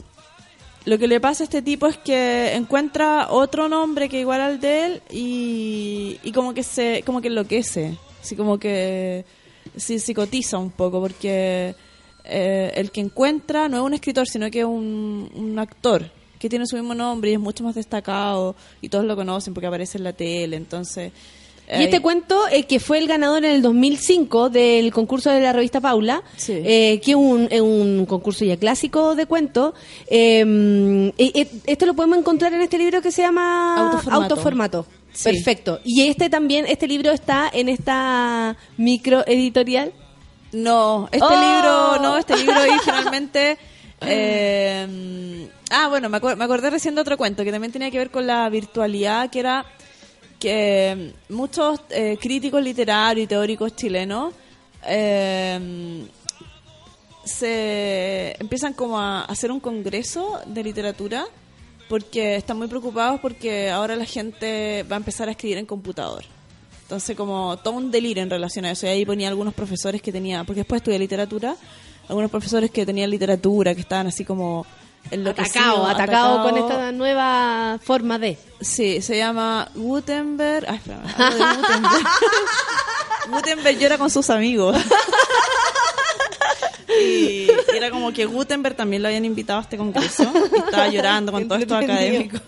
[0.85, 4.61] lo que le pasa a este tipo es que encuentra otro nombre que igual al
[4.61, 9.25] de él y, y como que se como que enloquece así como que
[9.77, 11.75] sí, psicotiza un poco porque
[12.25, 16.49] eh, el que encuentra no es un escritor sino que es un, un actor que
[16.49, 19.99] tiene su mismo nombre y es mucho más destacado y todos lo conocen porque aparece
[19.99, 21.13] en la tele entonces
[21.69, 25.41] Y este eh, cuento, eh, que fue el ganador en el 2005 del concurso de
[25.41, 26.53] la revista Paula, Sí.
[26.65, 29.75] eh, que es un, un concurso ya clásico de cuentos,
[30.07, 34.23] eh, eh, esto lo podemos encontrar en este libro que se llama Autoformato.
[34.23, 34.87] Autoformato.
[35.13, 35.25] Sí.
[35.25, 35.81] Perfecto.
[35.83, 39.93] Y este también, este libro está en esta microeditorial.
[40.53, 41.31] No, este Oh.
[41.31, 43.59] libro, no, este libro ahí finalmente.
[44.09, 47.99] Eh, ah, bueno, me, acuer- me acordé recién de otro cuento que también tenía que
[47.99, 49.65] ver con la virtualidad, que era
[50.39, 54.35] que muchos eh, críticos literarios y teóricos chilenos
[54.87, 56.07] eh,
[57.25, 61.25] se empiezan como a hacer un congreso de literatura
[61.89, 66.25] porque están muy preocupados porque ahora la gente va a empezar a escribir en computador.
[66.83, 68.87] Entonces, como todo un delirio en relación a eso.
[68.87, 71.57] Y ahí ponía algunos profesores que tenía, porque después estudié literatura,
[72.09, 74.67] algunos profesores que tenían literatura, que estaban así como
[75.11, 75.67] enloquecidos.
[75.67, 78.39] Atacado, atacado con esta nueva forma de.
[78.61, 80.67] Sí, se llama Gutenberg.
[80.69, 82.07] Ay, de Gutenberg.
[83.31, 84.77] Gutenberg llora con sus amigos.
[87.01, 90.31] y era como que Gutenberg también lo habían invitado a este congreso.
[90.55, 92.39] Y estaba llorando con todo esto académico.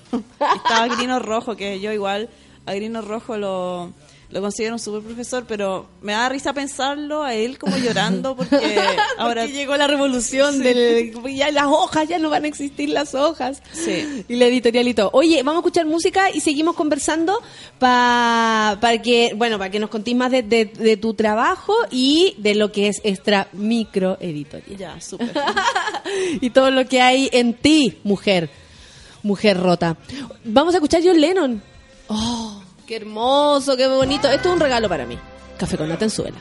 [0.56, 2.28] Estaba Grino Rojo, que yo igual
[2.66, 3.92] a Grino Rojo lo,
[4.30, 8.56] lo considero un super profesor, pero me da risa pensarlo a él como llorando porque
[9.18, 9.42] ahora...
[9.42, 10.62] Porque llegó la revolución Sí.
[10.62, 14.24] del ya las hojas ya no van a existir las hojas Sí.
[14.28, 17.40] y la editorialito oye vamos a escuchar música y seguimos conversando
[17.78, 22.34] pa- para que bueno para que nos contéis más de, de- de tu trabajo y
[22.38, 25.32] de lo que es extra microeditorial Ya, súper.
[26.40, 28.50] y todo lo que hay en ti mujer
[29.22, 29.96] mujer rota
[30.44, 31.62] vamos a escuchar John Lennon
[32.08, 34.28] oh qué hermoso qué bonito.
[34.28, 35.18] Esto es un regalo para mí.
[35.58, 36.38] Café con nata en suela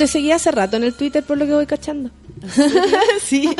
[0.00, 2.08] te seguí hace rato en el Twitter por lo que voy cachando.
[3.22, 3.54] sí.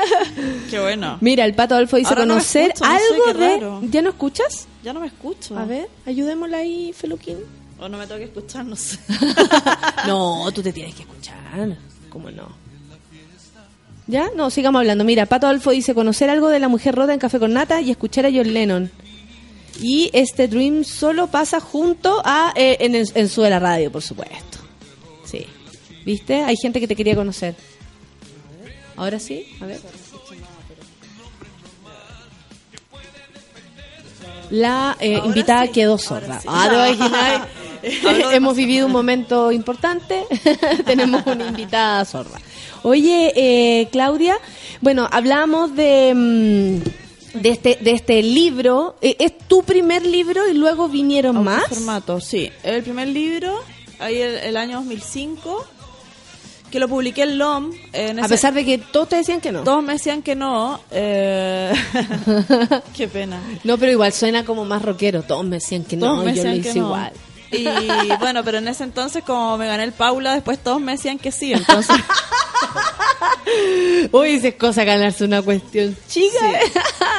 [0.70, 1.18] Qué bueno.
[1.20, 3.48] Mira, el Pato Adolfo dice Ahora no me conocer escucho, no sé, algo de...
[3.56, 3.80] raro.
[3.90, 4.68] ¿Ya no escuchas?
[4.84, 5.58] Ya no me escucho.
[5.58, 7.38] A ver, ayudémosla ahí, Feluquín.
[7.80, 8.96] O no me tengo que escuchar, no sé.
[10.06, 11.36] no, tú te tienes que escuchar.
[12.08, 12.48] ¿Cómo no?
[14.06, 14.30] ¿Ya?
[14.36, 15.02] No, sigamos hablando.
[15.02, 17.90] Mira, Pato Adolfo dice conocer algo de la mujer rota en Café con Nata y
[17.90, 18.88] escuchar a John Lennon.
[19.82, 23.90] Y este Dream solo pasa junto a eh, en, el- en su de la radio,
[23.90, 24.55] por supuesto.
[26.06, 26.42] ¿Viste?
[26.44, 27.56] Hay gente que te quería conocer.
[28.96, 29.80] Ahora sí, a ver.
[34.50, 36.38] La eh, invitada sí, quedó sorda.
[36.40, 36.46] sí.
[36.48, 37.46] Ah,
[38.32, 40.24] Hemos vivido un momento importante.
[40.86, 42.38] Tenemos una invitada sorda.
[42.82, 44.38] Oye, eh, Claudia,
[44.80, 48.96] bueno, hablamos de, mm, de, este, de este libro.
[49.02, 51.66] Eh, ¿Es tu primer libro y luego vinieron más?
[51.66, 52.50] formato, sí.
[52.62, 53.60] El primer libro,
[53.98, 55.66] ahí el, el año 2005,
[56.76, 57.70] que lo publiqué en LOM.
[57.92, 59.64] En A ese- pesar de que todos te decían que no.
[59.64, 60.78] Todos me decían que no.
[60.90, 61.72] eh,
[62.96, 63.40] Qué pena.
[63.64, 65.22] No, pero igual suena como más rockero.
[65.22, 66.86] Todos me decían que no, Todos me yo lo hice que no.
[66.86, 67.12] igual.
[67.52, 67.64] Y
[68.20, 71.32] bueno, pero en ese entonces, como me gané el Paula, después todos me decían que
[71.32, 71.52] sí.
[71.52, 71.96] Entonces,
[74.12, 76.38] Uy, es cosa ganarse una cuestión chica.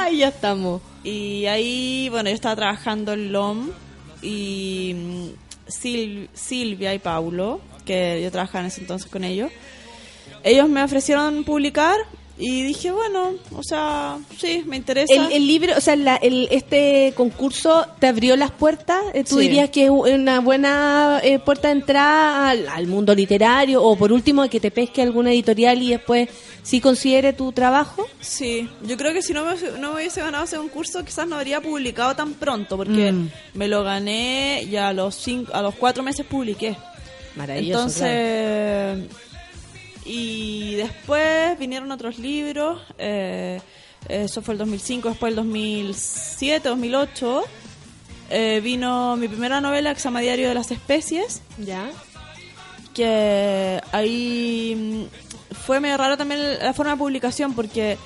[0.01, 0.81] Ay, ya estamos.
[1.03, 3.69] y ahí, bueno, yo estaba trabajando en LOM
[4.21, 5.25] y mm,
[5.71, 9.49] Sil- Silvia y Paulo, que yo trabajaba en ese entonces con ellos,
[10.43, 11.95] ellos me ofrecieron publicar
[12.39, 15.11] y dije, bueno, o sea, sí, me interesa.
[15.11, 19.01] El, el libro, o sea, la- el, este concurso te abrió las puertas.
[19.15, 19.41] Eh, ¿Tú Sí.
[19.41, 23.81] dirías que es una buena eh, puerta de entrada al, al mundo literario?
[23.83, 26.29] O por último, que te pesque alguna editorial y después
[26.61, 28.05] sí considere tu trabajo.
[28.21, 31.37] Sí, yo creo que si no me, no me hubiese ganado ese concurso, quizás no
[31.37, 33.29] habría publicado tan pronto, porque Mm.
[33.55, 36.77] me lo gané y a los, cinco, a los cuatro meses publiqué.
[37.37, 37.79] Maravilloso.
[38.05, 39.09] Entonces,
[40.05, 43.61] y después vinieron otros libros, eh,
[44.09, 47.43] eso fue el 2005, después el 2007, 2008,
[48.29, 51.89] eh, vino mi primera novela que se llama Diario de las Especies, Ya.
[52.93, 57.97] que ahí mm, fue medio raro también la forma de publicación porque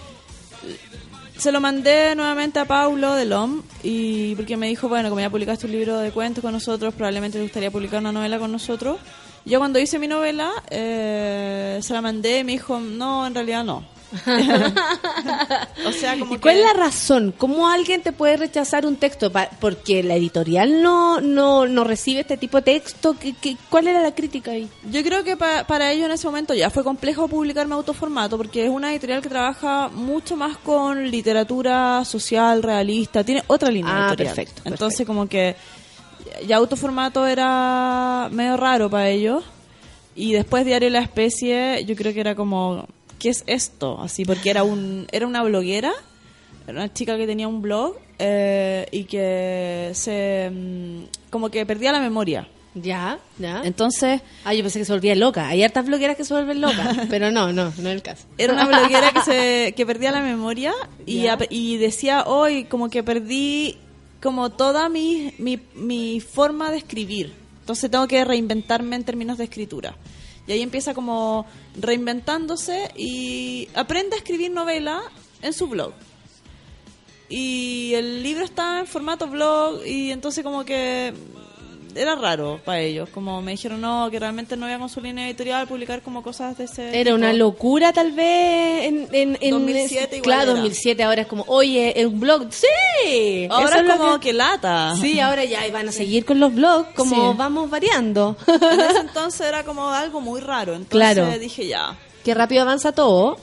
[1.41, 5.31] se lo mandé nuevamente a Paulo de LOM y porque me dijo, bueno, como ya
[5.31, 8.99] publicaste un libro de cuentos con nosotros, probablemente te gustaría publicar una novela con nosotros.
[9.43, 13.63] Yo cuando hice mi novela, eh, se la mandé y me dijo, no, en realidad
[13.63, 13.84] no.
[15.85, 17.33] o sea, como ¿Y cuál que- es la razón?
[17.38, 19.31] ¿Cómo alguien te puede rechazar un texto?
[19.59, 23.15] ¿Porque la editorial no, no, no recibe este tipo de texto?
[23.19, 24.69] ¿Qué, qué, cuál era la crítica ahí?
[24.91, 28.63] Yo creo que pa- para ellos en ese momento ya fue complejo publicarme autoformato porque
[28.65, 34.07] es una editorial que trabaja mucho más con literatura social, realista, tiene otra línea Ah,
[34.09, 34.35] editorial.
[34.35, 35.55] perfecto, Entonces como que
[36.47, 39.43] ya autoformato era medio raro para ellos
[40.15, 42.85] y después Diario de la Especie yo creo que era como
[43.22, 44.02] ¿qué es esto?
[44.02, 45.91] Así porque era un era una bloguera,
[46.68, 51.91] era una chica que tenía un blog eh, y que se mm, como que perdía
[51.91, 52.48] la memoria.
[52.73, 53.61] Ya, ya.
[53.65, 55.48] Entonces Ah, yo pensé que se volvía loca.
[55.49, 58.23] Hay hartas blogueras que se vuelven locas, pero no, no, no es el caso.
[58.38, 60.73] Era una bloguera que se que perdía la memoria
[61.06, 63.77] y, ap- y decía hoy como que perdí
[64.23, 67.34] como toda mi, mi, mi forma de escribir.
[67.60, 69.95] Entonces tengo que reinventarme en términos de escritura.
[70.51, 71.45] Y ahí empieza como
[71.79, 75.01] reinventándose y aprende a escribir novela
[75.41, 75.93] en su blog.
[77.29, 81.13] Y el libro está en formato blog y entonces como que
[81.95, 83.09] era raro para ellos.
[83.09, 86.57] Como me dijeron, no, que realmente no había con su línea editorial publicar como cosas
[86.57, 87.15] de ese Era tipo.
[87.15, 89.07] una locura tal vez en...
[89.11, 90.61] en, en 2007 igual Claro, era.
[90.61, 93.47] 2007 ahora es como, oye, un blog, sí.
[93.49, 94.95] Ahora es como que, lata.
[94.99, 97.38] Sí, ahora ya y van a seguir con los blogs, como Sí.
[97.38, 98.35] vamos variando.
[98.47, 100.73] En ese entonces era como algo muy raro.
[100.73, 101.39] Entonces Claro.
[101.39, 101.97] dije ya.
[102.23, 103.38] Qué rápido avanza todo,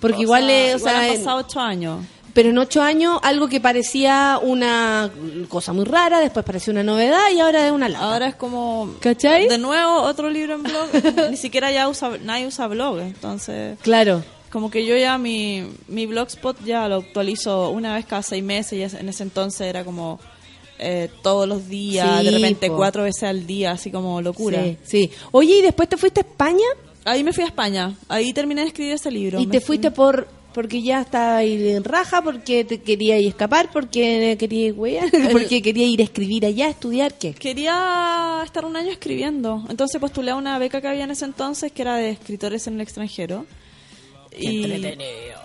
[0.00, 2.04] porque O igual, sea, es, o igual sea, han pasado ocho años.
[2.34, 5.10] Pero en ocho años algo que parecía una
[5.48, 8.12] cosa muy rara, después pareció una novedad y ahora es una lata.
[8.12, 8.94] Ahora es como...
[9.00, 9.48] ¿Cachai?
[9.48, 10.88] De nuevo, otro libro en blog.
[11.30, 12.98] Ni siquiera ya usa, nadie usa blog.
[13.00, 14.22] Entonces, Claro.
[14.50, 18.72] como que yo ya mi, mi blogspot ya lo actualizo una vez cada seis meses.
[18.94, 20.18] Y en ese entonces era como
[20.78, 22.76] eh, todos los días, Sí, de repente po.
[22.76, 24.62] cuatro veces al día, así como locura.
[24.64, 25.10] Sí, sí.
[25.32, 26.64] Oye, ¿y después te fuiste a España?
[27.04, 27.94] Ahí me fui a España.
[28.08, 29.40] Ahí terminé de escribir ese libro.
[29.40, 33.18] y Me te fui- fuiste por porque ya estaba ahí en raja, porque te quería
[33.18, 34.74] ir a escapar, porque quería ir,
[35.32, 37.32] porque quería ir a escribir allá, a estudiar, ¿qué?
[37.32, 39.64] Quería estar un año escribiendo.
[39.68, 42.74] Entonces postulé a una beca que había en ese entonces que era de escritores en
[42.74, 43.46] el extranjero.
[44.36, 44.64] y...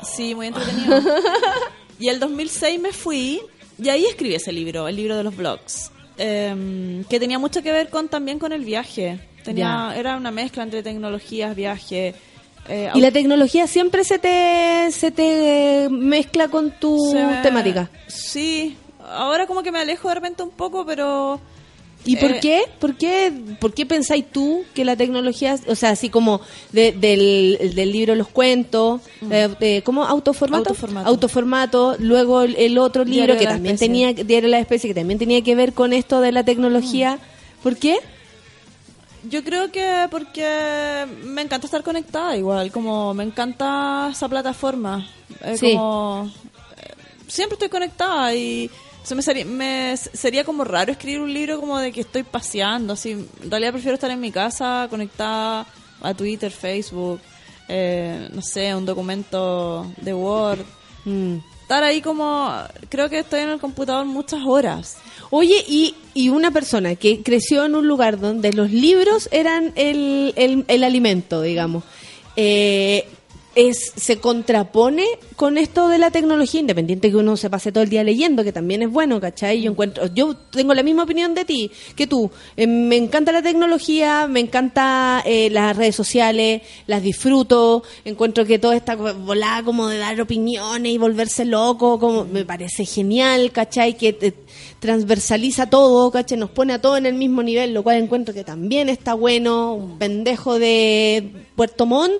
[0.03, 1.01] Sí, muy entretenido.
[1.99, 3.41] y el 2006 me fui
[3.77, 5.91] y ahí escribí ese libro, el libro de los blogs.
[6.17, 9.19] em, que tenía mucho que ver con también con el viaje.
[9.43, 12.15] Tenía, era una mezcla entre tecnologías, viaje.
[12.69, 17.89] Eh, Y la tecnología siempre se te, se te mezcla con tu me- temática.
[18.07, 18.75] Sí,
[19.11, 21.39] ahora como que me alejo de repente un poco, pero
[22.07, 22.61] ¿Y por Eh, qué?
[22.79, 23.33] ¿Por qué?
[23.59, 26.39] ¿Por qué pensáis tú que la tecnología, o sea, así como
[26.71, 29.01] de- del, del libro Los Cuentos,
[29.31, 30.03] eh, de- ¿cómo?
[30.05, 30.69] ¿Autoformato?
[30.69, 31.09] Autoformato.
[31.09, 33.87] Autoformato, luego el, otro libro Diario que también Especie.
[33.87, 37.15] tenía, Diario de la Especie, que también tenía que ver con esto de la tecnología.
[37.15, 37.63] Mm.
[37.63, 37.97] ¿Por qué?
[39.29, 45.07] Yo creo que porque me encanta estar conectada igual, como me encanta esa plataforma.
[45.41, 45.73] Eh, Sí.
[45.73, 46.31] como,
[46.77, 46.93] eh,
[47.27, 48.69] siempre estoy conectada y
[49.03, 52.93] se me sería, me sería como raro escribir un libro como de que estoy paseando,
[52.93, 53.11] así.
[53.11, 55.65] En realidad prefiero estar en mi casa conectada
[56.01, 57.19] a Twitter, Facebook,
[57.67, 60.65] eh, no sé, un documento de Word.
[61.05, 61.37] Mm.
[61.65, 62.53] Estar ahí como,
[62.89, 64.97] creo que estoy en el computador muchas horas.
[65.31, 70.31] Oye, y, y una persona que creció en un lugar donde los libros eran el,
[70.35, 71.83] el, el alimento, digamos,
[72.35, 73.09] eh,
[73.55, 75.05] es, se contrapone
[75.35, 78.51] con esto de la tecnología, independiente que uno se pase todo el día leyendo, que
[78.51, 79.61] también es bueno, ¿cachai?
[79.61, 82.29] Yo encuentro, yo tengo la misma opinión de ti que tú.
[82.57, 88.59] Eh, me encanta la tecnología, me encanta eh, las redes sociales, las disfruto, encuentro que
[88.59, 93.97] toda esta volada como de dar opiniones y volverse loco, como me parece genial, ¿cachai?
[93.97, 94.33] Que te-
[94.79, 96.37] transversaliza todo, ¿cachai?
[96.37, 99.73] Nos pone a todos en el mismo nivel, lo cual encuentro que también está bueno.
[99.73, 102.13] Un pendejo de Puerto Montt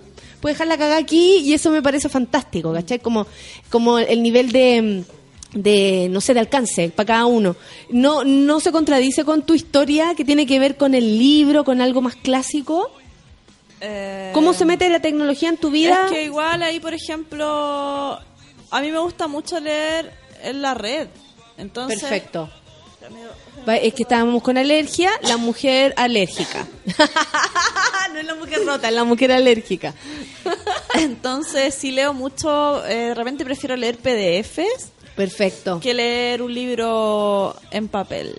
[0.45, 2.99] puede dejar la cagada aquí y eso me parece fantástico, ¿cachai?
[2.99, 3.25] Como,
[3.71, 5.03] como el nivel de
[5.53, 7.55] de no sé de alcance para cada uno
[7.89, 11.81] no no se contradice con tu historia que tiene que ver con el libro con
[11.81, 12.91] algo más clásico
[14.33, 18.19] cómo se mete la tecnología en tu vida Es que igual ahí, por ejemplo,
[18.69, 20.11] a mí me gusta mucho leer
[20.43, 21.07] en la red.
[21.57, 22.49] Entonces, perfecto
[23.67, 26.67] Es que estábamos con alergia, la mujer alérgica.
[28.13, 29.93] no es la mujer rota, es la mujer alérgica.
[30.93, 35.79] Entonces, si leo mucho, eh, de repente prefiero leer PDFs Perfecto.
[35.79, 38.35] que leer un libro en papel.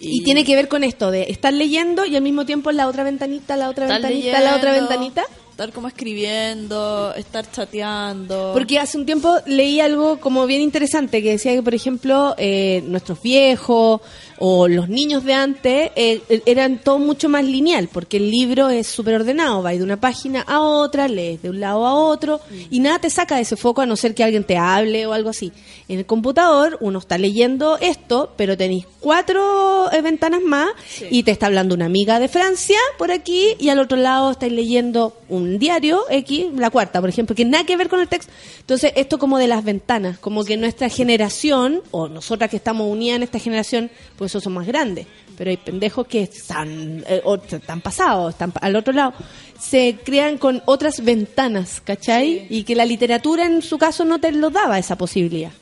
[0.00, 3.04] Y, tiene que ver con esto de estar leyendo y al mismo tiempo la otra
[3.04, 5.24] ventanita, la otra ventanita, la otra ventanita.
[5.60, 8.52] Estar como escribiendo, estar chateando.
[8.54, 12.82] Porque hace un tiempo leí algo como bien interesante que decía que, por ejemplo, eh,
[12.86, 14.00] nuestros viejos
[14.42, 18.86] o los niños de antes eh, eran todo mucho más lineal, porque el libro es
[18.86, 22.80] súper ordenado, va de una página a otra, lees de un lado a otro y
[22.80, 25.28] nada te saca de ese foco a no ser que alguien te hable o algo
[25.28, 25.52] así.
[25.88, 30.70] En el computador uno está leyendo esto, pero tenéis cuatro eh, ventanas más
[31.10, 34.54] y te está hablando una amiga de Francia por aquí y al otro lado estáis
[34.54, 38.32] leyendo un diario X, la cuarta, por ejemplo, que nada que ver con el texto.
[38.60, 43.16] Entonces, esto como de las ventanas, como que nuestra generación, o nosotras que estamos unidas
[43.16, 45.06] en esta generación, pues eso son más grandes,
[45.36, 49.14] pero hay pendejos que están, eh, o están pasados, están al otro lado,
[49.58, 52.46] se crean con otras ventanas, ¿cachai?
[52.50, 55.52] Y que la literatura en su caso no te lo daba esa posibilidad.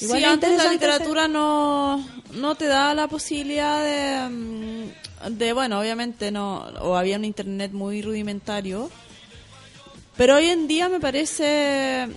[0.00, 2.02] Sí, Igual es antes la literatura no,
[2.32, 7.72] no te da la posibilidad de, mm, de, bueno, obviamente no, o había un internet
[7.72, 8.90] muy rudimentario,
[10.16, 12.08] pero hoy en día me parece,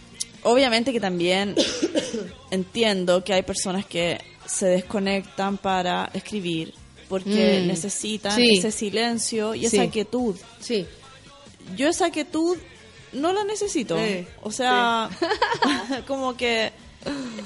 [0.43, 1.55] obviamente que también
[2.51, 6.73] entiendo que hay personas que se desconectan para escribir
[7.09, 7.67] porque Mm.
[7.67, 8.59] necesitan Sí.
[8.59, 9.75] ese silencio y Sí.
[9.77, 10.35] esa quietud.
[10.59, 10.85] Sí.
[11.75, 12.57] Yo esa quietud
[13.11, 13.97] no la necesito.
[13.97, 15.09] Sí, O sea,
[16.07, 16.71] como que...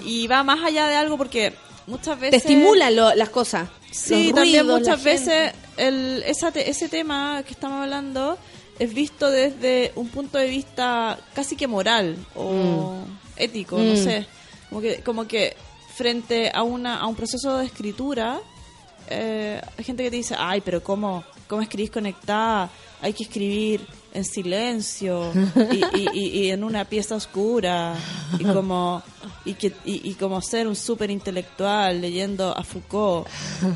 [0.05, 1.53] Y va más allá de algo porque
[1.87, 2.41] muchas Te veces...
[2.45, 3.69] estimula lo- las cosas.
[3.91, 8.37] Sí, también muchas veces el, esa te- ese tema que estamos hablando
[8.79, 12.95] es visto desde un punto de vista casi que moral o
[13.35, 13.97] ético, no Mm.
[13.97, 14.25] sé.
[14.69, 15.55] Como que, como que
[15.95, 18.39] frente a, una, a un proceso de escritura,
[19.09, 22.69] eh, hay gente que te dice, ay, pero ¿cómo, cómo escribís conectada?
[23.01, 23.85] Hay que escribir
[24.17, 25.31] en silencio
[25.71, 27.95] y, y- y- y en una pieza oscura
[28.39, 29.01] y como
[29.45, 33.27] y que y, y como ser un súper intelectual leyendo a Foucault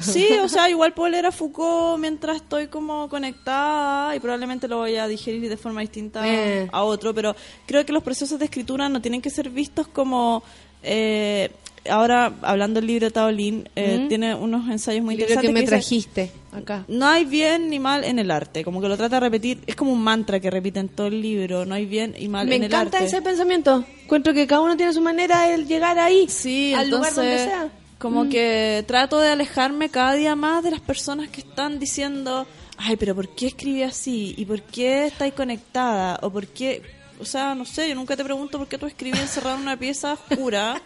[0.02, 4.78] sí o sea igual puedo leer a Foucault mientras estoy como conectada y probablemente lo
[4.78, 6.68] voy a digerir de forma distinta Eh.
[6.72, 7.36] a otro pero
[7.66, 10.44] creo que los procesos de escritura no tienen que ser vistos como
[10.84, 11.52] eh,
[11.90, 15.68] ahora hablando del libro de Taolín eh, tiene unos ensayos muy libro interesantes que me
[15.68, 16.86] trajiste acá.
[16.88, 19.76] no hay bien ni mal en el arte, como que lo trata de repetir, es
[19.76, 22.56] como un mantra que repite en todo el libro, no hay bien y mal Me
[22.58, 23.08] en el encanta arte.
[23.08, 23.84] ese pensamiento.
[24.04, 27.50] Encuentro que cada uno tiene su manera de llegar ahí, Sí, al lugar donde entonces,
[27.50, 27.70] sea.
[27.98, 32.48] Como que trato de alejarme cada día más de las personas que están diciendo,
[32.78, 34.34] ay, pero ¿por qué escribí así?
[34.38, 36.20] ¿Y por qué estáis conectada?
[36.24, 36.82] ¿O por qué?
[37.22, 39.78] O sea, no sé, yo nunca te pregunto por qué tú escribí encerrado en una
[39.78, 40.82] pieza oscura,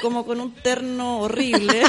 [0.00, 1.82] como con un terno horrible.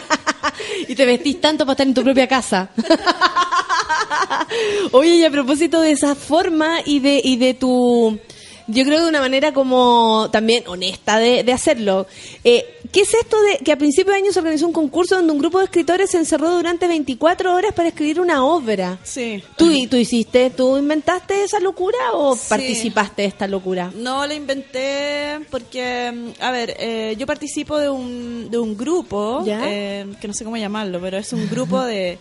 [0.88, 2.72] y te vestís tanto para estar en tu propia casa.
[4.94, 8.20] Oye, y a propósito de esa forma y de, y de tu...
[8.68, 12.08] Yo creo de una manera como también honesta de, de hacerlo.
[12.44, 15.34] Eh, ¿Qué es esto de que a principios de año se organizó un concurso donde
[15.34, 19.00] un grupo de escritores se encerró durante 24 horas para escribir una obra?
[19.04, 19.44] Sí.
[19.58, 22.42] ¿Tú, ¿Tú hiciste, tú inventaste esa locura o Sí.
[22.50, 23.92] participaste de esta locura?
[23.96, 30.06] No la inventé porque, a ver, eh, yo participo de un, de un grupo, eh,
[30.22, 32.18] que no sé cómo llamarlo, pero es un grupo de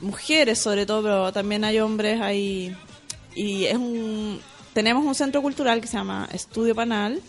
[0.00, 2.74] mujeres sobre todo, pero también hay hombres ahí.
[3.34, 4.40] Y es un...
[4.74, 7.20] Tenemos un centro cultural que se llama Estudio Panal.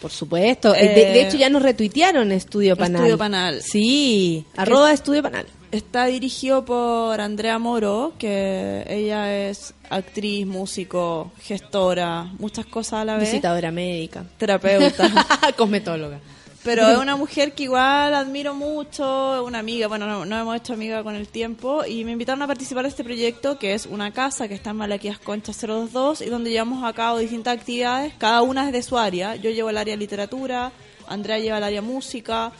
[0.00, 0.74] Por supuesto.
[0.74, 3.02] Eh, de, Eh, de hecho, ya nos retuitearon Estudio Panal.
[3.02, 3.62] Estudio Panal.
[3.62, 5.46] Sí, arroba Estudio Panal.
[5.72, 13.16] Está dirigido por Andrea Moro, que ella es actriz, músico, gestora, muchas cosas a la
[13.16, 13.28] vez.
[13.30, 14.24] Visitadora médica.
[14.38, 15.10] Terapeuta.
[15.56, 16.20] Cosmetóloga.
[16.64, 20.72] Pero es una mujer que igual admiro mucho, una amiga, bueno, no, no hemos hecho
[20.72, 24.12] amiga con el tiempo, y me invitaron a participar de este proyecto, que es una
[24.12, 28.40] casa que está en Malaquías Concha 022, y donde llevamos a cabo distintas actividades, cada
[28.40, 29.36] una es de su área.
[29.36, 30.72] Yo llevo el área literatura,
[31.06, 32.50] Andrea lleva el área música,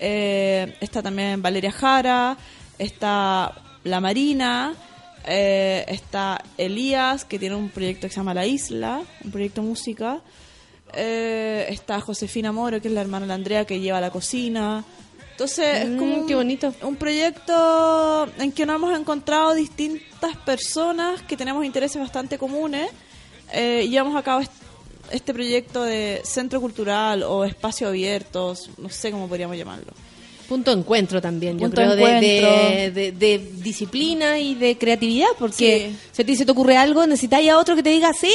[0.00, 2.36] eh, está también Valeria Jara,
[2.76, 3.52] está
[3.84, 4.74] La Marina,
[5.26, 10.20] eh, está Elías, que tiene un proyecto que se llama La Isla, un proyecto música.
[10.96, 14.84] Eh, está Josefina Moro, que es la hermana de Andrea, que lleva la cocina.
[15.32, 16.72] Entonces, es Mm, como un, qué bonito.
[16.82, 22.88] un proyecto en que nos hemos encontrado distintas personas que tenemos intereses bastante comunes
[23.52, 24.52] eh, y llevamos a cabo est-
[25.10, 29.92] este proyecto de centro cultural o espacio abierto, no sé cómo podríamos llamarlo.
[30.54, 32.94] Punto de encuentro también, yo Punto creo, de de, de, encuentro.
[33.00, 36.36] de- de disciplina y de creatividad, porque Sí.
[36.36, 38.32] se te ocurre algo, necesitas a otro que te diga, sí,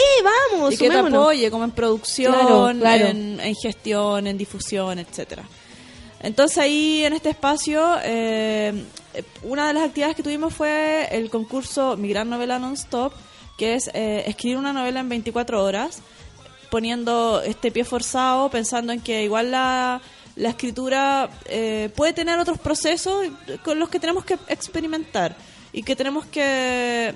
[0.51, 1.23] vamos, y que te sumémonos".
[1.23, 3.05] apoye como en producción, Claro, claro.
[3.07, 5.43] En, en gestión, en difusión, etcétera.
[6.21, 8.73] Entonces ahí en este espacio, eh,
[9.43, 13.13] una de las actividades que tuvimos fue el concurso Mi Gran Novela Non-Stop,
[13.57, 15.99] que es eh, escribir una novela en 24 horas,
[16.69, 20.01] poniendo este pie forzado, pensando en que igual la,
[20.39, 23.27] la escritura eh, puede tener otros procesos
[23.63, 25.35] con los que tenemos que experimentar
[25.73, 27.13] y que tenemos que...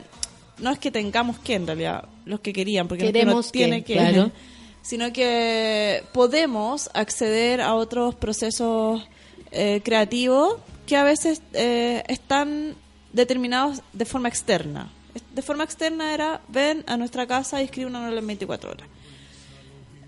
[0.60, 3.84] No es que tengamos que, en realidad, los que querían, porque que Queremos no tiene
[3.84, 4.32] que, que, claro.
[4.82, 9.08] sino que podemos acceder a otros procesos
[9.52, 12.76] eh, creativos que a veces eh, están
[13.14, 14.92] determinados de forma externa.
[15.34, 18.88] De forma externa era, ven a nuestra casa y escribe una novela en 24 horas.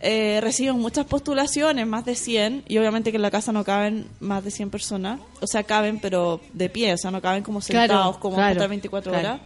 [0.07, 4.07] Eh, recibimos muchas postulaciones, más de 100, y obviamente que en la casa no caben
[4.19, 5.19] más de 100 personas.
[5.41, 8.51] O sea, caben, pero de pie, o sea, no caben como Claro, sentados, como claro,
[8.51, 9.27] estar 24 claro.
[9.27, 9.41] horas.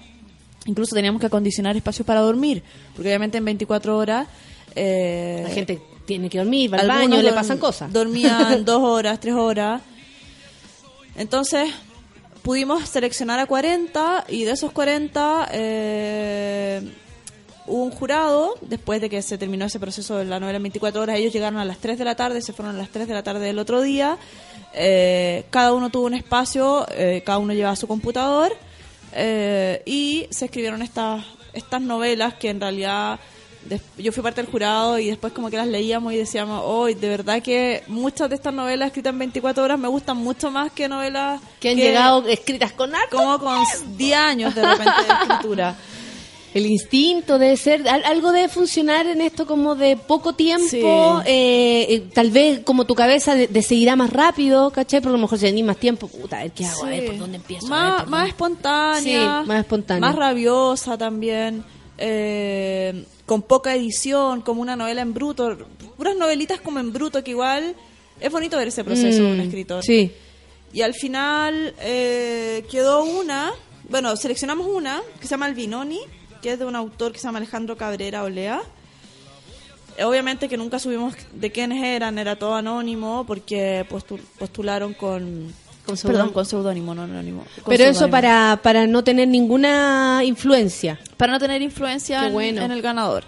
[0.65, 2.61] Incluso teníamos que acondicionar espacios para dormir,
[2.94, 4.27] porque obviamente en 24 horas...
[4.76, 7.94] eh, La gente tiene que dormir, va al baño, le pasan cosas.
[7.94, 9.81] Dormían dos horas, tres horas.
[11.15, 11.69] Entonces,
[12.41, 16.81] pudimos seleccionar a 40 y de esos 40 eh,
[17.70, 21.02] hubo un jurado, después de que se terminó ese proceso de la novela en 24
[21.02, 23.14] horas, ellos llegaron a las 3 de la tarde, se fueron a las 3 de
[23.14, 24.18] la tarde del otro día.
[24.74, 28.56] Eh, cada uno tuvo un espacio, eh, cada uno llevaba su computador
[29.14, 31.24] eh, y se escribieron estas
[31.54, 33.20] estas novelas que en realidad
[33.98, 37.10] yo fui parte del jurado y después como que las leíamos y decíamos, hoy de
[37.10, 40.88] verdad que muchas de estas novelas escritas en 24 horas me gustan mucho más que
[40.88, 43.16] novelas Que han llegado escritas con arte.
[43.16, 43.58] como con
[43.98, 45.76] 10 años de repente de escritura.
[46.53, 50.81] El instinto debe ser, al- algo debe funcionar en esto como de poco tiempo, Sí.
[50.81, 54.99] eh, eh, tal vez como tu cabeza de, de seguirá más rápido, ¿cachai?
[54.99, 57.05] Porque a lo mejor si tenés más tiempo, puta, a ver qué hago, a ver
[57.05, 57.67] por dónde empiezo.
[57.67, 59.41] Más, por más dónde- espontánea.
[59.43, 60.01] Sí, más espontánea.
[60.09, 61.63] Más rabiosa también.
[62.01, 65.57] eh, con poca edición, como una novela en bruto.
[65.97, 67.76] Puras novelitas como en bruto, que igual
[68.21, 69.84] es bonito ver ese proceso de un Mm, escritor.
[69.84, 70.09] Sí.
[70.73, 73.51] Y al final eh, quedó una,
[73.89, 75.99] bueno, seleccionamos una que se llama El Vinoni,
[76.41, 78.61] que es de un autor que se llama Alejandro Cabrera Olea.
[79.98, 85.53] Eh, Obviamente que nunca subimos de quiénes eran, era todo anónimo porque postu- postularon con,
[85.86, 87.44] Con perdón, con seudónimo, no anónimo.
[87.66, 90.99] Pero eso para, para no tener ninguna influencia.
[91.18, 92.61] para no tener influencia en, bueno.
[92.61, 93.24] en el ganador.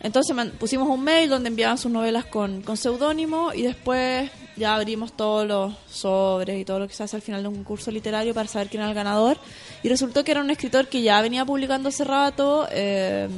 [0.00, 5.12] Entonces pusimos un mail donde enviaban sus novelas con, con seudónimo y después ya abrimos
[5.12, 8.34] todos los sobres y todo lo que se hace al final de un concurso literario
[8.34, 9.38] para saber quién era el ganador.
[9.82, 13.28] Y resultó que era un escritor que ya venía publicando hace rato eh,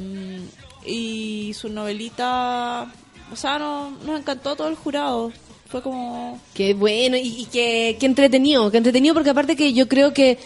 [0.85, 2.91] y su novelita,
[3.31, 5.31] o sea, no, nos encantó todo el jurado.
[5.67, 6.39] Fue como...
[6.53, 10.37] Qué bueno y, y qué entretenido, qué entretenido porque aparte que yo creo que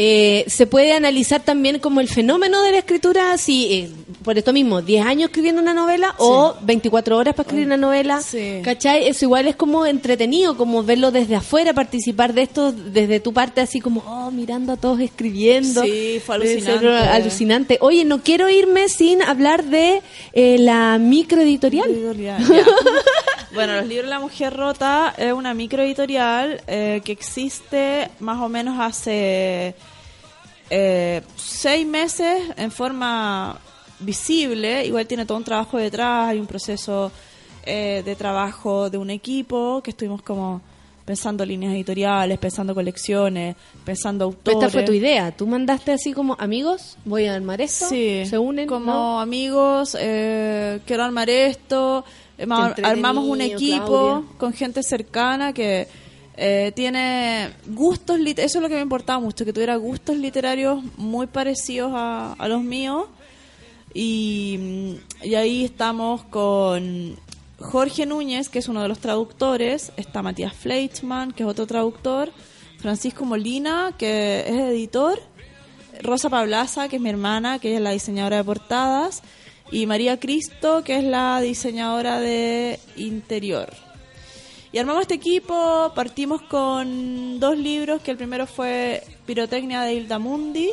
[0.00, 3.90] eh, se puede analizar también como el fenómeno de la escritura, si, eh,
[4.22, 8.22] por esto mismo, 10 años escribiendo una novela o 24 horas para escribir una novela.
[8.22, 8.60] Sí.
[8.62, 9.08] ¿Cachai?
[9.08, 13.60] Eso igual es como entretenido, como verlo desde afuera, participar de esto desde tu parte,
[13.60, 15.82] así como, oh, mirando a todos escribiendo.
[15.82, 16.88] Sí, fue alucinante.
[16.88, 17.78] alucinante.
[17.80, 20.00] Oye, no quiero irme sin hablar de
[20.32, 21.90] eh, la microeditorial.
[21.90, 22.44] Editorial,
[23.52, 28.48] bueno, los libros de la mujer rota es una microeditorial eh, que existe más o
[28.48, 29.74] menos hace
[30.70, 33.58] eh, seis meses en forma
[34.00, 34.84] visible.
[34.86, 37.10] Igual tiene todo un trabajo detrás, hay un proceso
[37.64, 40.60] eh, de trabajo de un equipo que estuvimos como
[41.04, 44.58] pensando líneas editoriales, pensando colecciones, pensando autores.
[44.62, 45.30] Esta fue tu idea.
[45.34, 47.88] Tú mandaste así como, amigos, voy a armar esto.
[47.88, 48.66] Sí, Se unen.
[48.68, 49.20] como ¿no?
[49.20, 52.04] amigos, eh, quiero armar esto.
[52.36, 52.46] eh,
[52.84, 54.28] armamos un equipo Claudia.
[54.36, 55.88] con gente cercana que
[56.40, 61.26] eh, tiene gustos, eso es lo que me importaba mucho, que tuviera gustos literarios muy
[61.26, 63.06] parecidos a, a los míos.
[63.92, 67.16] Y, y ahí estamos con
[67.58, 72.30] Jorge Núñez, que es uno de los traductores, está Matías Fleischmann, que es otro traductor,
[72.78, 75.20] Francisco Molina, que es editor,
[76.02, 79.22] Rosa Pablaza, que es mi hermana, que es la diseñadora de portadas,
[79.72, 83.87] y María Cristo, que es la diseñadora de interior.
[84.72, 90.18] Y armamos este equipo, partimos con dos libros, que el primero fue Pirotecnia de Hilda
[90.18, 90.70] Mundi,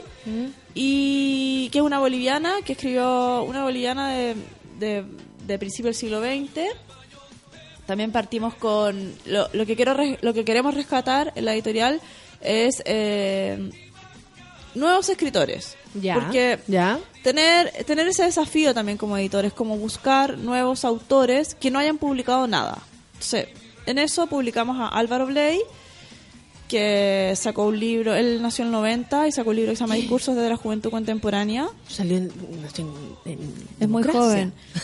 [0.74, 4.36] y que es una boliviana, que escribió una boliviana de,
[4.80, 5.06] de,
[5.48, 6.62] de principio del siglo XX.
[7.86, 12.02] También partimos con lo, lo que quiero lo que queremos rescatar en la editorial
[12.42, 13.70] es eh,
[14.74, 15.78] nuevos escritores.
[15.94, 16.16] Ya.
[16.16, 17.00] Porque Ya.
[17.24, 22.48] tener, tener ese desafío también como editores, como buscar nuevos autores que no hayan publicado
[22.48, 22.80] nada.
[23.14, 23.48] Entonces,
[23.86, 25.60] en eso publicamos a Álvaro Bley,
[26.68, 29.82] que sacó un libro, él nació en el 90 y sacó un libro que se
[29.84, 31.68] llama Discursos desde la Juventud Contemporánea.
[31.88, 32.32] Salió en,
[32.62, 32.86] nació
[33.26, 34.52] en- en Es muy joven.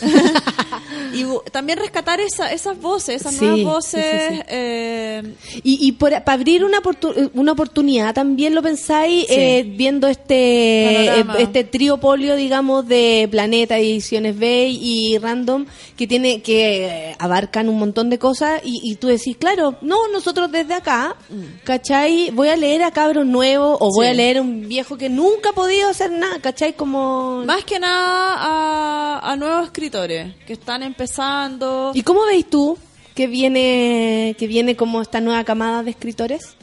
[1.14, 4.04] y también rescatar esa, esas voces, esas Sí, nuevas voces.
[4.28, 4.42] sí, sí.
[4.48, 5.22] eh,
[5.62, 11.24] Y, y para abrir una, oportu- una oportunidad, también lo pensáis eh, viendo este eh,
[11.38, 15.66] este triopolio, digamos, de Planeta, Ediciones B y Random,
[15.96, 20.08] que tiene que eh, abarcan un montón de cosas y, y tú decís, claro, no,
[20.08, 21.16] nosotros desde acá,
[21.64, 22.30] ¿cachai?
[22.30, 24.10] Voy a leer a cabros nuevos o voy Mm.
[24.10, 26.74] A leer a un viejo que nunca ha podido hacer nada, ¿cachai?
[26.74, 27.44] Como...
[27.46, 31.92] más que nada a, a nuevos escritores que están empezando.
[31.94, 32.76] ¿Y cómo veis tú
[33.14, 36.56] que viene que viene como esta nueva camada de escritores?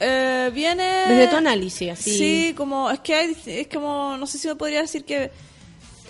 [0.00, 2.18] Eh, viene Desde tu análisis, así.
[2.18, 5.30] Sí, como es que hay, es como no sé si me podría decir que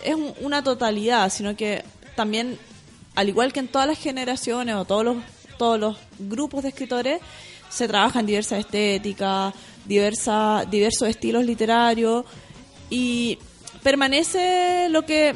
[0.04, 1.84] es un- una totalidad, sino que
[2.16, 2.58] también
[3.14, 5.16] al igual que en todas las generaciones o todos los
[5.58, 7.20] todos los grupos de escritores
[7.68, 9.52] se trabajan diversas estéticas,
[9.84, 12.24] diversas diversos estilos literarios
[12.90, 13.38] y
[13.82, 15.34] permanece lo que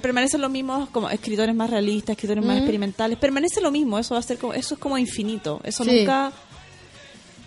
[0.00, 4.20] permanecen los mismos como escritores más realistas, escritores más experimentales, permanece lo mismo, eso va
[4.20, 5.90] a ser como eso es como infinito, eso Sí.
[6.00, 6.32] nunca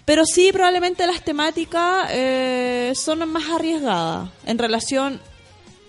[0.05, 5.19] pero sí, probablemente las temáticas eh, son más arriesgadas en relación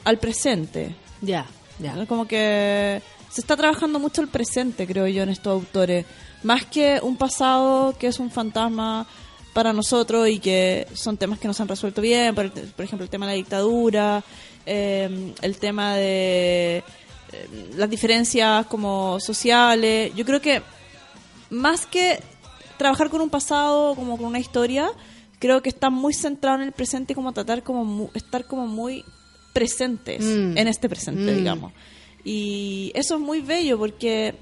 [0.03, 0.97] al presente.
[1.21, 1.47] Ya,
[1.79, 2.05] ya.
[2.07, 6.05] Como que se está trabajando mucho el presente, creo yo, en estos autores.
[6.43, 9.07] Más que un pasado que es un fantasma
[9.53, 12.35] para nosotros y que son temas que nos han resuelto bien.
[12.35, 14.25] Por, por ejemplo, el tema de la dictadura,
[14.69, 16.79] eh, el tema de
[17.33, 20.13] eh, las diferencias como sociales.
[20.15, 20.63] Yo creo que
[21.51, 22.21] más que
[22.77, 24.91] trabajar con un pasado, como con una historia,
[25.39, 28.67] creo que está muy centrado en el presente y como tratar como mu- estar como
[28.67, 29.05] muy
[29.53, 30.57] presentes Mm.
[30.59, 31.37] en este presente, Mm.
[31.37, 31.73] digamos.
[32.25, 34.35] Y eso es muy bello porque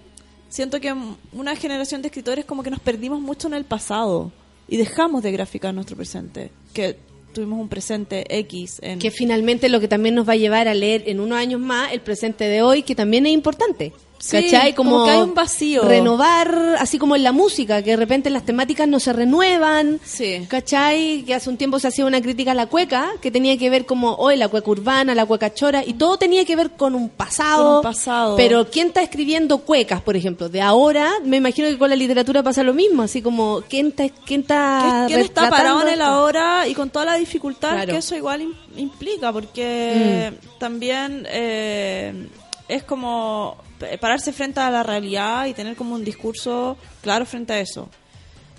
[0.49, 0.95] siento que
[1.33, 4.33] una generación de escritores como que nos perdimos mucho en el pasado
[4.69, 6.99] y dejamos de graficar nuestro presente, que
[7.37, 11.05] tuvimos un presente X Que finalmente lo que también nos va a llevar a leer
[11.07, 13.93] en unos años más el presente de hoy, que también es importante.
[14.19, 14.75] Sí, ¿Cachai?
[14.75, 15.83] como que hay un vacío.
[15.83, 20.01] Renovar, así como en la música, que de repente las temáticas no se renuevan.
[20.05, 20.47] Sí.
[20.49, 21.23] ¿Cachai?
[21.25, 23.85] Que hace un tiempo se hacía una crítica a la cueca, que tenía que ver
[23.87, 27.09] como hoy la cueca urbana, la cueca chora, y todo tenía que ver con un
[27.09, 27.65] pasado.
[27.67, 28.37] Con un pasado.
[28.37, 30.49] Pero ¿quién está escribiendo cuecas, por ejemplo?
[30.49, 34.09] De ahora, me imagino que con la literatura pasa lo mismo, así como ¿quién está,
[34.25, 37.93] quién está, ¿Quién está parado en el ahora y con toda la dificultad Claro.
[37.93, 39.33] que eso igual im- implica?
[39.33, 40.59] Porque Mm.
[40.59, 42.29] también eh,
[42.69, 43.57] es como
[44.01, 47.89] pararse frente a la realidad y tener como un discurso claro frente a eso.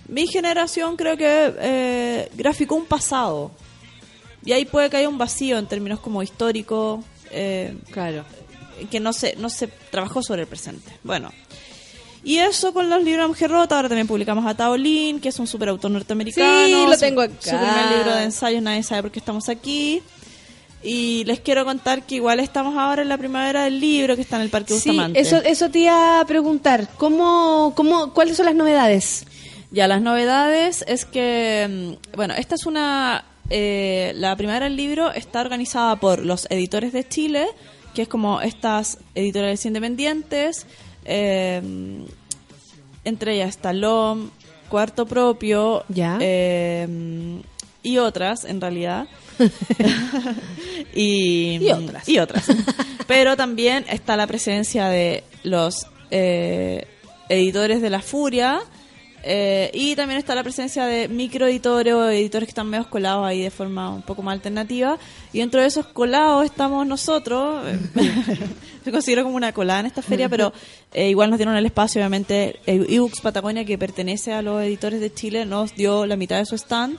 [0.07, 3.51] Mi generación creo que eh, graficó un pasado
[4.45, 7.03] y ahí puede que haya un vacío en términos como históricos.
[7.31, 8.23] eh, Claro.
[8.91, 10.91] que no se, no se trabajó sobre el presente.
[11.03, 11.31] Bueno,
[12.23, 15.39] y eso con los libros de Mujer Rota, ahora también publicamos a Taolín, que es
[15.39, 16.65] un superautor norteamericano.
[16.67, 17.33] Sí, lo tengo acá.
[17.39, 20.01] Su primer libro de ensayos, nadie sabe por qué estamos aquí.
[20.83, 24.35] Y les quiero contar que igual estamos ahora en la primavera del libro que está
[24.37, 25.19] en el Parque Sí, Bustamante.
[25.19, 26.87] eso, eso te iba a preguntar.
[26.97, 29.25] ¿Cómo, cómo, ¿Cuáles son las novedades?
[29.71, 33.25] Ya, las novedades es que, mm, bueno, esta es una...
[33.49, 37.47] eh, la primavera del libro está organizada por los editores de Chile,
[37.95, 40.65] que es como estas editoriales independientes.
[41.05, 41.61] eh,
[43.03, 44.29] entre ellas está LOM,
[44.69, 46.17] Cuarto Propio Ya.
[46.21, 46.87] eh,
[47.83, 49.07] y otras, en realidad.
[50.93, 52.09] y, Y otras.
[52.09, 52.45] y otras.
[53.07, 56.87] Pero también está la presencia de los eh,
[57.29, 58.59] editores de La Furia.
[59.23, 63.41] eh, y también está la presencia de microeditores o editores que están medio colados ahí
[63.41, 64.97] de forma un poco más alternativa.
[65.33, 67.65] Y dentro de esos colados estamos nosotros.
[68.85, 70.53] Yo considero como una colada en esta feria, pero
[70.93, 72.59] eh, igual nos dieron el espacio, obviamente.
[72.65, 76.45] eh, ebooks Patagonia, que pertenece a los editores de Chile, nos dio la mitad de
[76.45, 76.97] su stand.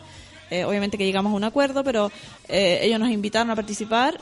[0.51, 2.11] Eh, obviamente que llegamos a un acuerdo, pero
[2.49, 4.19] eh, ellos nos invitaron a participar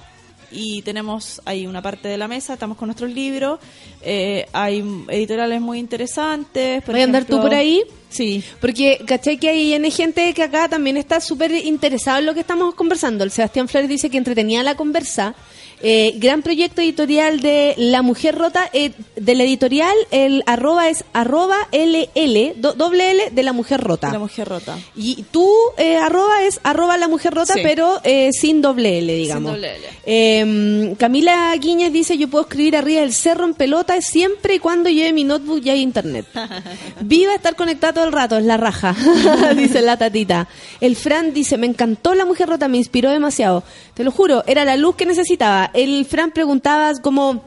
[0.50, 3.58] y tenemos ahí una parte de la mesa, estamos con nuestros libros,
[4.02, 6.82] eh, hay editoriales muy interesantes.
[6.82, 7.82] por ¿Voy a andar tú por ahí?
[8.08, 8.42] Sí.
[8.60, 9.38] Porque, ¿cachai?
[9.38, 13.24] Que hay N gente que acá también está súper interesado en lo que estamos conversando.
[13.24, 15.34] El Sebastián Flores dice que entretenía la conversa.
[15.82, 18.68] Eh, gran proyecto editorial de La Mujer Rota.
[18.72, 23.80] Eh, de la editorial, el arroba es arroba LL, do- doble L de La Mujer
[23.80, 24.10] Rota.
[24.10, 24.78] La mujer rota.
[24.96, 27.60] Y tú, eh, arroba es arroba La Mujer Rota, Sí.
[27.62, 29.52] pero eh, sin doble L, digamos.
[29.52, 29.86] doble L.
[30.06, 34.88] Eh, Camila Guiñez dice, yo puedo escribir arriba del cerro en pelota siempre y cuando
[34.88, 36.26] lleve mi notebook y hay internet.
[37.00, 38.94] Viva estar conectada todo el rato, es la raja,
[39.56, 40.48] dice la tatita.
[40.80, 43.62] El Fran dice, me encantó la mujer rota, me inspiró demasiado.
[43.94, 45.65] Te lo juro, era la luz que necesitaba.
[45.74, 47.44] El Fran preguntaba cómo,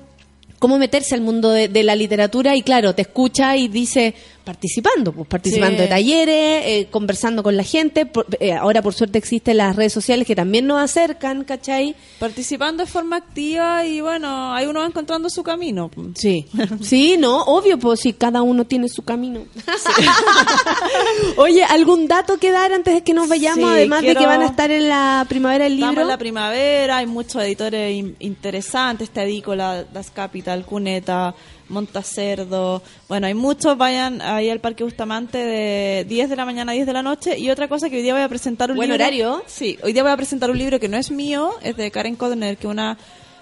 [0.60, 4.16] cómo meterse al mundo de, de la literatura y claro, te escucha y dice,
[4.50, 5.84] participando, pues participando Sí.
[5.84, 8.08] de talleres, eh, conversando con la gente.
[8.08, 11.96] Por- eh, ahora por suerte existen las redes sociales que también nos acercan, ¿cachai?
[12.18, 15.92] Participando de forma activa y bueno, ahí uno va encontrando su camino.
[16.16, 16.48] Sí,
[16.82, 19.42] sí, no, obvio, pues si cada uno tiene su camino.
[21.38, 23.70] Oye, ¿algún dato que dar antes de que nos vayamos?
[23.70, 26.02] Sí, Además de quiero- que van a estar en la primavera del Estamos libro.
[26.04, 31.36] en la primavera, hay muchos editores in- interesantes, está Edícola, Das Capital, Cuneta,
[31.70, 36.76] Montacerdo, bueno, hay muchos, vayan ahí al Parque Bustamante de 10 de la mañana a
[36.76, 37.38] 10 de la noche.
[37.38, 39.04] Y otra cosa que hoy día voy a presentar un Buen libro.
[39.04, 39.44] horario.
[39.48, 42.16] Sí, hoy día voy a presentar un libro que no es mío, es de Karen
[42.16, 42.98] Kodner, que es una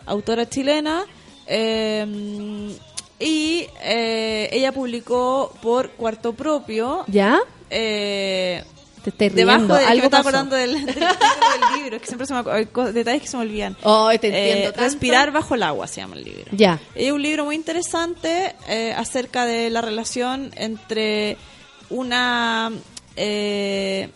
[0.06, 1.04] autora chilena.
[1.48, 2.76] eh,
[3.20, 7.04] y eh, ella publicó por cuarto propio.
[7.08, 7.40] ¿Ya?
[7.72, 8.64] Eh,
[9.12, 9.76] Te debajo riendo.
[9.76, 10.38] de, me Algo estaba pasó.
[10.38, 13.78] acordando del, del del libro, que siempre se me hay detalles que se me olvidan.
[13.84, 14.74] Oh, te entiendo Eh.
[14.76, 16.46] Respirar bajo el agua se llama el libro.
[16.52, 16.80] Ya.
[16.96, 21.38] Es un libro muy interesante eh, acerca de la relación entre
[21.90, 22.72] una
[23.16, 24.10] eh,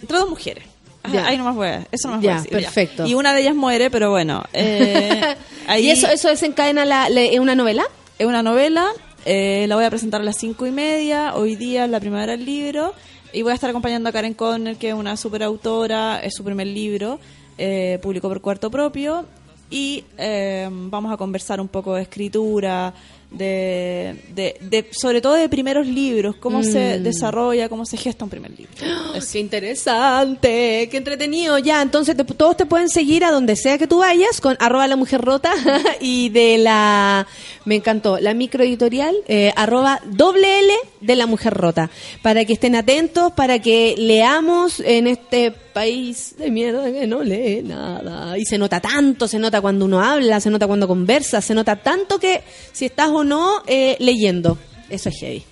[0.00, 0.64] entre dos mujeres.
[1.02, 1.26] Ah, Ya.
[1.26, 3.06] Ahí nomás voy a, eso nomás Ya, voy a decir, perfecto.
[3.06, 4.44] Y una de ellas muere, pero bueno.
[4.52, 7.84] eh, ahí ¿Y eso, eso desencadena la, la- una novela?
[8.18, 8.88] es una novela,
[9.26, 12.32] eh, la voy a presentar a las cinco y media, hoy día es la primavera
[12.32, 12.92] del libro,
[13.32, 16.44] y voy a estar acompañando a Karen Conner, que es una super autora, es su
[16.44, 17.18] primer libro,
[17.58, 19.26] eh, publicó por cuarto propio,
[19.70, 22.94] y eh, vamos a conversar un poco de escritura,
[23.30, 28.30] de, de, de- sobre todo de primeros libros, cómo se desarrolla, cómo se gesta un
[28.30, 28.72] primer libro.
[29.14, 31.58] Es interesante, qué entretenido.
[31.58, 34.86] Ya, entonces te- todos te pueden seguir a donde sea que tú vayas con arroba
[34.86, 35.52] la mujer rota
[36.00, 37.26] y de la,
[37.64, 41.90] me encantó, la microeditorial, eh, arroba doble L de la mujer rota.
[42.22, 47.62] Para que estén atentos, para que leamos en este país de mierda que no lee
[47.62, 48.36] nada.
[48.36, 51.76] Y se nota tanto, se nota cuando uno habla, se nota cuando conversa, se nota
[51.76, 52.42] tanto que
[52.72, 54.58] si estás o no eh, leyendo.
[54.90, 55.44] Eso es heavy.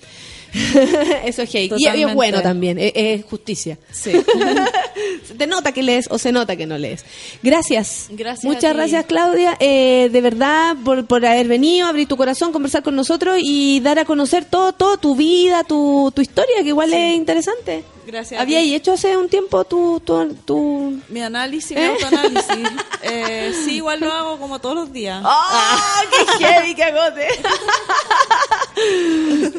[1.24, 1.70] Eso es heavy.
[1.76, 3.78] Y- Y, es bueno también, es, es justicia.
[3.92, 4.12] Sí.
[5.26, 7.04] Se te nota que lees o se nota que no lees.
[7.42, 8.08] Gracias.
[8.42, 12.94] Muchas gracias, Claudia, eh, de verdad, por, por haber venido, abrir tu corazón, conversar con
[12.96, 17.14] nosotros y dar a conocer todo, todo tu vida, tu, tu historia, que igual es
[17.14, 17.84] interesante.
[18.06, 19.98] Gracias Había hecho hace un tiempo tu...
[19.98, 21.00] tu, tu...
[21.08, 21.86] Mi análisis, mi ¿Eh?
[21.88, 22.46] autoanálisis.
[23.08, 25.22] Eh, sí, igual lo hago como todos los días.
[25.24, 26.02] ¡Ah!
[26.38, 27.28] ¡Qué heavy, qué agote!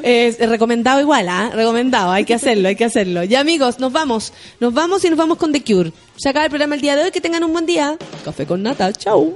[0.04, 1.52] Es recomendado igual, ¿ah?
[1.54, 3.24] Recomendado, hay que hacerlo, hay que hacerlo.
[3.24, 4.34] Ya amigos, nos vamos.
[4.60, 5.92] Nos vamos y nos vamos con The Cure.
[6.16, 7.98] Se acaba el programa el día de hoy, que tengan un buen día.
[8.24, 9.36] Café con nata, chau.